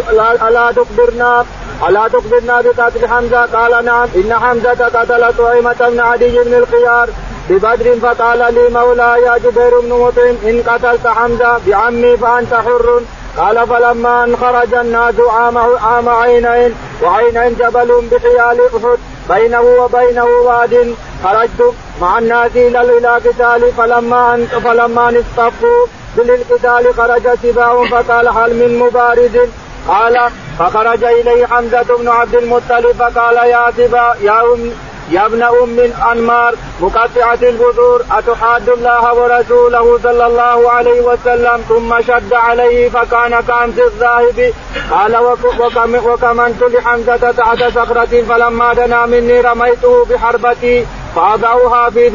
لا 0.50 0.72
تخبرنا 0.72 1.46
ألا 1.90 2.08
تخبرنا 2.08 2.62
بقتل 2.62 3.08
حمزة؟ 3.08 3.46
قال 3.46 3.86
نعم 3.86 4.08
إن 4.16 4.34
حمزة 4.34 4.86
قتل 4.86 5.34
طعيمة 5.38 5.76
بن 5.90 6.00
عدي 6.00 6.40
بن 6.40 6.54
الخيار. 6.54 7.10
ببدر 7.50 7.96
فقال 8.02 8.54
لي 8.54 8.70
مولاي 8.70 9.22
يا 9.22 9.38
جبير 9.38 9.80
بن 9.80 9.90
مطعم 9.90 10.36
إن 10.46 10.64
قتلت 10.68 11.08
حمزة 11.08 11.58
بعمي 11.68 12.18
فأنت 12.18 12.54
حر. 12.54 13.02
قال 13.38 13.68
فلما 13.68 14.24
أن 14.24 14.38
خرج 14.38 14.74
الناس 14.74 15.16
عام 15.30 15.58
عام 15.58 16.10
عينين 16.10 16.76
وعينين 17.04 17.56
جبل 17.56 18.10
بحيال 18.12 18.60
أحد 18.76 18.98
بينه 19.30 19.62
وبينه 19.62 20.26
واد. 20.26 20.96
خرجت 21.24 21.74
مع 22.02 22.20
الناس 22.20 22.52
إلى 22.56 22.98
إلى 22.98 23.08
قتال. 23.08 23.72
فلما 23.78 24.36
ان 24.36 24.46
فلما 24.46 25.10
أن 25.10 25.24
اصطفوا 25.24 25.86
للقتال 26.18 26.94
خرج 26.98 27.28
سباع 27.44 27.86
فقال 27.86 28.28
هل 28.28 28.54
من 28.56 28.80
مبارز؟ 28.80 29.38
قال 29.88 30.32
فخرج 30.60 31.04
إليه 31.04 31.46
حمزة 31.46 31.98
بن 32.00 32.08
عبد 32.08 32.36
المطلب 32.36 32.96
فقال 33.00 33.36
يا 33.36 33.72
سبا 33.78 34.16
يا 34.22 34.42
يا 35.12 35.26
ابن 35.26 35.44
ام 35.44 35.80
أنمار 36.12 36.56
مقطعة 36.82 37.40
البذور 37.42 38.02
أتحاد 38.12 38.70
الله 38.70 39.14
ورسوله 39.14 40.00
صلى 40.04 40.26
الله 40.28 40.72
عليه 40.72 41.02
وسلم 41.02 41.62
ثم 41.70 42.02
شد 42.02 42.34
عليه 42.34 42.90
فكان 42.90 43.42
كامس 43.48 43.80
الذاهب. 43.80 44.54
قال 44.92 45.16
وكمنت 46.06 46.64
لحمزة 46.64 47.32
تحت 47.32 47.64
صخرة 47.76 48.24
فلما 48.30 48.74
دنا 48.74 49.06
مني 49.06 49.42
رميته 49.42 50.06
بحربتي 50.06 50.86
فأضعوها 51.16 51.90
في 51.90 52.10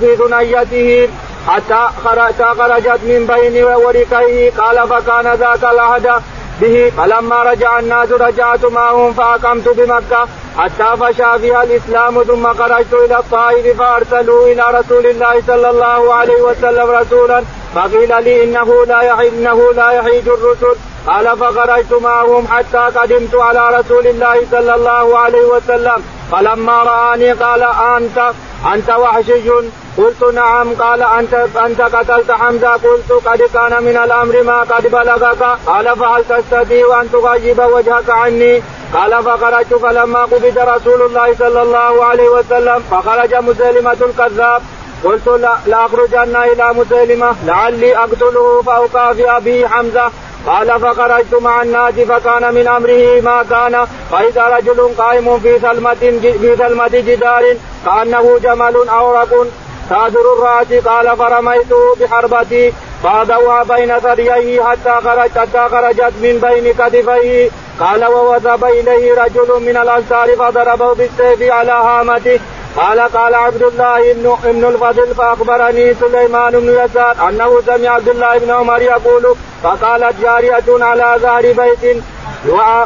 في 0.00 0.16
ثنيته 0.16 1.08
حتى 1.48 1.88
خرجت 2.04 3.00
من 3.04 3.26
بين 3.26 3.64
وركيه. 3.64 4.50
قال 4.58 4.88
فكان 4.88 5.34
ذاك 5.34 5.64
العهد 5.64 6.22
به. 6.60 6.92
فلما 6.96 7.42
رجع 7.42 7.78
الناس 7.78 8.12
رجعت 8.12 8.64
معهم 8.64 9.12
فأقمت 9.12 9.68
بمكة 9.68 10.26
حتى 10.58 10.96
فشى 11.00 11.38
فيها 11.38 11.62
الإسلام 11.62 12.22
ثم 12.22 12.54
خرجت 12.54 12.94
إلى 12.94 13.18
الطائف 13.18 13.78
فأرسلوا 13.78 14.48
إلى 14.48 14.64
رسول 14.78 15.06
الله 15.06 15.42
صلى 15.46 15.70
الله 15.70 16.14
عليه 16.14 16.42
وسلم 16.42 16.90
رسولا. 16.90 17.42
فقيل 17.74 18.24
لي 18.24 18.44
إنه 18.44 18.84
لا 18.84 19.00
يحيد 19.02 19.34
إنه 19.34 19.72
لا 19.72 19.90
يحيد 19.90 20.28
الرسل. 20.28 20.76
قال 21.06 21.36
فخرجت 21.36 21.92
معهم 22.02 22.46
حتى 22.46 22.98
قدمت 22.98 23.34
على 23.34 23.78
رسول 23.78 24.06
الله 24.06 24.46
صلى 24.50 24.74
الله 24.74 25.18
عليه 25.18 25.44
وسلم. 25.44 26.02
فلما 26.32 26.82
رآني 26.82 27.32
قال 27.32 27.62
أنت 27.62 28.32
أنت 28.74 28.90
وحشي 28.90 29.50
قلت 29.98 30.22
نعم 30.34 30.74
قال 30.74 31.02
أنت 31.02 31.34
أنت 31.66 31.80
قتلت 31.80 32.30
حمزة 32.30 32.72
قلت 32.72 33.12
قد 33.26 33.42
كان 33.54 33.82
من 33.82 33.96
الأمر 34.04 34.42
ما 34.42 34.60
قد 34.60 34.86
بلغك. 34.90 35.42
قال 35.66 35.96
فهل 35.96 36.24
تستطيع 36.24 37.00
أن 37.00 37.10
تغيب 37.12 37.58
وجهك 37.58 38.10
عني؟ 38.10 38.62
قال 38.94 39.22
فخرجت 39.24 39.74
فلما 39.74 40.22
قبض 40.22 40.58
رسول 40.58 41.02
الله 41.02 41.34
صلى 41.38 41.62
الله 41.62 42.04
عليه 42.04 42.28
وسلم 42.28 42.82
فخرج 42.90 43.34
مسلمة 43.34 43.96
الكذاب. 44.00 44.62
قلت 45.04 45.28
لا 45.28 45.52
لاخرجن 45.66 46.36
إلى 46.36 46.72
مسلمة 46.74 47.34
لعلي 47.46 47.96
أقتله 47.96 48.62
فأكافئ 48.62 49.40
به 49.40 49.68
حمزة. 49.68 50.10
قال 50.46 50.80
فخرجت 50.80 51.34
مع 51.34 51.62
الناس 51.62 51.94
فكان 51.94 52.54
من 52.54 52.68
أمره 52.68 53.20
ما 53.20 53.42
كان. 53.50 53.86
فإذا 54.10 54.44
رجل 54.56 54.90
قائم 54.98 55.38
في 55.38 55.58
ثلمة 55.58 56.02
في 56.40 56.56
ثلمة 56.56 56.88
جدار 56.88 57.56
كأنه 57.84 58.38
جمل 58.42 58.88
أورق. 58.88 59.46
سادر 59.88 60.32
الراس 60.32 60.84
قال 60.84 61.16
فرميته 61.16 61.94
بحربتي 62.00 62.72
فاضوها 63.02 63.62
بين 63.62 63.98
ثدييه 63.98 64.62
حتى 64.62 64.94
خرجت 65.04 65.38
حتى 65.38 65.68
خرجت 65.72 66.12
من 66.22 66.38
بين 66.40 66.72
كتفيه 66.72 67.50
قال 67.80 68.04
ووثب 68.04 68.64
إليه 68.64 69.14
رجل 69.24 69.60
من 69.60 69.76
الأنصار 69.76 70.36
فضربه 70.36 70.94
بالسيف 70.94 71.52
على 71.52 71.72
هامته 71.72 72.40
قال 72.76 73.00
قال 73.00 73.34
عبد 73.34 73.62
الله 73.62 74.12
بن 74.12 74.36
ابن 74.44 74.64
الفضل 74.64 75.14
فأخبرني 75.14 75.94
سليمان 75.94 76.52
بن 76.52 76.68
يسار 76.84 77.28
أنه 77.28 77.60
سمع 77.66 77.88
عبد 77.90 78.08
الله 78.08 78.38
بن 78.38 78.50
عمر 78.50 78.82
يقول 78.82 79.34
فقالت 79.62 80.20
جارية 80.22 80.84
على 80.84 81.16
ظهر 81.18 81.42
بيت 81.42 82.02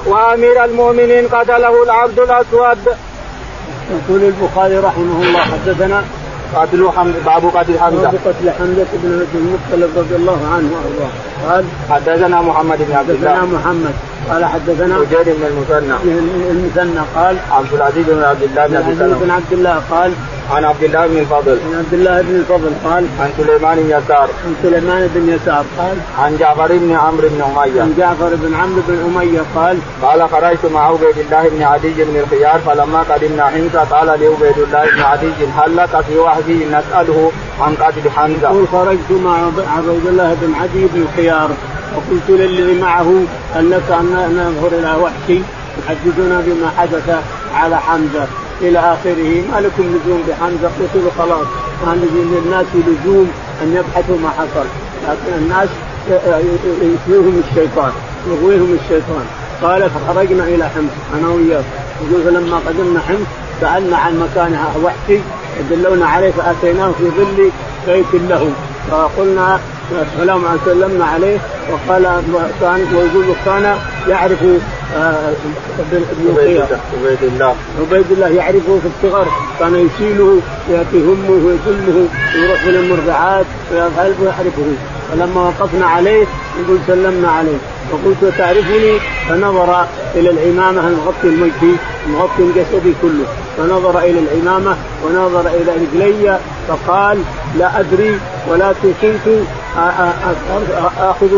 وأمير 0.07 0.65
المؤمنين 0.65 1.29
قتله 1.29 1.83
العبد 1.83 2.19
الأسود. 2.19 2.79
يقول 3.91 4.23
البخاري 4.23 4.79
رحمه 4.79 5.23
الله 5.23 5.41
حدثنا 5.41 6.05
قاتل 6.55 6.91
حمزة 6.97 7.19
باب 7.27 7.45
قتل 7.57 7.79
حمزة. 7.79 8.03
باب 8.03 8.15
قتل 8.25 8.51
حمزة 8.51 8.87
بن 9.03 9.21
عبد 9.21 9.35
المطلب 9.35 9.99
رضي 9.99 10.17
الله 10.17 10.41
عنه 10.55 10.69
وأرضاه. 10.75 11.11
قال 11.49 11.65
حدثنا 11.91 12.41
محمد 12.43 12.79
بن 12.89 12.95
عبد 12.97 13.11
الله. 13.11 13.31
حدثنا 13.31 13.59
محمد. 13.59 13.95
قال 14.31 14.45
حدثنا 14.45 14.99
وجير 14.99 15.23
بن 15.23 15.45
المثنى. 15.47 15.95
المثنى. 16.51 17.01
قال 17.17 17.37
عبد 17.51 17.73
العزيز 17.73 18.07
بن 18.07 18.25
عبد 18.25 18.43
الله 18.43 18.67
بن 18.67 18.77
ابي 18.77 18.95
سلمه 18.99 19.19
بن 19.19 19.31
عبد 19.31 19.53
الله 19.53 19.83
قال 19.91 20.13
عن 20.51 20.65
عبد 20.65 20.83
الله 20.83 21.07
بن 21.07 21.19
الفضل. 21.19 21.59
عن 21.67 21.75
عبد 21.79 21.95
الله 21.95 22.23
بن 22.23 22.35
الفضل 22.37 22.71
قال 22.85 23.05
عن 23.21 23.31
سليمان 23.37 23.77
بن 23.77 23.91
يسار. 23.91 24.29
عن 24.47 24.55
سليمان 24.63 25.11
بن 25.15 25.29
يسار 25.35 25.65
قال 25.79 25.97
عن 26.19 26.37
جعفر 26.37 26.69
بن 26.73 26.97
عمرو 26.97 27.29
بن 27.29 27.43
أمية. 27.43 27.83
عن 27.83 27.95
جعفر 27.99 28.31
بن 28.35 28.55
عمرو 28.55 28.83
بن 28.89 28.99
أمية 29.07 29.43
قال 29.55 29.79
قال 30.03 30.29
خرجت 30.29 30.67
مع 30.75 30.89
عبيد 30.89 31.19
الله 31.19 31.49
بن 31.49 31.63
عدي 31.63 32.05
بن 32.05 32.17
الخيار 32.17 32.59
فلما 32.67 33.01
قدمنا 33.11 33.45
حمص 33.45 33.77
قال 33.91 34.07
لعبيد 34.07 34.59
الله 34.59 34.85
بن 34.97 35.03
عدي 35.03 35.31
هل 35.57 35.77
لك 35.77 36.01
في 36.07 36.19
وحدي 36.47 36.65
نسأله 36.65 37.33
عن 37.61 37.75
قتل 37.75 38.11
حمزة. 38.11 38.49
قل 38.49 38.67
خرجت 38.73 39.11
مع 39.25 39.39
عبيد 39.77 40.07
الله 40.07 40.37
بن 40.43 40.55
عدي 40.55 40.87
بن 40.95 41.03
الخيار 41.03 41.51
وقلت 41.97 42.41
للذي 42.41 42.81
معه 42.81 43.23
لك 43.57 43.91
أن 43.91 44.33
ننظر 44.37 44.79
إلى 44.79 44.95
وحشي 45.03 45.41
يحدثنا 45.79 46.43
بما 46.47 46.71
حدث 46.79 47.23
على 47.55 47.81
حمزة. 47.81 48.27
إلى 48.61 48.79
آخره 48.79 49.43
ما 49.53 49.61
لكم 49.61 49.83
لزوم 49.83 50.23
بحمزة؟ 50.29 50.69
قتلوا 50.69 51.11
خلاص 51.19 51.47
ما 51.87 51.95
للناس 51.95 52.67
لزوم 52.75 53.31
أن 53.63 53.77
يبحثوا 53.77 54.19
ما 54.23 54.29
حصل. 54.29 54.67
لكن 55.09 55.33
الناس 55.39 55.69
يثويهم 56.83 57.43
الشيطان 57.49 57.93
يغويهم 58.31 58.79
الشيطان. 58.83 59.27
قال 59.63 59.91
فخرجنا 59.91 60.45
إلى 60.45 60.65
حمص 60.65 61.19
أنا 61.19 61.29
وياه. 61.29 61.63
يقول 62.11 62.23
فلما 62.25 62.57
قدمنا 62.67 63.01
حمص 63.01 63.27
سألنا 63.61 63.97
عن 63.97 64.21
مكانها 64.21 64.69
وحشي 64.85 65.21
دلونا 65.71 66.07
عليه 66.07 66.31
فأتيناه 66.31 66.91
في 66.99 67.05
ظل 67.05 67.51
بيت 67.87 68.23
له. 68.31 68.51
فقلنا 68.91 69.61
السلام 69.93 70.43
سلمنا 70.65 71.05
عليه 71.05 71.39
وقال 71.71 72.03
كان 72.61 72.81
ويقول 72.95 73.25
كان 73.45 73.77
يعرف 74.09 74.43
آه، 74.97 75.33
ابن 75.79 76.05
عبيد 76.31 77.23
الله 77.23 77.55
عبيد 77.81 78.11
الله. 78.11 78.29
يعرفه 78.29 78.79
في 78.79 78.89
الصغر 78.97 79.27
كان 79.61 79.75
يشيله 79.75 80.41
وياتي 80.69 80.97
همه 80.97 81.31
ويسلمه 81.31 82.09
ويروح 82.35 82.63
إلى 82.65 82.79
المرضعات 82.81 83.47
ويعرفه. 83.73 84.63
فلما 85.13 85.41
وقفنا 85.41 85.87
عليه 85.87 86.27
يقول 86.61 86.79
سلمنا 86.87 87.29
عليه. 87.29 87.59
فقلت 87.91 88.35
تعرفني؟ 88.39 88.99
فنظر 89.29 89.87
إلى 90.15 90.31
العمامة 90.31 90.89
المغطي 90.89 91.25
المجدي 91.25 91.77
مغطي 92.09 92.53
جسدي 92.57 92.93
كله. 93.03 93.27
فنظر 93.57 93.99
إلى 93.99 94.19
العمامة 94.19 94.77
ونظر 95.05 95.47
إلى 95.47 95.73
رجلي 95.73 96.39
فقال 96.69 97.19
لا 97.59 97.81
أدري 97.81 98.19
ولكن 98.51 98.93
كنت 99.03 99.27
أخذ 100.99 101.29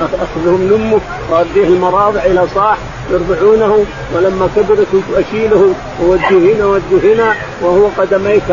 أخذهم 0.00 0.60
من 0.60 0.72
امه 0.74 1.00
واوديه 1.30 1.64
المراضع 1.64 2.20
إلى 2.24 2.46
صاح 2.54 2.78
يرضعونه 3.10 3.84
ولما 4.14 4.48
كبر 4.56 4.76
كنت 4.92 5.04
أشيله 5.16 5.74
ووديه 6.02 6.54
هنا 6.54 6.66
ووديه 6.66 7.14
هنا 7.14 7.34
وهو 7.62 7.86
قدميك 7.98 8.50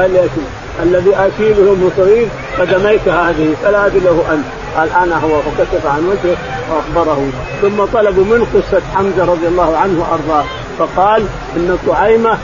الذي 0.83 1.15
أشيله 1.15 1.61
وهو 1.61 1.89
صغير 1.97 2.27
قدميك 2.59 3.07
هذه 3.07 3.55
فلا 3.63 3.85
ادري 3.85 3.99
له 3.99 4.23
أنت. 4.33 4.45
الآن 4.83 5.11
هو 5.11 5.41
فكشف 5.41 5.85
عن 5.85 6.05
وجهه 6.05 6.37
وأخبره. 6.71 7.29
ثم 7.61 7.85
طلبوا 7.93 8.23
من 8.23 8.47
قصة 8.53 8.81
حمزة 8.95 9.25
رضي 9.25 9.47
الله 9.47 9.77
عنه 9.77 9.99
وارضاه 10.01 10.43
فقال 10.79 11.25
إن 11.55 11.77
طعيمة 11.87 12.37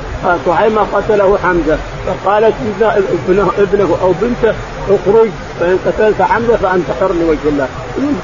طعيمة 0.46 0.82
قتله 0.94 1.38
حمزة. 1.44 1.78
فقالت 2.08 2.54
ابنه, 2.82 3.52
ابنه 3.58 3.98
أو 4.02 4.14
بنته 4.22 4.54
اخرج 4.90 5.30
فإن 5.60 5.80
قتلت 5.86 6.22
حمزة 6.22 6.58
فأنت 6.58 6.86
حر 7.02 7.12
لوجه 7.14 7.40
الله. 7.46 7.68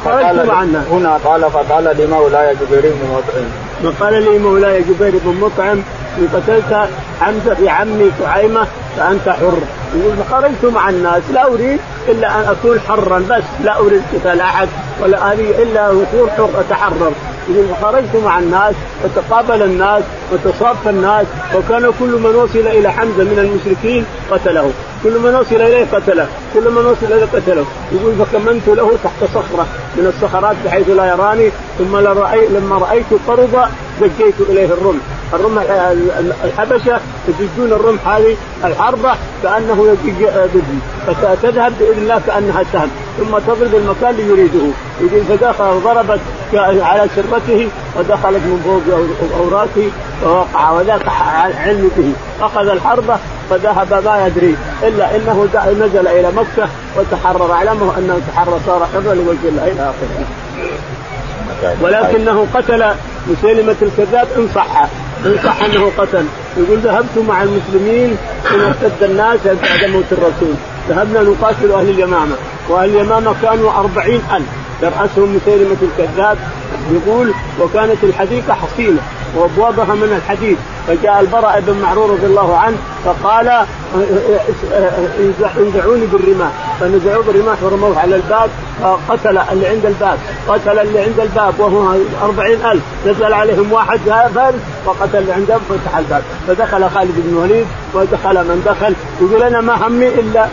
خرجت 0.06 0.48
مع 0.48 0.64
الناس 0.64 0.88
هنا 0.92 1.18
قال 1.26 1.52
فقال 1.52 1.98
لمولاي 1.98 2.56
جبير 2.56 2.82
بن 2.82 3.10
مطعم. 3.12 3.94
فقال 3.94 4.24
لي 4.24 4.40
مولاي 4.40 4.82
جبير 4.82 5.14
بن 5.26 5.40
مطعم 5.42 5.82
إن 6.18 6.28
قتلت 6.34 6.90
حمزة 7.22 7.54
في 7.54 7.70
عمي 7.70 8.12
طعيمة 8.24 8.68
فأنت 8.98 9.30
حر. 9.30 9.58
يقول 9.96 10.16
خرجت 10.32 10.66
مع 10.74 10.90
الناس 10.90 11.24
لا 11.34 11.46
أريد 11.48 11.80
إلا 12.08 12.40
أن 12.40 12.44
أكون 12.44 12.80
حرا 12.80 13.20
بس 13.20 13.44
لا 13.64 13.80
أريد 13.80 14.02
قتال 14.14 14.42
أحد 14.42 14.68
ولا 15.04 15.32
اريد 15.32 15.60
إلا 15.60 15.92
ان 15.92 16.06
اكون 16.08 16.30
حر 16.30 16.50
أتحرر. 16.60 17.12
يقول 17.50 17.66
خرجت 17.82 18.24
مع 18.26 18.40
الناس 18.40 18.74
وتقابل 19.04 19.62
الناس 19.62 20.04
وتصافى 20.32 20.90
الناس 20.90 21.26
وكان 21.56 21.92
كل 22.00 22.20
من 22.24 22.36
وصل 22.36 22.60
إلى 22.60 22.92
حمزة 22.92 23.24
من 23.24 23.40
المشركين 23.40 24.06
قتله. 24.32 24.72
كل 25.04 25.20
من 25.20 25.36
وصل 25.36 25.56
إليه 25.56 25.86
قتله. 25.94 26.28
كل 26.54 26.72
من 26.72 26.86
وصل 26.86 27.14
إليه 27.14 27.26
قتله. 27.34 27.66
يقول 27.92 28.14
فكمنت 28.16 28.68
له 28.68 28.92
تحت 29.04 29.24
صخرة 29.34 29.66
من 29.96 30.14
الصخرات 30.16 30.56
بحيث 30.66 30.90
لا 30.90 31.06
يراني 31.06 31.50
ثم 31.80 31.98
لما 32.56 32.78
رأيت 32.78 33.06
قرض 33.28 33.70
زكيت 34.02 34.36
إليه 34.50 34.66
الرمح. 34.66 35.04
الرمح 35.34 35.64
الحبشة 36.44 37.00
يجدون 37.28 37.72
الرمح 37.72 38.08
هذه 38.08 38.36
الحربه 38.64 39.14
كأنه 39.44 39.98
يجي 40.04 40.26
بدي 40.54 40.80
فتذهب 41.08 41.74
بإذن 41.80 41.98
الله 41.98 42.22
كأنها 42.28 42.64
سهم. 42.74 42.90
ثم 43.18 43.38
تضرب 43.38 43.76
المكان 43.76 44.10
اللي 44.10 44.24
يريده. 44.24 44.68
يقول 45.02 45.24
فدخل 45.24 45.82
ضربت 45.84 46.20
على 46.54 47.08
سرته 47.16 47.70
ودخلت 47.98 48.44
من 48.44 48.62
فوق 48.66 49.40
أوراقه 49.40 49.90
فوقع. 50.22 50.72
وذاك 50.72 51.10
علم 51.66 51.92
به 51.98 52.14
أخذ 52.46 52.68
الحربه 52.68 53.18
فذهب 53.50 53.94
ما 54.06 54.28
يدري. 54.28 54.56
إلا 54.84 55.16
إنه 55.16 55.48
نزل 55.68 56.08
إلى 56.08 56.32
مكة 56.32 56.70
وتحرر. 56.98 57.54
اعلمه 57.54 57.98
أنه 57.98 58.20
تحرر 58.34 58.60
صار 58.66 58.88
حرا 58.94 59.14
لوجه 59.14 59.50
الله 59.50 59.64
إلى 59.64 59.82
آخره. 59.82 60.26
ولكنه 61.82 62.48
قتل 62.54 62.86
مسيلمة 63.28 63.76
الكذاب 63.82 64.28
إن 64.38 64.50
صح. 64.56 64.88
إن 65.26 65.38
صح 65.44 65.64
أنه 65.64 65.92
قتل. 65.98 66.26
يقول 66.58 66.80
ذهبت 66.80 67.18
مع 67.28 67.44
المسلمين 67.44 68.18
حين 68.50 68.62
ارتد 68.62 69.04
الناس 69.04 69.40
بعد 69.46 69.90
موت 69.90 70.12
الرسول. 70.12 70.56
ذهبنا 70.90 71.22
نقاتل 71.22 71.72
أهل 71.72 71.90
اليمامة. 71.90 72.36
وأهل 72.70 72.90
اليمامة 72.90 73.36
كانوا 73.42 73.72
أربعين 73.80 74.22
ألف. 74.34 74.65
يرأسهم 74.82 75.36
مسيلمة 75.36 75.78
الكذاب 75.82 76.38
يقول 76.92 77.34
وكانت 77.62 78.04
الحديقة 78.04 78.54
حصينة 78.54 79.00
وأبوابها 79.36 79.96
من 79.96 80.22
الحديد 80.22 80.58
فجاء 80.88 81.20
البراء 81.20 81.64
بن 81.68 81.82
معرور 81.82 82.10
رضي 82.10 82.26
الله 82.26 82.58
عنه 82.58 82.78
فقال 83.06 83.66
انزعوني 85.58 86.06
بالرماح. 86.06 86.52
فنزعوه 86.80 87.24
بالرماح 87.24 87.64
ورموه 87.64 88.00
على 88.00 88.16
الباب 88.16 88.50
فقتل 88.82 89.38
اللي 89.38 89.68
عند 89.68 89.86
الباب 89.86 90.18
قتل 90.48 90.80
اللي 90.80 91.00
عند 91.00 91.20
الباب 91.20 91.60
وهو 91.60 91.96
أربعين 92.24 92.66
ألف. 92.66 92.84
نزل 93.08 93.34
عليهم 93.34 93.72
واحد 93.72 94.00
فارس 94.36 94.62
وقتل 94.86 95.18
اللي 95.18 95.34
عندهم 95.34 95.60
فتح 95.70 95.98
الباب. 95.98 96.24
فدخل 96.48 96.90
خالد 96.90 97.14
بن 97.18 97.30
الوليد 97.30 97.66
ودخل 97.94 98.44
من 98.44 98.64
دخل 98.66 98.96
يقول 99.22 99.44
أنا 99.44 99.62
ما 99.62 99.88
همي 99.88 100.08
إلا 100.08 100.48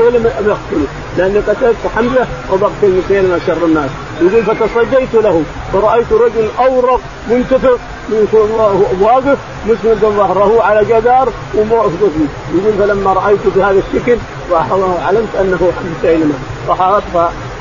مسلم 0.00 0.26
اقتله 0.26 0.56
لأني 1.18 1.38
قتلت 1.38 1.76
حمزة 1.96 2.26
وبقتل 2.52 3.02
مسلم 3.04 3.40
شر 3.46 3.66
الناس. 3.66 3.90
يقول 4.20 4.42
فتصديت 4.42 5.14
له 5.14 5.42
فرأيت 5.72 6.12
رجل 6.12 6.48
أورق 6.58 7.00
منتفق 7.30 7.78
واقف 9.00 9.38
مسند 9.66 10.00
ظهره 10.00 10.62
على 10.62 10.84
جدار 10.84 11.28
وموقف 11.54 11.92
يقول 12.54 12.72
فلما 12.78 13.12
رأيت 13.12 13.40
بهذا 13.56 13.82
الشكل 13.94 14.16
علمت 15.06 15.36
أنه 15.40 15.72
مسيلمه 15.98 16.34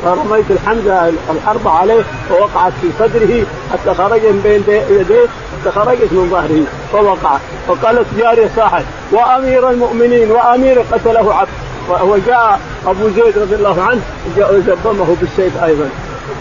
فرميت 0.03 0.51
الحمزة 0.51 1.13
الحرب 1.29 1.67
عليه 1.67 2.03
فوقعت 2.29 2.73
في 2.81 2.87
صدره 2.99 3.45
حتى 3.73 3.93
خرج 3.93 4.21
من 4.21 4.61
بين 4.65 4.79
يديه 4.99 5.27
حتى 5.61 5.71
خرجت 5.71 6.11
من 6.11 6.29
ظهره 6.31 6.63
فوقع. 6.91 7.37
فقالت 7.67 8.05
جاريه 8.17 8.49
صاحب 8.55 8.85
وأمير 9.11 9.69
المؤمنين 9.69 10.31
وأمير 10.31 10.79
قتله 10.91 11.33
عبد. 11.33 11.49
وجاء 11.89 12.59
أبو 12.87 13.09
زيد 13.09 13.37
رضي 13.37 13.55
الله 13.55 13.81
عنه 13.81 14.01
وزبمه 14.37 15.15
بالسيف 15.21 15.63
أيضا 15.63 15.89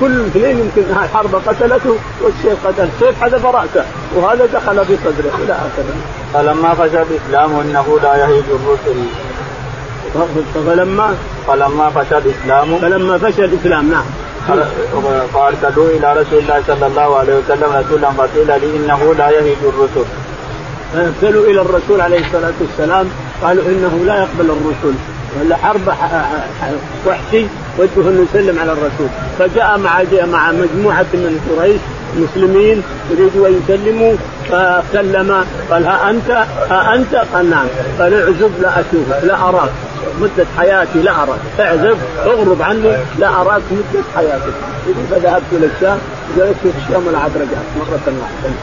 كل 0.00 0.06
الاثنين 0.06 0.58
يمكن 0.58 0.82
الحرب 0.90 1.34
قتلته 1.46 1.96
والشيخ 2.22 2.58
قتل 2.66 2.88
السيف 2.94 3.22
حذف 3.22 3.46
رأسه 3.46 3.84
وهذا 4.16 4.46
دخل 4.46 4.84
في 4.84 4.96
صدره 5.04 5.32
إلى 5.44 5.52
آخره. 5.52 5.94
فلما 6.34 6.74
فشى 6.74 7.02
الإسلام 7.02 7.60
إنه 7.60 7.98
لا 8.02 8.16
يهيج 8.16 8.44
الرسل. 8.50 9.04
فلما 10.66 11.14
فلما 11.46 11.90
فشى 11.90 12.18
الإسلام 12.18 12.78
فلما 12.78 13.18
فشى 13.18 13.44
الإسلام 13.44 13.90
نعم. 13.90 14.04
فارسلوا 15.34 15.88
إلى 15.88 16.12
رسول 16.12 16.38
الله 16.38 16.62
صلى 16.66 16.86
الله 16.86 17.16
عليه 17.16 17.34
وسلم 17.34 17.84
رسولا 17.84 18.10
فقيل 18.10 18.46
لي 18.46 18.76
إنه 18.76 19.14
لا 19.18 19.30
يهيج 19.30 19.58
الرسل. 19.62 20.06
فارسلوا 20.94 21.46
إلى 21.46 21.60
الرسول 21.60 22.00
عليه 22.00 22.26
الصلاة 22.26 22.52
والسلام 22.60 23.08
قالوا 23.42 23.64
إنه 23.64 24.04
لا 24.06 24.16
يقبل 24.16 24.50
الرسل 24.50 24.94
ولا 25.40 25.56
حرب 25.56 25.88
وحشي 27.06 27.46
وده 27.78 28.10
إنه 28.10 28.26
يسلم 28.30 28.58
على 28.58 28.72
الرسول. 28.72 29.08
فجاء 29.38 29.78
مع 29.78 30.02
مع 30.32 30.52
مجموعة 30.52 31.06
من 31.12 31.56
قريش 31.58 31.80
المسلمين 32.16 32.82
يريدوا 33.10 33.48
أن 33.48 33.62
يسلموا 33.64 34.14
فسلم 34.48 35.44
قال 35.70 35.86
ها 35.86 36.10
أنت؟ 36.10 36.30
ها 36.70 36.94
أنت؟ 36.94 37.14
قال 37.34 37.50
نعم. 37.50 37.66
قال 37.98 38.14
اعزب 38.14 38.50
لا 38.62 38.80
أشوفك 38.80 39.24
لا 39.24 39.48
أراك 39.48 39.70
مدة 40.20 40.46
حياتي 40.58 41.02
لا 41.02 41.22
أراك 41.22 41.38
اعزب 41.60 41.96
اغرب 42.26 42.62
عني 42.62 42.92
لا 43.18 43.28
أراك 43.40 43.62
مدة 43.70 44.02
حياتي. 44.16 44.52
فذهبت 45.10 45.42
إلى 45.52 45.66
الشام 45.66 45.98
جلست 46.36 46.58
في 46.62 46.70
الشام 46.86 47.06
والعاد 47.06 47.30
رجعت 47.36 47.68
مرة 47.78 48.14
واحدة. 48.20 48.54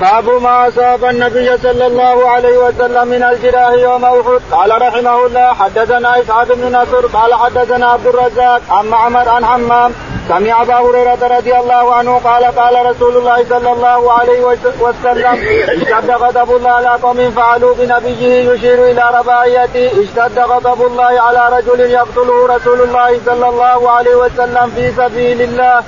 باب 0.00 0.42
ما 0.42 0.68
أصاب 0.68 1.04
النبي 1.04 1.58
صلى 1.58 1.86
الله 1.86 2.28
عليه 2.28 2.58
وسلم 2.58 3.08
من 3.08 3.22
الجراح 3.22 3.72
يوم 3.72 4.04
أحد. 4.04 4.40
قال 4.52 4.82
رحمه 4.82 5.26
الله 5.26 5.54
حدثنا 5.54 6.20
إسحاق 6.20 6.48
بن 6.52 6.76
نصر 6.76 7.06
قال 7.06 7.34
حدثنا 7.34 7.86
عبد 7.86 8.06
الرزاق 8.06 8.60
عن 8.70 8.86
معمر 8.86 9.28
عن 9.28 9.44
حمام. 9.44 9.92
سمع 10.28 10.62
أبا 10.62 10.74
هريرة 10.74 11.22
رضي 11.38 11.54
الله 11.56 11.94
عنه 11.94 12.20
قال 12.24 12.44
قال 12.44 12.86
رسول 12.86 13.16
الله 13.16 13.44
صلى 13.48 13.72
الله 13.72 14.12
عليه 14.12 14.40
وسلم 14.80 15.34
اشتد 15.68 16.10
غضب 16.10 16.56
الله 16.56 16.70
على 16.70 16.88
قوم 17.02 17.30
فعلوا 17.30 17.74
بنبيه 17.74 18.50
يشير 18.50 18.90
إلى 18.90 19.04
رباعيته. 19.18 19.86
اشتد 20.02 20.38
غضب 20.38 20.86
الله 20.86 21.20
على 21.20 21.42
رجل 21.56 21.80
يقتله 21.80 22.56
رسول 22.56 22.80
الله 22.80 23.20
صلى 23.26 23.48
الله 23.48 23.90
عليه 23.90 24.14
وسلم 24.14 24.72
في 24.76 24.92
سبيل 24.96 25.42
الله. 25.42 25.82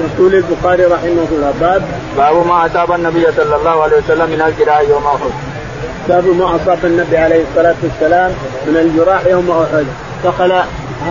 يقول 0.00 0.34
البخاري 0.34 0.84
رحمه 0.84 1.26
الله 1.32 1.52
باب 1.60 1.82
باب 2.16 2.46
ما 2.46 2.66
أصاب 2.66 2.92
النبي 2.92 3.26
صلى 3.36 3.56
الله 3.56 3.82
عليه 3.82 3.96
وسلم 3.96 4.30
من 4.30 4.42
الجراح 4.46 4.80
يوم 4.80 5.06
أحد. 5.06 5.30
باب 6.08 6.26
ما 6.26 6.56
أصاب 6.56 6.78
النبي 6.84 7.16
عليه 7.16 7.44
الصلاة 7.50 7.74
والسلام 7.82 8.30
من 8.66 8.76
الجراح 8.76 9.26
يوم 9.26 9.50
أحد. 9.50 9.86
دخل 10.24 10.52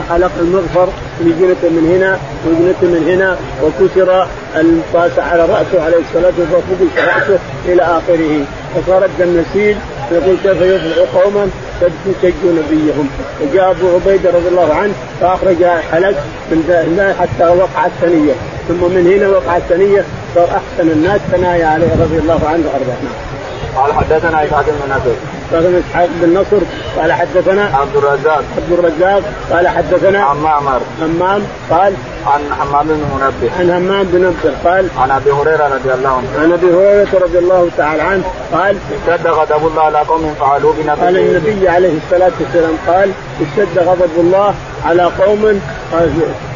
حلق 0.10 0.32
المغفر 0.40 0.90
لجنة 1.22 1.64
من 1.64 1.96
هنا 1.96 2.20
وجنة 2.46 2.82
من 2.82 3.10
هنا 3.10 3.38
وكسر 3.64 4.28
الفاس 4.56 5.20
على 5.20 5.42
رأسه 5.42 5.86
عليه 5.86 5.98
الصلاة 5.98 6.34
والسلام 6.40 6.62
فقش 6.62 7.06
رأسه 7.08 7.40
إلى 7.66 7.82
آخره. 7.82 8.46
فصار 8.76 9.06
الدم 9.06 9.42
يسيل 9.42 9.78
يقول 10.12 10.36
كيف 10.44 10.62
يفلح 10.62 11.22
قوما 11.22 11.50
قد 11.82 11.92
شجوا 12.22 12.52
نبيهم. 12.52 13.10
وجاء 13.42 13.72
أبو 13.72 13.88
عبيدة 13.96 14.30
رضي 14.30 14.48
الله 14.48 14.74
عنه 14.74 14.94
فأخرج 15.22 15.64
حلق 15.92 16.16
من 16.52 17.16
حتى 17.20 17.50
وقع 17.50 17.86
الثنيه 17.86 18.34
ثم 18.70 18.84
من 18.96 19.14
هنا 19.14 19.28
وقع 19.30 19.58
الثنية 19.58 20.04
صار 20.36 20.46
أحسن 20.46 20.90
الناس 20.90 21.22
ثنايا 21.32 21.68
عليه 21.68 21.92
رضي 22.02 22.18
الله 22.18 22.42
عنه 22.52 22.64
وأرضاه. 22.68 23.00
نعم. 23.04 23.30
قال 23.76 23.94
حدثنا 23.94 24.46
إسحاق 24.46 24.66
بن 24.66 24.94
نصر 24.94 25.16
قال 25.52 25.76
إسحاق 25.76 26.10
بن 26.22 26.34
نصر 26.40 26.62
قال 26.98 27.14
حدثنا 27.14 27.64
عبد 27.74 27.96
الرزاق. 27.96 28.44
عبد 28.58 28.72
الرزاق 28.72 29.24
قال 29.52 29.68
حدثنا 29.68 30.24
عن 30.24 30.38
معمر. 30.38 30.82
همام 31.02 31.42
قال 31.70 31.94
عن 32.28 32.42
حمام 32.60 32.88
بن 32.88 32.94
منبه. 32.94 33.50
عن 33.60 33.70
همام 33.70 34.04
بن 34.04 34.20
منبه 34.20 34.58
قال 34.66 34.88
عن 34.98 35.12
أبي 35.12 35.32
هريرة 35.32 35.68
رضي 35.68 35.94
الله 35.94 36.10
عنه. 36.10 36.28
عن 36.44 36.52
أبي 36.52 36.68
هريرة 36.68 37.10
رضي 37.26 37.40
الله 37.40 37.70
تعالى 37.78 38.02
عنه 38.02 38.24
قال 38.54 38.78
اشتد 38.92 39.28
غضب 39.28 39.68
الله 39.68 39.82
على 39.84 40.00
قوم 40.00 40.36
فعلوا 40.40 40.74
بنبيه. 40.74 41.06
قال 41.06 41.18
النبي 41.18 41.70
عليه 41.70 41.94
الصلاة 42.06 42.32
والسلام 42.40 42.74
قال 42.88 43.12
اشتد 43.42 43.80
غضب 43.80 44.14
الله 44.18 44.54
على 44.86 45.04
قوم 45.04 45.62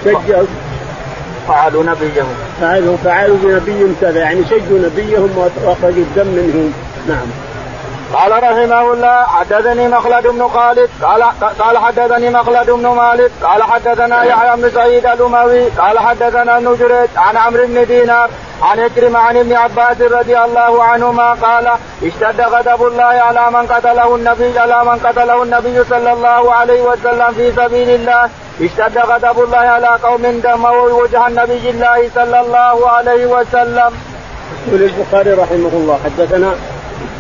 شجعوا 0.05 0.45
فعلوا 1.48 1.84
نبيهم. 1.84 2.36
فعلوا 2.62 2.98
فعلوا 2.98 3.38
بنبيهم 3.44 3.96
كذا 4.02 4.20
يعني 4.20 4.44
شجوا 4.46 4.80
نبيهم 4.80 5.38
وأخرجوا 5.38 6.04
الدم 6.04 6.28
منهم. 6.28 6.74
نعم. 7.08 7.28
قال 8.14 8.32
رحمه 8.32 8.94
الله 8.94 9.24
حدثني 9.24 9.88
مخلد 9.88 10.28
بن 10.28 10.48
خالد 10.48 10.89
قال 11.04 11.24
قال 11.60 11.78
حدثني 11.78 12.30
مخلد 12.30 12.72
بن 12.72 12.88
مالك 12.88 13.32
قال 13.44 13.64
حدثنا 13.64 14.24
يحيى 14.24 14.62
بن 14.62 14.70
سعيد 14.70 15.06
الأموي 15.06 15.70
قال 15.70 16.00
حدثنا 16.00 16.58
ابن 16.58 16.76
جريج 16.80 17.10
عن 17.18 17.38
عمرو 17.38 17.66
بن 17.68 17.86
دينار 17.86 18.30
عن 18.62 18.80
إكرم 18.80 19.18
عن 19.18 19.38
ابن 19.38 19.54
عباس 19.54 20.01
رضي 20.01 20.38
الله 20.38 20.84
عنهما 20.84 21.34
قال 21.34 21.68
اشتد 22.04 22.41
غضب 22.41 22.88
الله 22.88 23.04
على 23.04 23.51
من 23.51 23.68
قتله 23.68 24.16
النبي 24.16 24.60
على 24.60 24.84
من 24.86 24.97
قتله 25.06 25.43
النبي 25.43 25.84
صلى 25.89 26.14
الله 26.14 26.54
عليه 26.54 26.82
وسلم 26.82 27.32
في 27.38 27.51
سبيل 27.51 27.89
الله. 27.89 28.30
اشتد 28.62 28.97
غضب 28.97 29.43
الله 29.43 29.58
على 29.58 29.88
قوم 30.04 30.41
دموا 30.43 30.89
وجه 31.01 31.28
النبي 31.28 31.70
الله 31.70 32.10
صلى 32.16 32.39
الله 32.39 32.89
عليه 32.89 33.26
وسلم. 33.26 33.91
يقول 34.68 34.84
البخاري 34.84 35.32
رحمه 35.32 35.74
الله 35.74 35.99
حدثنا 36.06 36.56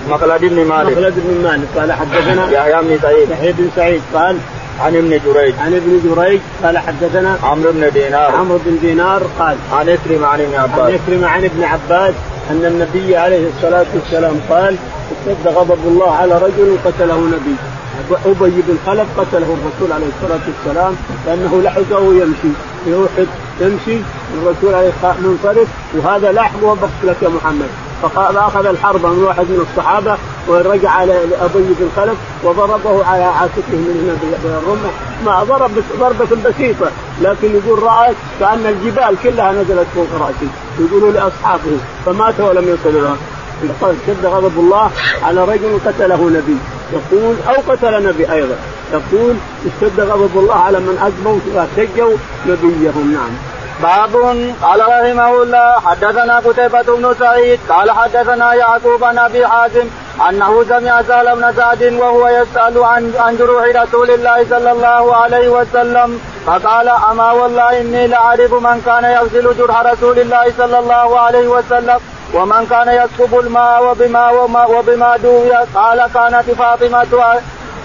مخلد 0.09 0.41
بن 0.41 0.65
مالك. 0.65 0.91
مخلد 0.91 1.13
بن 1.17 1.43
مالك 1.43 1.67
قال 1.77 1.93
حدثنا 1.93 2.51
يحيى 2.51 2.81
بن 2.81 2.99
سعيد. 3.01 3.31
يحيى 3.31 3.51
بن 3.51 3.69
سعيد 3.75 4.01
قال 4.13 4.37
عن 4.79 4.95
ابن 4.95 5.19
جريج. 5.25 5.53
عن 5.59 5.73
ابن 5.73 5.99
جريج 6.03 6.39
قال 6.63 6.77
حدثنا 6.77 7.37
عمرو 7.43 7.71
بن 7.71 7.89
دينار. 7.93 8.31
عمرو 8.31 8.59
بن 8.65 8.77
دينار 8.81 9.21
قال 9.39 9.57
عن 9.73 9.89
إكرم 9.89 10.25
عن 10.25 10.41
ابن 10.41 10.55
عباس. 10.55 10.79
عن 10.79 10.93
إكرم 10.93 11.25
عن 11.25 11.43
ابن 11.43 11.63
عباس 11.63 12.13
أن 12.49 12.65
النبي 12.65 13.17
عليه 13.17 13.47
الصلاة 13.57 13.85
والسلام 13.93 14.39
قال 14.49 14.75
اشتد 15.11 15.47
غضب 15.47 15.87
الله 15.87 16.15
على 16.15 16.37
رجل 16.37 16.77
قتله 16.85 17.27
نبي. 17.27 17.55
أبي 18.25 18.61
بن 18.67 18.77
خلف 18.85 19.07
قتله 19.17 19.57
الرسول 19.57 19.91
عليه 19.91 20.05
الصلاة 20.05 20.39
والسلام 20.47 20.95
لأنه 21.25 21.61
لحقه 21.61 22.13
يمشي. 22.13 22.53
في 22.85 23.25
يمشي 23.61 23.97
الرسول 24.33 24.73
عليه 24.73 24.91
منصرف 25.21 25.67
وهذا 25.93 26.31
لاحقه 26.31 26.77
بقتلك 26.81 27.23
يا 27.23 27.29
محمد. 27.29 27.69
فأخذ 28.07 28.65
الحرب 28.65 29.05
من 29.05 29.23
واحد 29.23 29.43
من 29.43 29.67
الصحابة 29.69 30.17
ورجع 30.47 31.03
لابي 31.03 31.73
بن 31.79 31.89
خلف 31.95 32.17
وضربه 32.43 33.05
على 33.05 33.23
عاتقه 33.23 33.71
من 33.71 33.95
هنا 34.03 34.33
بالرمح 34.43 34.91
ما 35.25 35.43
ضرب 35.43 35.71
ضربة 35.99 36.49
بسيطة. 36.49 36.91
لكن 37.21 37.55
يقول 37.55 37.83
راى 37.83 38.13
كأن 38.39 38.65
الجبال 38.65 39.15
كلها 39.23 39.51
نزلت 39.51 39.87
فوق 39.95 40.07
راسي 40.19 40.47
يقولوا 40.79 41.11
لأصحابه 41.11 41.77
فمات 42.05 42.39
ولم 42.39 42.63
يصل 42.67 43.03
لها 43.03 43.15
شد 44.07 44.25
غضب 44.25 44.59
الله 44.59 44.91
على 45.23 45.45
رجل 45.45 45.79
قتله 45.85 46.29
نبي. 46.29 46.57
يقول 46.93 47.35
أو 47.47 47.71
قتل 47.71 48.07
نبي 48.07 48.31
أيضا. 48.31 48.55
يقول 48.93 49.35
اشتد 49.65 49.99
غضب 49.99 50.39
الله 50.39 50.55
على 50.55 50.79
من 50.79 50.97
اجموا 51.01 51.39
وشجوا 51.55 52.17
نبيهم. 52.47 53.13
نعم. 53.13 53.52
باب 53.83 54.15
قال 54.61 54.79
رحمه 54.81 55.43
الله 55.43 55.79
حدثنا 55.79 56.39
قتيبة 56.39 56.81
بن 56.81 57.15
سعيد 57.19 57.59
قال 57.69 57.91
حدثنا 57.91 58.53
يعقوب 58.53 58.99
بن 58.99 59.17
أبي 59.19 59.47
حازم 59.47 59.87
أنه 60.29 60.63
سمع 60.63 61.01
سهل 61.01 61.35
بن 61.35 61.53
سعد 61.55 61.83
وهو 61.83 62.27
يسأل 62.27 62.83
عن 62.83 63.13
عن 63.19 63.37
جروح 63.37 63.63
رسول 63.63 64.11
الله 64.11 64.45
صلى 64.49 64.71
الله 64.71 65.15
عليه 65.15 65.49
وسلم 65.49 66.19
فقال 66.45 66.89
أما 66.89 67.31
والله 67.31 67.81
إني 67.81 68.07
لأعرف 68.07 68.53
من 68.53 68.81
كان 68.85 69.03
يغسل 69.03 69.57
جرح 69.57 69.81
رسول 69.81 70.19
الله 70.19 70.53
صلى 70.57 70.79
الله 70.79 71.19
عليه 71.19 71.47
وسلم 71.47 71.99
ومن 72.33 72.65
كان 72.69 72.87
يسكب 73.01 73.39
الماء 73.39 73.83
وبما 73.83 74.29
وما 74.29 74.65
وبما 74.65 75.17
دوي 75.17 75.51
قال 75.75 75.99
كانت 76.13 76.51
فاطمة 76.51 77.35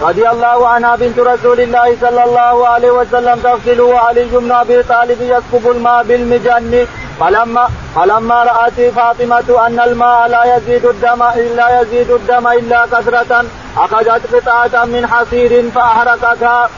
رضي 0.00 0.28
الله 0.28 0.68
عنها 0.68 0.96
بنت 0.96 1.18
رسول 1.18 1.60
الله 1.60 1.96
صلى 2.00 2.24
الله 2.24 2.68
عليه 2.68 2.90
وسلم 2.90 3.40
تغسل 3.40 3.80
وعلي 3.80 4.24
بن 4.24 4.52
أبي 4.52 4.82
طالب 4.82 5.20
يسكب 5.22 5.70
الماء 5.70 6.02
بالمجن 6.04 6.86
فلما 7.20 7.68
فلما 7.96 8.44
رأت 8.44 8.80
فاطمة 8.96 9.66
أن 9.66 9.80
الماء 9.80 10.28
لا 10.28 10.56
يزيد 10.56 10.84
الدم 10.86 11.22
الا 11.22 11.80
يزيد 11.80 12.10
الدم 12.10 12.46
إلا 12.48 12.86
كثرة 12.86 13.44
أخذت 13.76 14.34
قطعة 14.34 14.84
من 14.84 15.06
حصير 15.06 15.70
فأحرقتها 15.70 16.68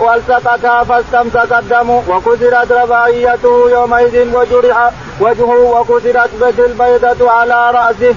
والتقتها 0.00 0.84
فاستمسك 0.84 1.52
الدم 1.52 1.90
وكسرت 1.90 2.72
رباعيته 2.72 3.70
يومئذ 3.70 4.36
وجرح 4.36 4.90
وجهه 5.20 5.60
وكسرت 5.80 6.30
به 6.40 6.64
البيضة 6.66 7.30
على 7.30 7.70
رأسه. 7.70 8.14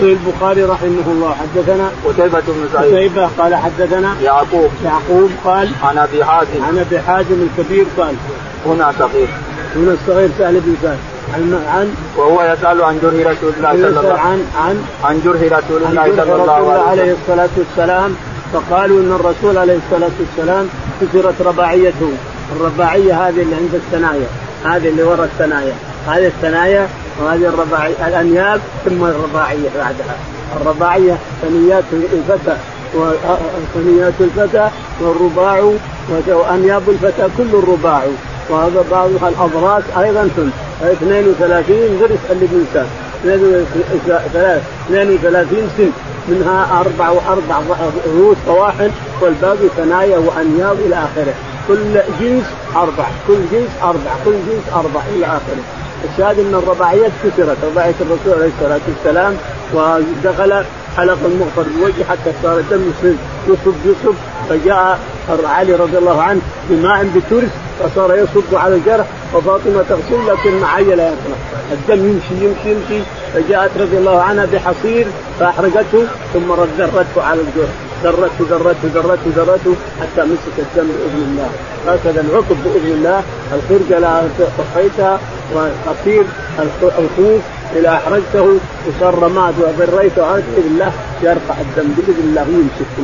البخاري 0.00 0.64
رحمه 0.64 1.06
الله 1.06 1.34
حدثنا 1.34 1.90
قتيبة 2.04 2.40
بن 2.40 2.68
سعيد. 2.72 2.94
قتيبة 2.94 3.28
قال 3.38 3.54
حدثنا 3.54 4.16
يعقوب. 4.22 4.70
يعقوب 4.84 5.30
قال 5.44 5.70
عن 5.82 5.98
أبي 5.98 6.24
حازم. 6.24 6.62
عن 6.62 6.78
أبي 6.78 7.00
حازم 7.00 7.48
الكبير 7.48 7.86
قال 7.98 8.14
هنا 8.66 8.92
صغير. 8.98 9.28
هنا 9.76 9.92
الصغير 9.92 10.30
سهل 10.38 10.60
بن 10.60 10.76
سهل 10.82 10.98
عن 11.34 11.64
عن؟ 11.68 11.94
وهو 12.16 12.42
يسأل 12.42 12.82
عن 12.82 12.98
جرح 13.02 13.14
رسول 13.32 13.52
الله 13.56 13.72
صلى 13.72 13.88
الله 13.88 13.98
عليه 13.98 13.98
وسلم 13.98 14.16
عن 14.16 14.46
عن 14.56 14.84
عن 15.04 15.20
جرح 15.24 15.58
رسول 15.58 15.82
الله 15.90 16.04
صلى 16.16 16.34
الله 16.34 16.52
عليه 16.52 16.72
وسلم. 16.72 16.88
عليه 16.88 17.12
الصلاة 17.22 17.48
والسلام. 17.56 18.16
فقالوا 18.52 19.00
إن 19.00 19.12
الرسول 19.12 19.58
عليه 19.58 19.78
الصلاة 19.86 20.10
والسلام 20.20 20.68
كسرت 21.00 21.42
رباعيته. 21.42 22.10
الرباعية 22.56 23.28
هذه 23.28 23.42
اللي 23.42 23.54
عند 23.54 23.74
الثنايا. 23.74 24.26
هذه 24.64 24.88
اللي 24.88 25.02
وراء 25.02 25.24
الثنايا. 25.24 25.74
هذه 26.08 26.26
الثنايا 26.26 26.88
وهذه 27.20 27.46
الرباعية 27.46 28.08
الأنياب 28.08 28.60
ثم 28.84 29.04
الرباعية 29.04 29.68
بعدها. 29.76 30.16
الرباعية 30.60 31.18
ثنيات 31.42 31.84
الفتى 31.92 32.56
وثنيات 32.94 34.14
الفتى 34.20 34.68
والرباع 35.00 35.72
وانياب 36.28 36.82
الفتى 36.88 37.28
كل 37.38 37.58
الرباع. 37.58 38.02
وهذا 38.50 38.84
بعضها 38.90 39.28
الأضراس 39.28 39.82
أيضا 39.98 40.28
ثلث 40.36 40.54
32 40.82 41.76
غير 42.00 42.10
اسال 42.10 42.42
ابن 42.42 42.64
سعد 42.74 42.86
32 44.90 45.68
سن. 45.76 45.90
منها 46.28 46.80
أربع 46.80 47.10
وأربع 47.10 47.60
رؤوس 48.06 48.36
طواحن 48.46 48.90
والباقي 49.20 49.68
ثنايا 49.76 50.18
وأنياب 50.18 50.76
إلى 50.86 50.94
آخره. 50.94 51.34
كل 51.68 52.00
جنس 52.20 52.44
أربع. 52.76 53.04
كل 53.28 53.38
جنس 53.52 53.70
أربع. 53.82 54.10
كل 54.24 54.32
جنس 54.32 54.74
أربع 54.74 55.00
إلى 55.16 55.26
آخره. 55.26 55.85
الشاهد 56.04 56.38
أن 56.38 56.54
الرباعيات 56.54 57.12
كسرت 57.24 57.56
رباعية 57.64 57.94
الرسول 58.00 58.42
عليه 58.42 58.50
الصلاة 58.58 58.80
والسلام 58.88 59.36
ودخل 59.74 60.64
حلق 60.96 61.18
المغفر 61.24 61.62
بوجهه 61.76 62.04
حتى 62.04 62.32
صار 62.42 62.58
الدم 62.58 62.92
يصب 63.48 63.74
يصب 63.84 64.14
فجاء 64.48 64.98
علي 65.44 65.74
رضي 65.74 65.98
الله 65.98 66.22
عنه 66.22 66.40
بماء 66.70 67.04
بترس 67.04 67.50
فصار 67.80 68.16
يصب 68.16 68.54
على 68.54 68.74
الجرح 68.74 69.06
وفاطمة 69.34 69.84
تغسل 69.88 70.26
لكن 70.26 70.60
معي 70.60 70.84
لا 70.84 71.08
يطلع. 71.08 71.36
الدم 71.72 72.08
يمشي 72.08 72.44
يمشي 72.44 72.70
يمشي. 72.70 73.04
فجاءت 73.34 73.70
رضي 73.78 73.98
الله 73.98 74.22
عنها 74.22 74.46
بحصير 74.52 75.06
فأحرقته 75.40 76.06
ثم 76.34 76.52
ردرته 76.52 77.22
على 77.22 77.40
الجرح. 77.40 77.85
درته 78.06 78.42
درته 78.50 78.88
درته 78.96 79.28
درته 79.36 79.72
حتى 80.00 80.22
مسك 80.30 80.56
الدم 80.58 80.88
بإذن 80.96 81.22
الله. 81.28 81.50
هكذا 81.86 82.20
العقب 82.20 82.56
بإذن 82.64 82.92
الله. 82.96 83.18
الخرقه 83.54 83.98
لا 84.04 84.12
طفيتها 84.58 85.14
وقصير 85.54 86.24
الخوف 86.98 87.42
اذا 87.76 87.90
أحرجته. 87.98 88.46
وصار 88.86 89.14
رماد 89.24 89.54
وبريته 89.66 90.32
باذن 90.32 90.66
الله 90.70 90.90
يرفع 91.22 91.56
الدم 91.66 91.88
بإذن 91.96 92.22
الله 92.28 92.44
ويمسك. 92.54 92.94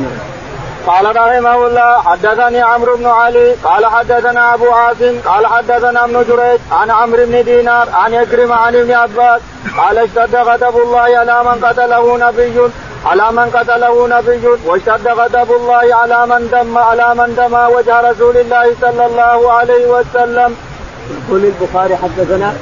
قال 0.87 1.05
رحمه 1.15 1.67
الله 1.67 2.01
حدثني 2.01 2.61
عمرو 2.61 2.97
بن 2.97 3.05
علي 3.05 3.53
قال 3.53 3.85
حدثنا 3.85 4.53
أبو 4.53 4.69
عاصم 4.69 5.19
قال 5.25 5.47
حدثنا 5.47 6.03
ابن 6.03 6.25
جريج 6.29 6.59
عن 6.71 6.91
عمرو 6.91 7.25
بن 7.25 7.43
دينار 7.43 7.87
عن 7.93 8.13
يكرم 8.13 8.51
عن 8.51 8.75
ابن 8.75 8.91
عباس 8.91 9.41
قال 9.77 9.97
اشتد 9.97 10.35
غضب 10.35 10.77
الله 10.77 10.99
على 10.99 11.43
من 11.43 11.65
قتله 11.65 12.17
نبي 12.17 12.57
على 13.05 13.31
من 13.31 13.49
قتله 13.55 14.07
نبي 14.07 14.47
واشتد 14.65 15.07
غضب 15.07 15.51
الله 15.51 15.95
على 15.95 16.25
من 16.25 16.49
دم 16.51 16.77
على 16.77 17.15
من 17.15 17.35
دم 17.35 17.53
وجه 17.75 18.01
رسول 18.01 18.37
الله 18.37 18.75
صلى 18.81 19.05
الله 19.05 19.51
عليه 19.51 19.87
وسلم. 19.87 20.55
يقول 21.11 21.45
البخاري 21.45 21.95
حدثنا 21.95 22.53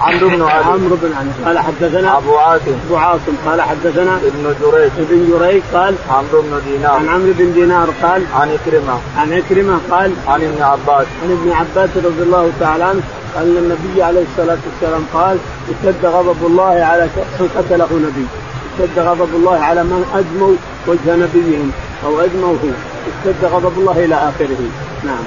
عمرو 0.00 0.28
بن 0.28 0.42
علي. 0.42 0.64
عمرو 0.64 0.96
بن 1.02 1.12
علي. 1.12 1.30
قال 1.44 1.58
حدثنا 1.58 2.18
أبو 2.18 2.36
عاصم. 2.36 2.74
أبو 2.86 2.96
عاصم. 2.96 3.32
قال 3.46 3.62
حدثنا 3.62 4.16
ابن 4.16 4.54
جريج. 4.60 4.90
ابن 4.98 5.38
جريج 5.38 5.62
قال 5.74 5.94
عمرو 6.10 6.42
بن 6.42 6.60
دينار. 6.66 6.96
عن 6.96 7.08
عمرو 7.08 7.32
بن 7.38 7.52
دينار 7.52 7.88
قال 8.02 8.22
عن 8.34 8.50
إكرمة. 8.50 8.98
عن 9.16 9.32
إكرمة 9.32 9.78
قال 9.90 10.12
عن 10.28 10.42
ابن 10.42 10.62
عباس. 10.62 11.06
عن 11.22 11.30
ابن 11.30 11.52
عباس 11.52 11.90
رضي 11.96 12.22
الله 12.22 12.52
تعالى 12.60 12.84
عنه 12.84 13.00
أن 13.36 13.56
النبي 13.56 14.02
عليه 14.02 14.24
الصلاة 14.32 14.58
والسلام 14.66 15.04
قال 15.14 15.38
اشتد 15.70 16.06
غضب 16.06 16.46
الله 16.46 16.84
على 16.84 17.08
شخص 17.16 17.48
قتله 17.56 17.88
نبي. 17.92 18.26
اشتد 18.72 18.98
غضب 18.98 19.34
الله 19.34 19.58
على 19.58 19.82
من 19.82 20.04
أدموا 20.14 20.54
وجه 20.86 21.16
نبيهم 21.16 21.72
أو 22.04 22.20
أدموه 22.20 22.58
اشتد 23.08 23.44
غضب 23.44 23.78
الله 23.78 24.04
إلى 24.04 24.14
آخره. 24.14 24.62
نعم. 25.04 25.24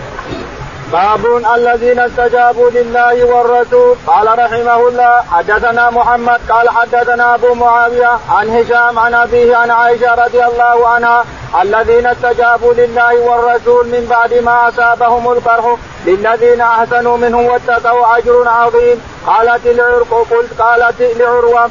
باب 0.94 1.26
الذين 1.56 2.00
استجابوا 2.00 2.70
لله 2.70 3.26
والرسول. 3.26 3.96
قال 4.08 4.28
رحمه 4.40 4.88
الله 4.88 5.22
حدثنا 5.32 5.90
محمد 5.90 6.40
قال 6.50 6.70
حدثنا 6.70 7.36
أبو 7.36 7.54
معاوية 7.54 8.20
عن 8.30 8.50
هشام 8.50 9.00
عن 9.00 9.14
أبيه 9.14 9.56
عن 9.56 9.72
عائشة 9.72 10.14
رضي 10.14 10.46
الله 10.46 10.88
عنها 10.88 11.26
الذين 11.62 12.06
استجابوا 12.06 12.74
لله 12.74 13.14
والرسول 13.20 13.88
من 13.88 14.08
بعد 14.10 14.34
ما 14.34 14.70
أصابهم 14.70 15.32
القرح 15.32 15.76
للذين 16.06 16.62
أحسنوا 16.62 17.18
منهم 17.18 17.46
واتقوا 17.46 18.18
أجر 18.18 18.48
عظيم. 18.48 19.02
قالت 19.28 19.66
العرق 19.66 20.28
قلت 20.32 20.62
قالت 20.62 21.02
لعروه 21.20 21.70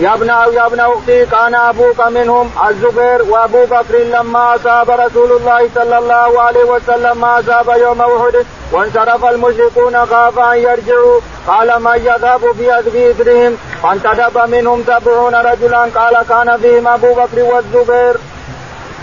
يا 0.00 0.14
ابن 0.14 0.28
يا 0.28 0.66
ابن 0.66 0.80
أختي 0.80 1.26
كان 1.26 1.54
أبوك 1.54 2.00
منهم. 2.08 2.50
الزبير 2.68 3.22
وابو 3.22 3.64
بكر 3.64 3.98
لما 3.98 4.54
أصاب 4.54 4.90
رسول 4.90 5.32
الله 5.32 5.68
صلى 5.74 5.98
الله 5.98 6.40
عليه 6.40 6.64
وسلم 6.64 7.20
ما 7.20 7.40
أصاب 7.40 7.68
يوم 7.68 8.00
أحد 8.00 8.46
وانصرف 8.72 9.24
المشركون 9.24 10.06
خاف 10.06 10.38
أن 10.38 10.58
يرجعوا. 10.58 11.20
قال 11.46 11.82
من 11.82 11.96
يذهب 11.96 12.40
في 12.58 13.10
اثرهم 13.10 13.56
فانتدب 13.82 14.38
منهم 14.48 14.84
سبعون 14.86 15.34
رجلا. 15.34 15.78
قال 15.78 16.14
كان 16.28 16.56
فيهم 16.62 16.88
ابو 16.88 17.14
بكر 17.14 17.42
والزبير. 17.42 18.16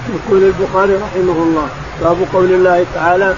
يقول 0.10 0.44
البخاري 0.44 0.96
رحمه 0.96 1.38
الله 1.44 1.68
باب 2.02 2.18
قول 2.34 2.46
الله 2.46 2.86
تعالى 2.96 3.34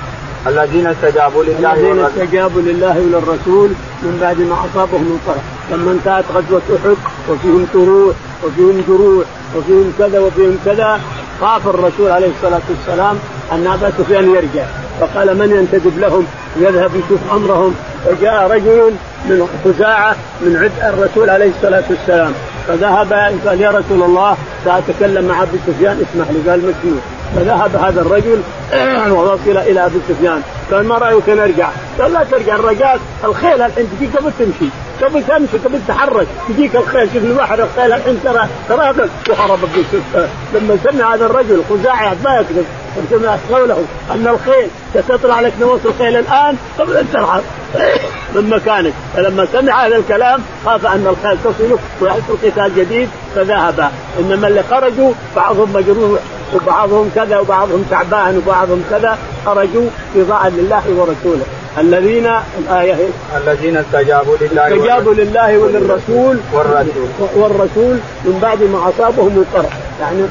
الذين 0.47 0.87
استجابوا 0.87 1.43
لله 1.43 1.73
الذين 1.73 2.05
استجابوا 2.05 2.61
لله 2.61 2.99
وللرسول 2.99 3.69
من 4.03 4.17
بعد 4.21 4.39
ما 4.39 4.55
أصابهم 4.65 5.19
القرح 5.19 5.43
لما 5.71 5.91
انتهت 5.91 6.25
غزوة 6.33 6.61
أحد 6.75 6.97
وفيهم 7.29 7.67
طروح 7.73 8.15
وفيهم 8.43 8.83
جروح 8.87 9.25
وفيهم 9.55 9.93
كذا 9.97 10.19
وفيهم 10.19 10.57
كذا 10.65 10.99
خاف 11.41 11.67
الرسول 11.67 12.11
عليه 12.11 12.31
الصلاة 12.37 12.61
والسلام 12.69 13.19
أن 13.51 13.67
أبا 13.67 13.91
سفيان 13.97 14.35
يرجع. 14.35 14.65
فقال 14.99 15.37
من 15.37 15.49
ينتدب 15.49 15.99
لهم؟ 15.99 16.25
يذهب 16.59 16.91
يشوف 16.95 17.19
أمرهم. 17.33 17.75
فجاء 18.05 18.51
رجل 18.51 18.93
من 19.25 19.47
خزاعه 19.65 20.15
من 20.41 20.55
عد 20.55 20.93
الرسول 20.93 21.29
عليه 21.29 21.51
الصلاة 21.57 21.83
والسلام. 21.89 22.33
فذهب 22.67 23.13
قال 23.47 23.61
يا 23.61 23.69
رسول 23.69 24.03
الله 24.03 24.37
ساتكلم 24.65 25.25
مع 25.25 25.43
أبي 25.43 25.59
سفيان 25.67 26.05
اسمح 26.09 26.27
لي 26.31 26.51
قال 26.51 26.59
مسموح 26.59 27.03
فذهب 27.35 27.75
هذا 27.75 28.01
الرجل 28.01 28.41
ووصل 29.13 29.57
إلى 29.57 29.85
أبي 29.85 29.99
سفيان. 30.09 30.41
قال 30.71 30.87
ما 30.87 30.97
رأيك 30.97 31.29
نرجع؟ 31.29 31.69
قال 31.99 32.13
لا 32.13 32.23
ترجع 32.31 32.55
الرجال 32.55 32.99
الخيل 33.23 33.61
الحين 33.61 33.87
تجيك 33.97 34.17
قبل 34.17 34.31
تمشي. 34.39 34.71
قبل 35.03 35.23
تمشي 35.23 35.57
قبل 35.65 35.79
تتحرك 35.87 36.27
تجيك 36.49 36.75
الخيل. 36.75 37.09
شوف 37.13 37.23
البحر 37.23 37.63
الخيل 37.63 37.93
الحين 37.93 38.19
ترى 38.23 38.47
وهرب 38.69 39.59
ابي 39.63 39.83
سفيان 39.83 40.29
لما 40.53 40.77
سمع 40.83 41.15
هذا 41.15 41.25
الرجل 41.25 41.61
خزاعي 41.69 42.15
ما 42.25 42.39
يكذب. 42.39 42.65
سمع 43.09 43.37
قوله 43.51 43.83
أن 44.11 44.27
الخيل 44.27 44.67
ستطلع 44.93 45.41
لك 45.41 45.53
نواصي 45.61 45.87
الخيل 45.87 46.17
الآن 46.17 46.55
قبل 46.79 46.97
أن 46.97 47.07
ترحل 47.13 47.41
من 48.35 48.49
مكانك. 48.49 48.93
فلما 49.15 49.47
سمع 49.53 49.85
هذا 49.85 49.95
الكلام 49.95 50.41
خاف 50.65 50.85
أن 50.85 51.07
الخيل 51.07 51.37
تصله 51.43 51.77
ويحصل 52.01 52.37
قتال 52.43 52.75
جديد 52.75 53.09
فذهب. 53.35 53.91
إنما 54.19 54.47
اللي 54.47 54.63
خرجوا 54.63 55.13
بعضهم 55.35 55.73
مجروح 55.73 56.19
وبعضهم 56.55 57.11
كذا 57.15 57.39
وبعضهم 57.39 57.85
تعبان 57.89 58.37
وبعضهم 58.37 58.83
كذا 58.89 59.17
خرجوا 59.45 59.87
رضاء 60.15 60.49
لله 60.49 60.83
ورسوله. 60.87 61.45
الذين 61.77 62.29
الآية 62.59 62.95
الذين 63.37 63.77
استجابوا 63.77 64.35
لله 64.41 64.67
استجابوا 64.67 65.13
لله 65.13 65.57
وللرسول 65.57 66.37
والرسول. 66.53 67.07
والرسول 67.35 67.97
من 68.25 68.39
بعد 68.41 68.63
ما 68.63 68.89
أصابهم 68.89 69.45
القرح. 69.47 69.90
يعني 70.01 70.23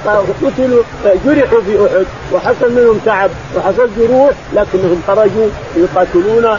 قتلوا 0.43 0.83
جرحوا 1.25 1.61
في 1.61 1.87
أحد 1.87 2.07
وحصل 2.33 2.73
منهم 2.73 3.01
تعب 3.07 3.31
وحصل 3.57 3.89
جروح 3.99 4.31
لكنهم 4.55 5.03
خرجوا 5.07 5.49
يقاتلون 5.77 6.59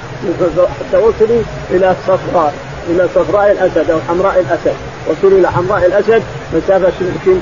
حتى 0.80 0.98
وصلوا 0.98 1.42
إلى 1.72 1.92
الصفراء 1.92 2.54
إلى 2.90 3.08
صفراء 3.16 3.52
الأسد 3.52 3.92
أو 3.92 4.00
حمراء 4.10 4.40
الأسد. 4.40 4.76
وصلوا 5.08 5.40
إلى 5.40 5.52
حمراء 5.52 5.86
الأسد 5.86 6.24
مسافة 6.54 6.92
يمكن 7.02 7.40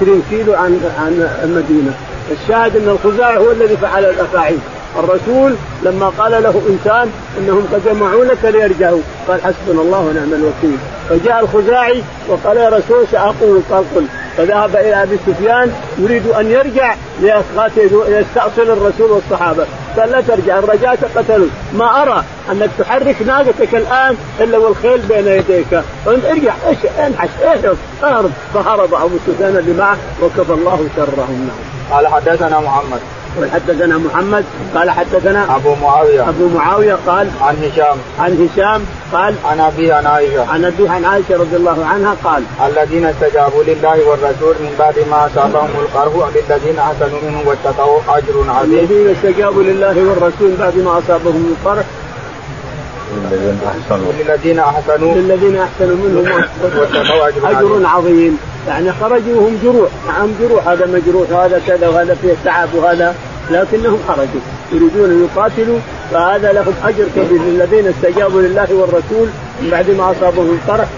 20 0.00 0.22
كيلو 0.30 0.54
عن 0.54 0.80
عن 0.98 1.28
المدينة. 1.44 1.92
الشاهد 2.30 2.76
أن 2.76 2.88
الخزاعي 2.88 3.38
هو 3.38 3.50
الذي 3.50 3.76
فعل 3.76 4.04
الأفاعيل. 4.04 4.58
الرسول 4.98 5.54
لما 5.82 6.12
قال 6.18 6.42
له 6.42 6.62
إنسان 6.68 7.10
إنهم 7.38 7.68
قد 7.72 7.82
جمعوا 7.86 8.24
لك 8.24 8.44
ليرجعوا 8.44 9.00
قال 9.28 9.40
حسبنا 9.40 9.80
الله 9.82 9.98
ونعم 9.98 10.32
الوكيل. 10.32 10.78
فجاء 11.08 11.40
الخزاعي 11.40 12.02
وقال 12.28 12.56
يا 12.56 12.68
رسول 12.68 13.06
سأقول 13.12 13.60
قال 13.70 13.84
قل. 13.96 14.06
فذهب 14.36 14.76
إلى 14.76 15.02
أبي 15.02 15.18
سفيان 15.26 15.72
يريد 15.98 16.26
أن 16.26 16.50
يرجع 16.50 16.94
يستأصل 18.08 18.62
الرسول 18.62 19.10
والصحابة. 19.10 19.66
قال 19.98 20.10
لا 20.10 20.20
ترجع 20.20 20.58
إن 20.58 20.64
رجعت 20.64 20.98
قتلوا 21.16 21.46
ما 21.74 22.02
أرى 22.02 22.24
أنك 22.52 22.70
تحرك 22.78 23.16
ناقتك 23.26 23.74
الآن 23.74 24.16
إلا 24.40 24.58
والخيل 24.58 24.98
بين 24.98 25.28
يديك. 25.28 25.82
ارجع 26.06 26.54
إيش 26.68 26.78
انحش 27.06 27.28
اهرب 27.44 27.76
اهرب. 28.02 28.30
فهرب 28.54 28.94
أبو 28.94 29.16
سفيان 29.26 29.56
اللي 29.56 29.72
معه 29.72 29.96
وكفى 30.22 30.52
الله 30.52 30.88
شرهم. 30.96 31.48
نعم. 31.48 31.96
قال 31.96 32.08
حدثنا 32.08 32.60
محمد. 32.60 33.00
حدثنا 33.42 33.98
محمد 33.98 34.44
قال 34.74 34.90
حدثنا 34.90 35.56
أبو 35.56 35.74
معاوية. 35.74 36.28
أبو 36.28 36.48
معاوية 36.48 36.98
قال 37.06 37.28
عن 37.40 37.56
هشام. 37.62 37.96
عن 38.18 38.48
هشام 38.48 38.82
قال 39.12 39.34
عن 39.44 39.60
ابي 39.60 39.92
عن 39.92 40.06
عائشة. 40.06 40.50
عن 40.50 40.64
ابي 40.64 40.88
عن 40.88 41.04
عائشة 41.04 41.34
رضي 41.36 41.56
الله 41.56 41.86
عنها 41.86 42.16
قال 42.24 42.42
الذين 42.66 43.06
استجابوا 43.06 43.62
لله 43.64 44.08
والرسول 44.08 44.54
من 44.60 44.74
بعد 44.78 44.94
ما 45.10 45.26
أصابهم 45.26 45.70
القرح 45.80 46.28
للذين 46.34 46.78
أحسنوا 46.78 47.20
منهم 47.22 47.46
واتقوا 47.46 48.00
اجر 48.08 48.44
عظيم. 48.48 48.78
الذين 48.78 49.08
استجابوا 49.08 49.62
لله 49.62 50.04
والرسول 50.08 50.56
بعد 50.58 50.76
ما 50.76 50.98
أصابهم 50.98 51.54
القرح. 51.56 51.84
للذين 53.14 53.58
أحسنوا. 53.66 54.12
للذين 54.12 54.58
أحسنوا 54.58 55.14
للذين 55.14 55.56
احسنوا 55.56 55.96
منهم 55.96 56.26
واتقوا 56.78 57.50
اجر 57.50 57.86
عظيم. 57.86 58.38
يعني 58.68 58.92
خرجوا 58.92 59.48
هم 59.48 59.58
جروح. 59.62 59.90
نعم 60.06 60.28
جروح. 60.40 60.68
هذا 60.68 60.86
مجروح 60.86 61.30
وهذا 61.30 61.60
كذا 61.66 61.88
وهذا 61.88 62.14
فيه 62.22 62.34
تعب 62.44 62.68
وهذا 62.74 63.14
لكنهم 63.50 63.98
خرجوا. 64.08 64.40
يريدون 64.72 65.10
أن 65.10 65.28
يقاتلوا 65.28 65.78
فهذا 66.10 66.52
لهم 66.52 66.74
أجر 66.84 67.04
كبير. 67.16 67.40
للذين 67.40 67.86
استجابوا 67.86 68.42
لله 68.42 68.68
والرسول 68.70 69.28
من 69.60 69.68
بعد 69.70 69.90
ما 69.90 70.10
أصابهم 70.10 70.58
القرح 70.62 70.88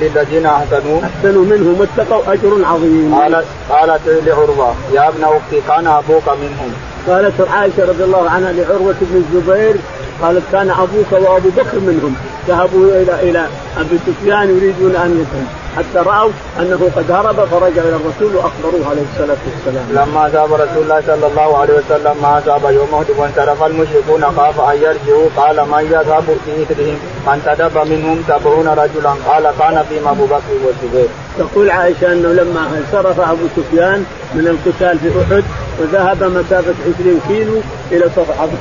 للذين 0.00 0.46
أحسنوا. 0.46 1.00
أحسنوا 1.02 1.44
منهم 1.44 1.80
واتقوا 1.80 2.32
أجر 2.32 2.64
عظيم. 2.64 3.14
قالت 3.14 3.44
قالت 3.70 4.00
لعروة 4.26 4.74
يا 4.92 5.08
ابن 5.08 5.24
أختي 5.24 5.60
كان 5.68 5.86
أبوك 5.86 6.28
منهم. 6.28 6.72
قالت 7.08 7.48
عائشة 7.52 7.84
رضي 7.88 8.04
الله 8.04 8.30
عنها 8.30 8.52
لعروة 8.52 8.94
بن 9.00 9.24
الزبير 9.24 9.74
قالت 10.22 10.42
كان 10.52 10.70
أبوك 10.70 11.12
وأبو 11.12 11.48
بكر 11.48 11.80
منهم. 11.80 12.14
ذهبوا 12.48 12.86
إلى 12.86 13.30
إلى 13.30 13.46
أبي 13.78 13.98
سفيان 14.06 14.56
يريدون 14.56 14.96
أن 14.96 15.10
يسلم 15.10 15.63
حتى 15.76 15.98
رأوا 15.98 16.30
أنه 16.60 16.90
قد 16.96 17.10
هرب 17.10 17.44
فرجعوا 17.44 17.88
إلى 17.88 17.96
الرسول 17.96 18.36
وأخبروه 18.36 18.90
عليه 18.90 19.02
الصلاة 19.12 19.36
والسلام. 19.46 19.86
لما 19.90 20.28
أصاب 20.28 20.52
رسول 20.52 20.82
الله 20.82 21.00
صلى 21.06 21.26
الله 21.26 21.58
عليه 21.58 21.74
وسلم 21.74 22.14
ما 22.22 22.38
أصاب 22.38 22.64
يوم 22.72 22.94
أحد 22.94 23.10
وانصرف 23.18 23.62
المشركون 23.62 24.22
خاف 24.36 24.60
أن 24.60 24.76
يرجعوا 24.76 25.28
قال 25.36 25.56
من 25.56 25.84
يذهب 25.84 26.24
في 26.44 26.50
مثلهم 26.60 26.98
فانتدب 27.26 27.78
منهم 27.92 28.24
سبعون 28.28 28.68
رجلا 28.68 29.10
قال 29.28 29.44
كان 29.58 29.84
فيهم 29.88 30.08
أبو 30.08 30.24
بكر 30.24 30.52
والزبير. 30.64 31.08
تقول 31.38 31.70
عائشة 31.70 32.12
أنه 32.12 32.28
لما 32.28 32.60
انصرف 32.78 33.20
أبو 33.20 33.42
سفيان 33.56 34.04
من 34.34 34.46
القتال 34.46 34.98
في 34.98 35.08
أحد 35.08 35.44
وذهب 35.80 36.24
مسافة 36.24 36.74
20 37.00 37.20
كيلو 37.28 37.60
إلى 37.92 38.10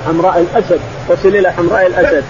حمراء 0.08 0.40
الأسد 0.40 0.80
وصل 1.10 1.28
إلى 1.28 1.52
حمراء 1.52 1.86
الأسد 1.88 2.24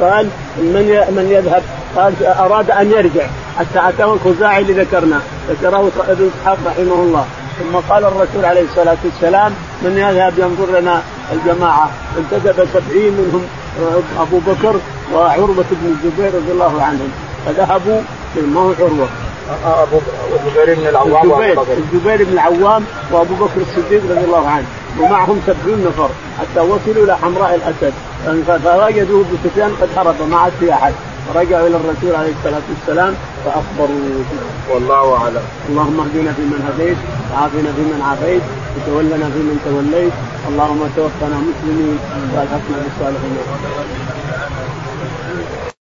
قال 0.00 0.28
من 0.58 0.86
من 1.16 1.26
يذهب 1.30 1.62
قال 1.96 2.12
أراد 2.26 2.70
أن 2.70 2.90
يرجع 2.90 3.26
حتى 3.58 3.88
اتاه 3.88 4.03
الخزاعي 4.12 4.62
اللي 4.62 4.72
ذكرنا 4.72 5.20
ذكره 5.48 5.90
ابن 6.08 6.30
اسحاق 6.40 6.58
رحمه 6.66 6.94
الله. 6.94 7.24
ثم 7.58 7.76
قال 7.90 8.04
الرسول 8.04 8.44
عليه 8.44 8.62
الصلاة 8.62 8.96
والسلام 9.04 9.52
من 9.82 9.98
يذهب 9.98 10.32
ينظر 10.38 10.80
لنا 10.80 11.02
الجماعة؟ 11.32 11.90
انتدب 12.18 12.68
سبعين 12.74 13.12
منهم 13.12 13.42
أبو 14.18 14.38
بكر 14.38 14.76
وعروه 15.14 15.64
بن 15.70 15.96
الزبير 15.96 16.34
رضي 16.34 16.52
الله 16.52 16.82
عنهم. 16.82 17.12
فذهبوا 17.46 18.00
ما 18.36 18.60
هو 18.60 18.72
عروه 18.80 19.08
أبو 19.66 19.98
الزبير 20.46 20.74
بن 20.74 20.86
العوام 20.86 21.30
الزبير, 21.30 21.62
الزبير 21.92 22.24
بن 22.24 22.32
العوام 22.32 22.84
وأبو 23.12 23.34
بكر 23.34 23.60
الصديق 23.60 24.02
رضي 24.10 24.24
الله 24.24 24.48
عنه. 24.48 24.66
ومعهم 25.00 25.40
سبعون 25.46 25.84
نفر 25.86 26.08
حتى 26.38 26.60
وصلوا 26.60 27.04
إلى 27.04 27.16
حمراء 27.16 27.54
الأسد. 27.54 27.92
فوجدوا 28.64 29.20
ابو 29.20 29.36
سفيان 29.44 29.72
قد 29.80 29.88
هرب 29.96 30.14
ما 30.30 30.36
عاد 30.36 30.52
في 30.60 30.72
أحد. 30.72 30.92
فرجعوا 31.26 31.66
إلى 31.66 31.76
الرسول 31.76 32.14
عليه 32.14 32.32
الصلاة 32.38 32.62
والسلام 32.70 33.14
فاخبروه 33.44 34.24
والله 34.70 35.16
أعلم. 35.16 35.44
اللهم 35.68 36.00
اهدنا 36.00 36.32
فيمن 36.32 36.60
هديت 36.68 36.96
وعافنا 37.32 37.70
فيمن 37.76 38.00
عافيت 38.08 38.42
وتولنا 38.76 39.26
فيمن 39.34 39.56
توليت. 39.64 40.12
اللهم 40.48 40.82
توفنا 40.96 41.36
مسلمين 41.48 41.98
وألحقنا 42.34 42.78
بالصالحين. 42.84 43.36